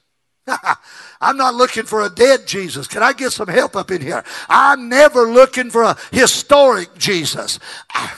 I'm 1.22 1.38
not 1.38 1.53
looking 1.53 1.84
for 1.84 2.01
a 2.01 2.09
dead 2.09 2.47
Jesus. 2.47 2.88
Can 2.88 3.03
I 3.03 3.13
get 3.13 3.32
some 3.32 3.47
help 3.47 3.76
up 3.76 3.91
in 3.91 4.01
here? 4.01 4.24
I'm 4.49 4.89
never 4.89 5.32
looking 5.32 5.69
for 5.69 5.84
a 5.84 5.95
historic 6.11 6.97
Jesus. 6.97 7.59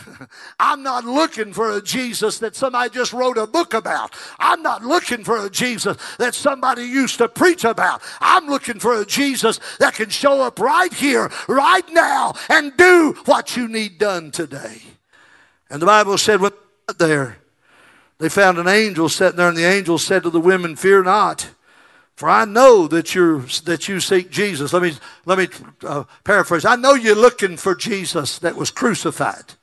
I'm 0.60 0.82
not 0.84 1.04
looking 1.04 1.52
for 1.52 1.76
a 1.76 1.82
Jesus 1.82 2.40
that 2.40 2.56
somebody 2.56 2.90
just 2.92 3.12
wrote 3.12 3.38
a 3.38 3.46
book 3.46 3.74
about. 3.74 4.16
I'm 4.40 4.62
not 4.62 4.84
looking 4.84 5.24
for 5.24 5.46
a 5.46 5.50
Jesus 5.50 5.98
that 6.18 6.34
somebody 6.34 6.84
used 6.84 7.18
to 7.18 7.28
preach 7.28 7.66
about. 7.66 8.02
I'm 8.22 8.48
looking 8.48 8.80
for 8.80 9.02
a 9.02 9.06
Jesus 9.06 9.60
that 9.80 9.96
can 9.96 10.10
show 10.10 10.42
up 10.42 10.60
right 10.60 10.94
here, 10.94 11.30
right 11.50 11.88
now, 11.92 12.34
and 12.50 12.76
do 12.78 13.18
what 13.26 13.58
you 13.58 13.68
need 13.68 13.98
done 13.98 14.32
today. 14.32 14.82
And 15.70 15.82
the 15.82 15.88
Bible 15.88 16.18
said, 16.18 16.40
when 16.40 16.52
there, 16.98 17.38
they 18.20 18.30
found 18.30 18.58
an 18.58 18.68
angel 18.68 19.10
sitting 19.10 19.38
there, 19.38 19.50
and 19.50 19.58
the 19.58 19.66
angel 19.66 19.98
said 19.98 20.24
to 20.24 20.30
the 20.30 20.40
women, 20.40 20.76
Fear 20.76 21.04
not. 21.04 21.50
For 22.16 22.30
I 22.30 22.46
know 22.46 22.88
that 22.88 23.16
you 23.16 23.42
that 23.66 23.88
you 23.88 24.00
seek 24.00 24.30
Jesus. 24.30 24.72
Let 24.72 24.84
me 24.84 24.94
let 25.26 25.38
me 25.38 25.48
uh, 25.84 26.04
paraphrase. 26.24 26.66
I 26.66 26.76
know 26.76 26.94
you're 26.94 27.16
looking 27.16 27.58
for 27.58 27.76
Jesus 27.76 28.40
that 28.40 28.56
was 28.56 28.70
crucified. 28.70 29.56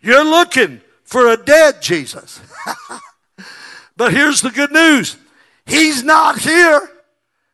You're 0.00 0.24
looking 0.24 0.80
for 1.02 1.28
a 1.28 1.36
dead 1.36 1.82
Jesus. 1.82 2.40
but 3.96 4.12
here's 4.12 4.42
the 4.42 4.50
good 4.50 4.70
news. 4.70 5.16
He's 5.66 6.04
not 6.04 6.38
here. 6.38 6.88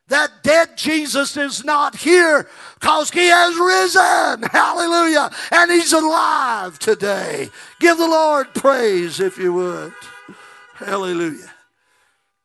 That 0.08 0.42
dead 0.42 0.76
Jesus 0.76 1.36
is 1.38 1.64
not 1.64 1.96
here 1.96 2.46
because 2.78 3.10
he 3.10 3.28
has 3.28 3.56
risen. 3.56 4.42
Hallelujah. 4.52 5.30
And 5.50 5.70
he's 5.70 5.94
alive 5.94 6.78
today. 6.78 7.48
Give 7.80 7.96
the 7.96 8.06
Lord 8.06 8.52
praise 8.54 9.18
if 9.18 9.38
you 9.38 9.54
would. 9.54 9.94
Hallelujah. 10.74 11.50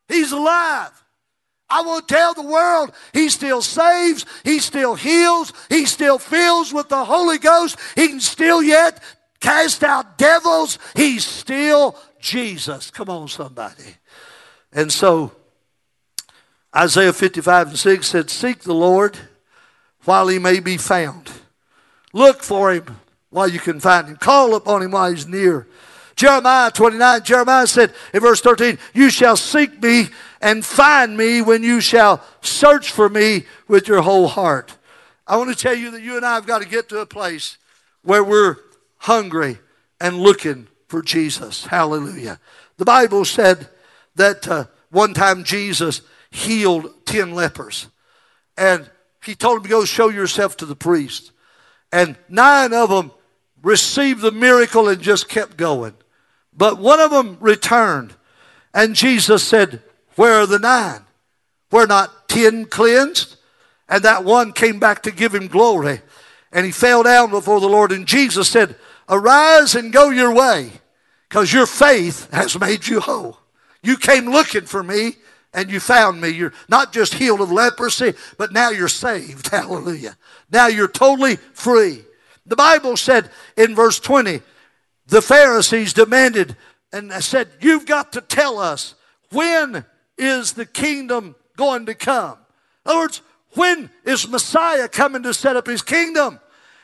He's 0.08 0.32
alive. 0.32 0.92
I 1.70 1.82
will 1.82 2.02
tell 2.02 2.34
the 2.34 2.42
world 2.42 2.92
he 3.14 3.30
still 3.30 3.62
saves, 3.62 4.26
he 4.44 4.60
still 4.60 4.96
heals, 4.96 5.54
he 5.70 5.86
still 5.86 6.18
fills 6.18 6.74
with 6.74 6.90
the 6.90 7.06
Holy 7.06 7.38
Ghost, 7.38 7.78
he 7.96 8.08
can 8.08 8.20
still 8.20 8.64
yet 8.64 9.02
cast 9.40 9.84
out 9.84 10.18
devils. 10.18 10.80
He's 10.96 11.26
still 11.26 11.96
Jesus. 12.20 12.92
Come 12.92 13.10
on, 13.10 13.28
somebody. 13.28 13.96
And 14.72 14.92
so 14.92 15.32
Isaiah 16.76 17.14
55 17.14 17.70
and 17.70 17.80
6 17.80 18.08
said, 18.08 18.30
Seek 18.30 18.60
the 18.60 18.74
Lord 18.74 19.18
while 20.06 20.28
he 20.28 20.40
may 20.40 20.60
be 20.60 20.78
found. 20.78 21.32
Look 22.14 22.44
for 22.44 22.74
him 22.74 23.00
while 23.30 23.48
you 23.48 23.60
can 23.60 23.80
find 23.80 24.08
him. 24.08 24.18
Call 24.18 24.56
upon 24.56 24.84
him 24.84 24.92
while 24.92 25.12
he's 25.12 25.28
near. 25.28 25.68
Jeremiah 26.16 26.70
29, 26.72 27.24
Jeremiah 27.24 27.68
said 27.68 27.94
in 28.14 28.20
verse 28.20 28.42
13, 28.42 28.78
You 28.94 29.10
shall 29.10 29.38
seek 29.38 29.82
me 29.82 30.10
and 30.42 30.66
find 30.66 31.18
me 31.18 31.42
when 31.42 31.64
you 31.64 31.82
shall 31.82 32.24
search 32.42 32.92
for 32.92 33.10
me 33.10 33.46
with 33.68 33.88
your 33.88 34.02
whole 34.02 34.28
heart. 34.28 34.78
I 35.28 35.38
want 35.38 35.56
to 35.56 35.62
tell 35.62 35.76
you 35.76 35.92
that 35.92 36.02
you 36.02 36.16
and 36.16 36.26
I 36.26 36.36
have 36.36 36.48
got 36.48 36.62
to 36.62 36.68
get 36.68 36.90
to 36.90 37.00
a 37.00 37.06
place 37.06 37.58
where 38.04 38.24
we're 38.24 38.58
hungry 38.98 39.60
and 40.00 40.20
looking 40.20 40.68
for 40.88 41.02
Jesus. 41.02 41.66
Hallelujah. 41.66 42.40
The 42.78 42.86
Bible 42.86 43.26
said 43.26 43.70
that 44.16 44.48
uh, 44.48 44.66
one 44.90 45.14
time 45.14 45.44
Jesus 45.44 46.02
healed 46.32 47.06
10 47.06 47.34
lepers. 47.34 47.88
And 48.58 48.90
he 49.24 49.36
told 49.36 49.58
them 49.58 49.64
to 49.64 49.70
go 49.70 49.86
show 49.86 50.10
yourself 50.10 50.58
to 50.58 50.66
the 50.66 50.76
priest. 50.76 51.32
And 51.92 52.16
nine 52.28 52.74
of 52.74 52.90
them 52.90 53.12
received 53.62 54.22
the 54.22 54.32
miracle 54.32 54.90
and 54.90 55.02
just 55.02 55.30
kept 55.30 55.58
going. 55.58 55.94
But 56.56 56.78
one 56.78 57.00
of 57.00 57.12
them 57.12 57.38
returned. 57.40 58.14
And 58.74 58.96
Jesus 58.96 59.44
said, 59.44 59.82
Where 60.20 60.42
are 60.42 60.46
the 60.46 60.60
nine? 60.60 61.00
Were 61.72 61.88
not 61.88 62.28
ten 62.28 62.66
cleansed? 62.66 63.38
And 63.88 64.04
that 64.04 64.26
one 64.26 64.52
came 64.52 64.78
back 64.78 65.04
to 65.04 65.12
give 65.12 65.34
him 65.34 65.48
glory. 65.48 66.02
And 66.52 66.66
he 66.66 66.74
fell 66.74 67.04
down 67.04 67.30
before 67.30 67.62
the 67.62 67.70
Lord. 67.70 67.94
And 67.94 68.06
Jesus 68.06 68.50
said, 68.50 68.76
Arise 69.08 69.76
and 69.76 69.94
go 69.94 70.10
your 70.10 70.36
way, 70.36 70.72
because 71.30 71.54
your 71.54 71.66
faith 71.66 72.30
has 72.34 72.60
made 72.60 72.86
you 72.86 73.00
whole. 73.00 73.40
You 73.82 73.96
came 73.96 74.26
looking 74.26 74.66
for 74.66 74.84
me, 74.84 75.14
and 75.54 75.72
you 75.72 75.80
found 75.80 76.20
me. 76.20 76.28
You're 76.28 76.54
not 76.68 76.92
just 76.92 77.14
healed 77.14 77.40
of 77.40 77.50
leprosy, 77.50 78.14
but 78.38 78.52
now 78.52 78.72
you're 78.72 78.90
saved. 78.90 79.48
Hallelujah. 79.52 80.18
Now 80.52 80.68
you're 80.68 80.90
totally 80.90 81.38
free. 81.38 82.04
The 82.46 82.58
Bible 82.58 82.98
said 82.98 83.30
in 83.56 83.74
verse 83.74 84.02
20, 84.02 84.42
the 85.08 85.22
Pharisees 85.22 85.94
demanded 85.94 86.58
and 86.92 87.10
said, 87.24 87.48
You've 87.62 87.86
got 87.86 88.12
to 88.12 88.20
tell 88.20 88.60
us 88.60 88.96
when 89.32 89.86
is 90.20 90.54
the 90.54 90.66
kingdom 90.66 91.36
going 91.58 91.88
to 91.88 91.96
come? 91.96 92.38
In 92.86 92.92
other 92.92 93.00
words, 93.00 93.22
when 93.54 93.90
is 94.06 94.28
Messiah 94.28 94.88
coming 94.88 95.24
to 95.24 95.34
set 95.34 95.56
up 95.56 95.66
his 95.66 95.82
kingdom? 95.82 96.40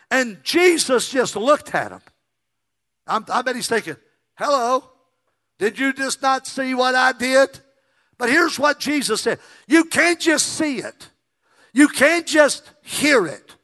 And 0.10 0.40
Jesus 0.44 1.10
just 1.10 1.36
looked 1.36 1.76
at 1.76 1.92
him. 1.92 2.02
I'm, 3.08 3.26
I 3.32 3.42
bet 3.42 3.56
he's 3.56 3.68
thinking, 3.68 3.98
Hello, 4.38 4.84
did 5.60 5.80
you 5.80 5.94
just 5.94 6.22
not 6.22 6.48
see 6.48 6.74
what 6.74 6.96
I 6.96 7.12
did? 7.12 7.60
But 8.18 8.30
here's 8.30 8.58
what 8.58 8.80
Jesus 8.80 9.22
said 9.22 9.40
You 9.68 9.86
can't 9.86 10.20
just 10.20 10.48
see 10.58 10.80
it, 10.80 11.10
you 11.74 11.88
can't 11.88 12.26
just 12.26 12.72
hear 12.82 13.28
it, 13.28 13.56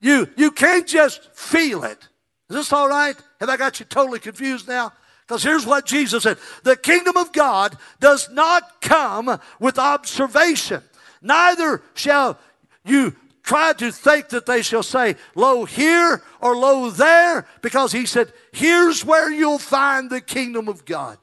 you, 0.00 0.28
you 0.36 0.50
can't 0.50 0.86
just 0.86 1.34
feel 1.34 1.84
it. 1.84 2.08
Is 2.50 2.56
this 2.56 2.72
all 2.72 2.88
right? 2.88 3.16
Have 3.40 3.48
I 3.48 3.56
got 3.56 3.80
you 3.80 3.86
totally 3.86 4.18
confused 4.18 4.68
now? 4.68 4.92
Because 5.26 5.42
here's 5.42 5.66
what 5.66 5.86
Jesus 5.86 6.24
said 6.24 6.38
The 6.62 6.76
kingdom 6.76 7.16
of 7.16 7.32
God 7.32 7.76
does 8.00 8.30
not 8.30 8.80
come 8.80 9.40
with 9.58 9.78
observation, 9.78 10.82
neither 11.20 11.82
shall 11.94 12.38
you 12.84 13.14
try 13.42 13.72
to 13.74 13.90
think 13.90 14.28
that 14.30 14.46
they 14.46 14.62
shall 14.62 14.82
say, 14.82 15.16
Lo 15.34 15.64
here 15.64 16.22
or 16.40 16.56
lo 16.56 16.90
there, 16.90 17.46
because 17.60 17.92
he 17.92 18.06
said, 18.06 18.32
Here's 18.52 19.04
where 19.04 19.30
you'll 19.30 19.58
find 19.58 20.10
the 20.10 20.20
kingdom 20.20 20.68
of 20.68 20.84
God. 20.84 21.18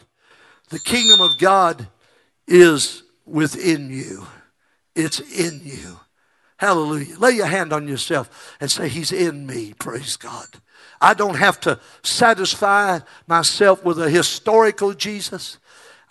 The 0.69 0.79
kingdom 0.79 1.21
of 1.21 1.37
God 1.37 1.87
is 2.47 3.03
within 3.25 3.89
you, 3.89 4.27
it's 4.95 5.19
in 5.19 5.61
you. 5.63 5.99
Hallelujah. 6.57 7.17
Lay 7.17 7.31
your 7.31 7.45
hand 7.45 7.71
on 7.71 7.87
yourself 7.87 8.57
and 8.59 8.69
say, 8.69 8.89
He's 8.89 9.13
in 9.13 9.47
me. 9.47 9.73
Praise 9.79 10.17
God. 10.17 10.47
I 11.01 11.13
don't 11.13 11.35
have 11.35 11.59
to 11.61 11.79
satisfy 12.03 12.99
myself 13.27 13.83
with 13.83 13.99
a 13.99 14.09
historical 14.09 14.93
Jesus. 14.93 15.57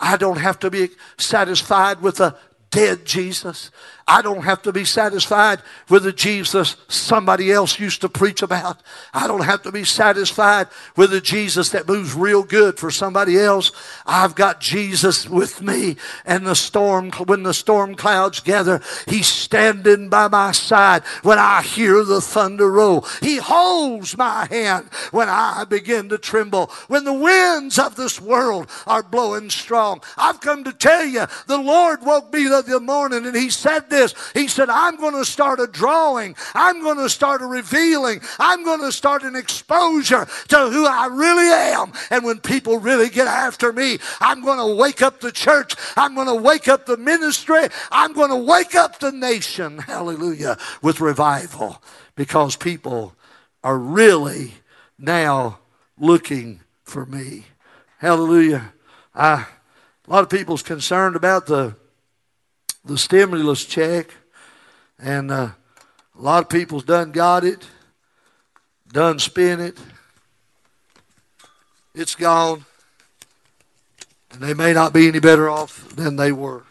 I 0.01 0.17
don't 0.17 0.39
have 0.39 0.59
to 0.61 0.71
be 0.71 0.91
satisfied 1.19 2.01
with 2.01 2.21
a 2.21 2.37
dead 2.71 3.05
Jesus. 3.05 3.71
I 4.09 4.23
don't 4.23 4.45
have 4.45 4.63
to 4.63 4.73
be 4.73 4.87
satisfied 4.87 5.61
with 5.91 6.05
the 6.05 6.15
Jesus 6.15 6.77
somebody 6.89 7.53
else 7.53 7.79
used 7.79 8.01
to 8.01 8.09
preach 8.09 8.41
about. 8.41 8.83
I 9.13 9.27
don't 9.27 9.45
have 9.45 9.63
to 9.65 9.71
be 9.71 9.85
satisfied 9.85 10.69
with 10.97 11.11
the 11.11 11.21
Jesus 11.21 11.69
that 11.71 11.87
moves 11.87 12.15
real 12.15 12.43
good 12.43 12.79
for 12.79 12.91
somebody 12.91 13.39
else. 13.39 13.71
I've 14.07 14.35
got 14.35 14.63
Jesus 14.63 15.29
with 15.29 15.61
me 15.61 15.97
and 16.25 16.47
the 16.47 16.55
storm, 16.55 17.11
when 17.27 17.43
the 17.43 17.53
storm 17.53 17.95
clouds 17.97 18.41
gather, 18.41 18.81
he's 19.07 19.27
standing 19.27 20.09
by 20.09 20.29
my 20.29 20.53
side 20.53 21.05
when 21.23 21.39
I 21.39 21.61
hear 21.61 22.03
the 22.03 22.23
thunder 22.23 22.71
roll. 22.71 23.07
He 23.21 23.37
holds 23.37 24.17
my 24.17 24.47
hand 24.47 24.87
when 25.11 25.29
I 25.29 25.67
begin 25.69 26.09
to 26.09 26.17
tremble. 26.17 26.69
When 26.87 27.05
the 27.05 27.13
winds 27.13 27.79
of 27.79 27.97
this 27.97 28.19
world 28.19 28.71
are 28.87 29.03
blowing 29.03 29.51
strong. 29.51 30.03
I've 30.17 30.41
come 30.41 30.65
to 30.65 30.73
tell 30.73 31.05
you, 31.05 31.27
the 31.47 31.59
Lord 31.59 32.03
woke 32.03 32.33
me 32.33 32.49
the 32.49 32.57
other 32.57 32.81
morning 32.81 33.27
and 33.27 33.37
he 33.37 33.51
said 33.51 33.91
this 33.91 33.98
this. 33.99 34.15
He 34.35 34.49
said, 34.49 34.69
I'm 34.71 34.97
going 34.97 35.15
to 35.15 35.25
start 35.25 35.61
a 35.61 35.67
drawing. 35.67 36.37
I'm 36.55 36.81
going 36.83 36.99
to 36.99 37.09
start 37.09 37.43
a 37.43 37.47
revealing. 37.47 38.21
I'm 38.39 38.65
going 38.65 38.81
to 38.81 38.93
start 38.93 39.23
an 39.23 39.37
exposure 39.37 40.27
to 40.49 40.59
who 40.71 40.87
I 40.87 41.07
really 41.07 41.49
am. 41.49 41.93
And 42.11 42.25
when 42.25 42.39
people 42.39 42.79
really 42.79 43.09
get 43.09 43.27
after 43.27 43.73
me, 43.73 43.99
I'm 44.21 44.43
going 44.43 44.59
to 44.59 44.75
wake 44.77 45.03
up 45.03 45.21
the 45.21 45.33
church. 45.33 45.75
I'm 45.97 46.15
going 46.15 46.29
to 46.29 46.35
wake 46.35 46.69
up 46.69 46.87
the 46.87 46.97
ministry. 46.97 47.69
I'm 47.91 48.13
going 48.13 48.31
to 48.31 48.37
wake 48.37 48.75
up 48.75 48.99
the 48.99 49.13
nation. 49.13 49.79
Hallelujah. 49.79 50.57
With 50.83 51.01
revival. 51.01 51.83
Because 52.15 52.57
people 52.57 53.15
are 53.63 53.79
really 53.79 54.55
now 54.99 55.59
looking 55.99 56.61
for 56.85 57.07
me. 57.07 57.45
Hallelujah. 57.99 58.73
I, 59.15 59.47
a 60.07 60.11
lot 60.11 60.23
of 60.23 60.31
people's 60.31 60.63
concerned 60.63 61.17
about 61.17 61.47
the 61.47 61.77
the 62.89 62.99
stimulus 62.99 63.65
check, 63.65 64.15
and 64.99 65.31
uh, 65.31 65.51
a 66.19 66.21
lot 66.21 66.43
of 66.43 66.49
people's 66.49 66.85
done 66.85 67.13
got 67.13 67.45
it, 67.45 67.69
done 68.91 69.19
spent 69.19 69.61
it. 69.61 69.79
It's 71.95 72.15
gone. 72.15 72.65
And 74.31 74.41
they 74.41 74.55
may 74.55 74.73
not 74.73 74.93
be 74.93 75.09
any 75.09 75.21
better 75.21 75.49
off 75.49 75.89
than 75.91 76.17
they 76.17 76.33
were. 76.33 76.65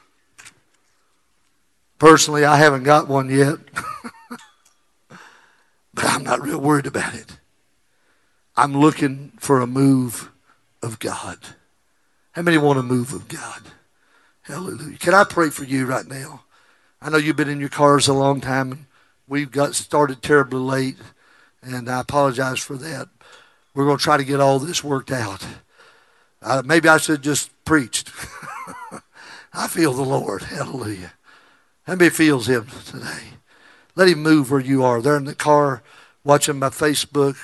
Personally, 1.99 2.45
I 2.45 2.57
haven't 2.57 2.84
got 2.84 3.07
one 3.07 3.30
yet. 3.30 3.57
but 5.93 6.05
I'm 6.05 6.24
not 6.24 6.41
real 6.41 6.59
worried 6.59 6.88
about 6.88 7.13
it. 7.13 7.38
I'm 8.55 8.76
looking 8.78 9.34
for 9.38 9.59
a 9.59 9.68
move 9.68 10.32
of 10.82 10.99
God. 10.99 11.38
How 12.32 12.41
many 12.41 12.57
want 12.57 12.80
a 12.80 12.84
move 12.84 13.13
of 13.13 13.28
God? 13.28 13.61
Hallelujah. 14.47 14.97
Can 14.97 15.13
I 15.13 15.23
pray 15.23 15.49
for 15.49 15.63
you 15.63 15.85
right 15.85 16.07
now? 16.07 16.43
I 17.01 17.09
know 17.09 17.17
you've 17.17 17.35
been 17.35 17.49
in 17.49 17.59
your 17.59 17.69
cars 17.69 18.07
a 18.07 18.13
long 18.13 18.41
time 18.41 18.87
we've 19.27 19.51
got 19.51 19.75
started 19.75 20.21
terribly 20.21 20.59
late, 20.59 20.97
and 21.61 21.89
I 21.89 21.99
apologize 21.99 22.59
for 22.59 22.77
that. 22.77 23.09
We're 23.73 23.85
going 23.85 23.97
to 23.97 24.03
try 24.03 24.17
to 24.17 24.23
get 24.23 24.39
all 24.39 24.59
this 24.59 24.83
worked 24.83 25.11
out. 25.11 25.45
Uh, 26.41 26.63
maybe 26.65 26.87
I 26.87 26.97
should 26.97 27.21
just 27.21 27.51
preached. 27.65 28.09
I 29.53 29.67
feel 29.67 29.93
the 29.93 30.03
Lord. 30.03 30.43
Hallelujah. 30.43 31.13
How 31.83 31.95
many 31.95 32.09
feels 32.09 32.47
Him 32.47 32.67
today? 32.85 33.23
Let 33.95 34.07
Him 34.07 34.21
move 34.23 34.49
where 34.49 34.59
you 34.59 34.83
are. 34.83 35.01
They're 35.01 35.17
in 35.17 35.25
the 35.25 35.35
car 35.35 35.83
watching 36.23 36.59
my 36.59 36.69
Facebook. 36.69 37.37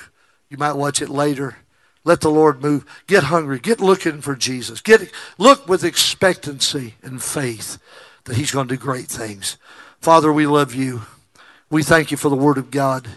You 0.48 0.56
might 0.56 0.74
watch 0.74 1.02
it 1.02 1.08
later. 1.08 1.56
Let 2.04 2.20
the 2.20 2.30
Lord 2.30 2.62
move. 2.62 2.84
Get 3.06 3.24
hungry. 3.24 3.58
Get 3.58 3.80
looking 3.80 4.20
for 4.20 4.36
Jesus. 4.36 4.80
Get 4.80 5.10
look 5.38 5.66
with 5.66 5.84
expectancy 5.84 6.94
and 7.02 7.22
faith 7.22 7.78
that 8.24 8.36
He's 8.36 8.50
going 8.50 8.68
to 8.68 8.76
do 8.76 8.80
great 8.80 9.06
things. 9.06 9.56
Father, 10.00 10.32
we 10.32 10.46
love 10.46 10.74
you. 10.74 11.02
We 11.70 11.82
thank 11.82 12.10
you 12.10 12.16
for 12.16 12.28
the 12.28 12.36
Word 12.36 12.58
of 12.58 12.70
God. 12.70 13.08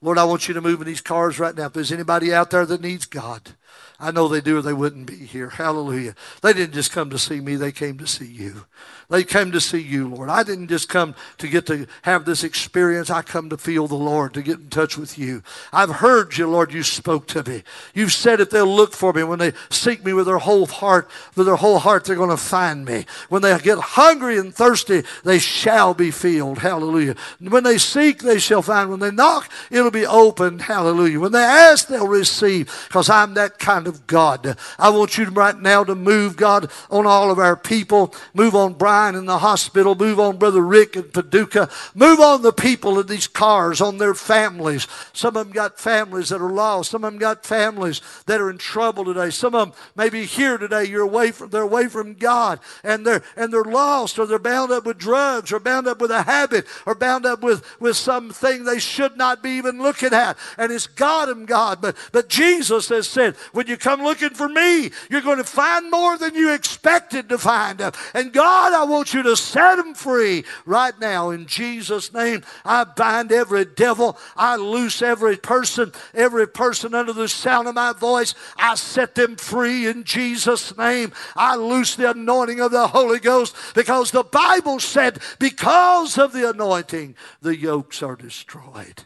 Lord, 0.00 0.18
I 0.18 0.24
want 0.24 0.48
you 0.48 0.54
to 0.54 0.60
move 0.60 0.80
in 0.80 0.86
these 0.86 1.00
cars 1.00 1.38
right 1.38 1.54
now. 1.54 1.66
If 1.66 1.74
there's 1.74 1.92
anybody 1.92 2.34
out 2.34 2.50
there 2.50 2.66
that 2.66 2.80
needs 2.80 3.06
God, 3.06 3.52
I 4.00 4.10
know 4.10 4.26
they 4.26 4.40
do 4.40 4.58
or 4.58 4.62
they 4.62 4.72
wouldn't 4.72 5.06
be 5.06 5.14
here. 5.14 5.50
Hallelujah. 5.50 6.16
They 6.40 6.52
didn't 6.52 6.74
just 6.74 6.90
come 6.90 7.10
to 7.10 7.18
see 7.18 7.40
me, 7.40 7.54
they 7.54 7.70
came 7.70 7.98
to 7.98 8.06
see 8.06 8.26
you. 8.26 8.64
They 9.12 9.24
came 9.24 9.52
to 9.52 9.60
see 9.60 9.82
you, 9.82 10.08
Lord. 10.08 10.30
I 10.30 10.42
didn't 10.42 10.68
just 10.68 10.88
come 10.88 11.14
to 11.36 11.46
get 11.46 11.66
to 11.66 11.86
have 12.00 12.24
this 12.24 12.44
experience. 12.44 13.10
I 13.10 13.20
come 13.20 13.50
to 13.50 13.58
feel 13.58 13.86
the 13.86 13.94
Lord, 13.94 14.32
to 14.32 14.40
get 14.40 14.58
in 14.58 14.70
touch 14.70 14.96
with 14.96 15.18
you. 15.18 15.42
I've 15.70 15.90
heard 15.90 16.38
you, 16.38 16.48
Lord. 16.48 16.72
You 16.72 16.82
spoke 16.82 17.26
to 17.26 17.44
me. 17.46 17.62
You've 17.92 18.14
said 18.14 18.40
if 18.40 18.48
they'll 18.48 18.64
look 18.64 18.94
for 18.94 19.12
me, 19.12 19.22
when 19.22 19.38
they 19.38 19.52
seek 19.68 20.02
me 20.02 20.14
with 20.14 20.24
their 20.24 20.38
whole 20.38 20.64
heart, 20.64 21.10
with 21.36 21.44
their 21.44 21.56
whole 21.56 21.78
heart, 21.78 22.06
they're 22.06 22.16
going 22.16 22.30
to 22.30 22.38
find 22.38 22.86
me. 22.86 23.04
When 23.28 23.42
they 23.42 23.58
get 23.58 23.76
hungry 23.78 24.38
and 24.38 24.54
thirsty, 24.54 25.02
they 25.24 25.38
shall 25.38 25.92
be 25.92 26.10
filled. 26.10 26.60
Hallelujah. 26.60 27.14
When 27.38 27.64
they 27.64 27.76
seek, 27.76 28.20
they 28.20 28.38
shall 28.38 28.62
find. 28.62 28.88
When 28.88 29.00
they 29.00 29.10
knock, 29.10 29.52
it'll 29.70 29.90
be 29.90 30.06
opened. 30.06 30.62
Hallelujah. 30.62 31.20
When 31.20 31.32
they 31.32 31.44
ask, 31.44 31.86
they'll 31.86 32.08
receive 32.08 32.86
because 32.88 33.10
I'm 33.10 33.34
that 33.34 33.58
kind 33.58 33.86
of 33.86 34.06
God. 34.06 34.56
I 34.78 34.88
want 34.88 35.18
you 35.18 35.26
right 35.26 35.60
now 35.60 35.84
to 35.84 35.94
move, 35.94 36.38
God, 36.38 36.70
on 36.90 37.06
all 37.06 37.30
of 37.30 37.38
our 37.38 37.56
people. 37.56 38.14
Move 38.32 38.54
on 38.54 38.72
Brian 38.72 39.01
in 39.10 39.26
the 39.26 39.38
hospital. 39.38 39.94
Move 39.94 40.18
on 40.18 40.38
Brother 40.38 40.62
Rick 40.62 40.96
and 40.96 41.12
Paducah. 41.12 41.68
Move 41.94 42.20
on 42.20 42.42
the 42.42 42.52
people 42.52 42.98
in 42.98 43.06
these 43.06 43.26
cars, 43.26 43.80
on 43.80 43.98
their 43.98 44.14
families. 44.14 44.86
Some 45.12 45.36
of 45.36 45.46
them 45.46 45.52
got 45.52 45.78
families 45.78 46.28
that 46.30 46.40
are 46.40 46.50
lost. 46.50 46.90
Some 46.90 47.04
of 47.04 47.12
them 47.12 47.18
got 47.18 47.44
families 47.44 48.00
that 48.26 48.40
are 48.40 48.50
in 48.50 48.58
trouble 48.58 49.04
today. 49.04 49.30
Some 49.30 49.54
of 49.54 49.68
them 49.68 49.78
may 49.96 50.08
be 50.08 50.24
here 50.24 50.58
today. 50.58 50.84
You're 50.84 51.02
away 51.02 51.32
from, 51.32 51.50
they're 51.50 51.62
away 51.62 51.88
from 51.88 52.14
God 52.14 52.60
and 52.84 53.06
they're, 53.06 53.22
and 53.36 53.52
they're 53.52 53.64
lost 53.64 54.18
or 54.18 54.26
they're 54.26 54.38
bound 54.38 54.72
up 54.72 54.86
with 54.86 54.98
drugs 54.98 55.52
or 55.52 55.60
bound 55.60 55.86
up 55.86 56.00
with 56.00 56.10
a 56.10 56.22
habit 56.22 56.66
or 56.86 56.94
bound 56.94 57.26
up 57.26 57.42
with, 57.42 57.64
with 57.80 57.96
something 57.96 58.64
they 58.64 58.78
should 58.78 59.16
not 59.16 59.42
be 59.42 59.50
even 59.50 59.82
looking 59.82 60.12
at. 60.12 60.36
And 60.56 60.72
it's 60.72 60.86
God 60.86 61.28
and 61.28 61.46
God. 61.46 61.80
But, 61.80 61.96
but 62.12 62.28
Jesus 62.28 62.88
has 62.88 63.08
said, 63.08 63.36
when 63.52 63.66
you 63.66 63.76
come 63.76 64.02
looking 64.02 64.30
for 64.30 64.48
me, 64.48 64.90
you're 65.10 65.20
going 65.20 65.38
to 65.38 65.44
find 65.44 65.90
more 65.90 66.16
than 66.16 66.34
you 66.34 66.52
expected 66.52 67.28
to 67.28 67.38
find. 67.38 67.80
And 68.14 68.32
God, 68.32 68.72
I 68.72 68.84
want 68.92 69.14
you 69.14 69.22
to 69.24 69.36
set 69.36 69.76
them 69.76 69.94
free 69.94 70.44
right 70.64 70.98
now 71.00 71.30
in 71.30 71.46
Jesus' 71.46 72.12
name. 72.12 72.42
I 72.64 72.84
bind 72.84 73.32
every 73.32 73.64
devil. 73.64 74.18
I 74.36 74.56
loose 74.56 75.02
every 75.02 75.36
person, 75.36 75.92
every 76.14 76.46
person 76.46 76.94
under 76.94 77.12
the 77.12 77.28
sound 77.28 77.68
of 77.68 77.74
my 77.74 77.92
voice. 77.92 78.34
I 78.56 78.76
set 78.76 79.14
them 79.14 79.36
free 79.36 79.86
in 79.86 80.04
Jesus' 80.04 80.76
name. 80.76 81.12
I 81.34 81.56
loose 81.56 81.96
the 81.96 82.10
anointing 82.10 82.60
of 82.60 82.70
the 82.70 82.88
Holy 82.88 83.18
Ghost 83.18 83.56
because 83.74 84.10
the 84.10 84.24
Bible 84.24 84.78
said, 84.78 85.18
because 85.38 86.18
of 86.18 86.32
the 86.32 86.48
anointing, 86.50 87.16
the 87.40 87.56
yokes 87.56 88.02
are 88.02 88.16
destroyed. 88.16 89.04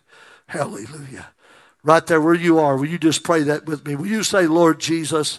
Hallelujah. 0.49 1.31
Right 1.83 2.05
there 2.05 2.21
where 2.21 2.35
you 2.35 2.59
are, 2.59 2.77
will 2.77 2.87
you 2.87 2.99
just 2.99 3.23
pray 3.23 3.45
that 3.45 3.67
with 3.67 3.87
me? 3.87 3.95
Will 3.95 4.09
you 4.09 4.25
say, 4.25 4.49
Lord 4.49 4.81
Jesus, 4.81 5.39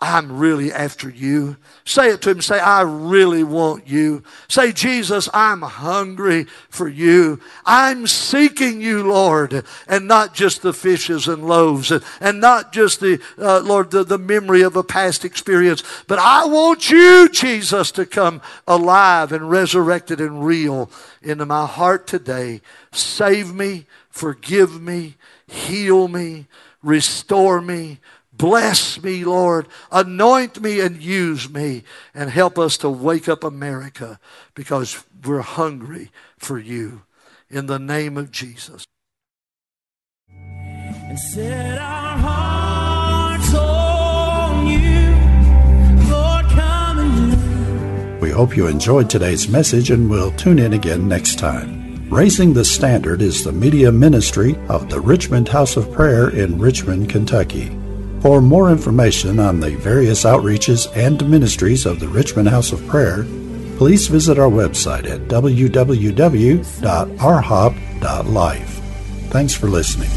I'm 0.00 0.38
really 0.38 0.72
after 0.72 1.10
you. 1.10 1.56
Say 1.84 2.10
it 2.10 2.22
to 2.22 2.30
him. 2.30 2.40
Say, 2.40 2.60
I 2.60 2.82
really 2.82 3.42
want 3.42 3.88
you. 3.88 4.22
Say, 4.46 4.70
Jesus, 4.70 5.28
I'm 5.34 5.62
hungry 5.62 6.46
for 6.68 6.88
you. 6.88 7.40
I'm 7.66 8.06
seeking 8.06 8.80
you, 8.80 9.02
Lord, 9.02 9.64
and 9.88 10.06
not 10.06 10.34
just 10.34 10.62
the 10.62 10.72
fishes 10.72 11.26
and 11.26 11.48
loaves 11.48 11.90
and, 11.90 12.04
and 12.20 12.40
not 12.40 12.72
just 12.72 13.00
the, 13.00 13.20
uh, 13.38 13.58
Lord, 13.58 13.90
the, 13.90 14.04
the 14.04 14.18
memory 14.18 14.62
of 14.62 14.76
a 14.76 14.84
past 14.84 15.24
experience, 15.24 15.82
but 16.06 16.20
I 16.20 16.44
want 16.46 16.90
you, 16.90 17.28
Jesus, 17.28 17.90
to 17.92 18.06
come 18.06 18.40
alive 18.68 19.32
and 19.32 19.50
resurrected 19.50 20.20
and 20.20 20.46
real 20.46 20.92
into 21.22 21.44
my 21.44 21.66
heart 21.66 22.06
today. 22.06 22.60
Save 22.92 23.52
me, 23.52 23.86
forgive 24.10 24.80
me, 24.80 25.16
heal 25.48 26.06
me, 26.06 26.46
restore 26.84 27.60
me 27.60 27.98
Bless 28.38 29.02
me, 29.02 29.24
Lord. 29.24 29.66
Anoint 29.90 30.62
me 30.62 30.78
and 30.78 31.02
use 31.02 31.50
me 31.50 31.82
and 32.14 32.30
help 32.30 32.56
us 32.56 32.78
to 32.78 32.88
wake 32.88 33.28
up 33.28 33.42
America 33.42 34.20
because 34.54 35.04
we're 35.24 35.40
hungry 35.40 36.12
for 36.38 36.56
you. 36.56 37.02
In 37.50 37.66
the 37.66 37.80
name 37.80 38.16
of 38.16 38.30
Jesus. 38.30 38.84
And 40.30 41.18
set 41.18 41.78
our 41.78 42.18
hearts 42.18 43.54
on 43.54 44.66
you. 44.68 45.16
Lord, 46.08 46.44
come 46.46 46.98
and 47.00 48.20
We 48.20 48.30
hope 48.30 48.56
you 48.56 48.68
enjoyed 48.68 49.10
today's 49.10 49.48
message 49.48 49.90
and 49.90 50.08
will 50.08 50.30
tune 50.32 50.60
in 50.60 50.74
again 50.74 51.08
next 51.08 51.40
time. 51.40 52.08
Raising 52.08 52.54
the 52.54 52.64
Standard 52.64 53.20
is 53.20 53.42
the 53.42 53.52
media 53.52 53.90
ministry 53.90 54.56
of 54.68 54.88
the 54.90 55.00
Richmond 55.00 55.48
House 55.48 55.76
of 55.76 55.90
Prayer 55.90 56.28
in 56.28 56.58
Richmond, 56.58 57.10
Kentucky. 57.10 57.76
For 58.20 58.40
more 58.42 58.70
information 58.70 59.38
on 59.38 59.60
the 59.60 59.76
various 59.76 60.24
outreaches 60.24 60.90
and 60.96 61.28
ministries 61.30 61.86
of 61.86 62.00
the 62.00 62.08
Richmond 62.08 62.48
House 62.48 62.72
of 62.72 62.84
Prayer, 62.88 63.24
please 63.76 64.08
visit 64.08 64.38
our 64.38 64.50
website 64.50 65.08
at 65.08 65.28
www.rhop.life. 65.28 66.64
Thanks 69.30 69.54
for 69.54 69.68
listening. 69.68 70.10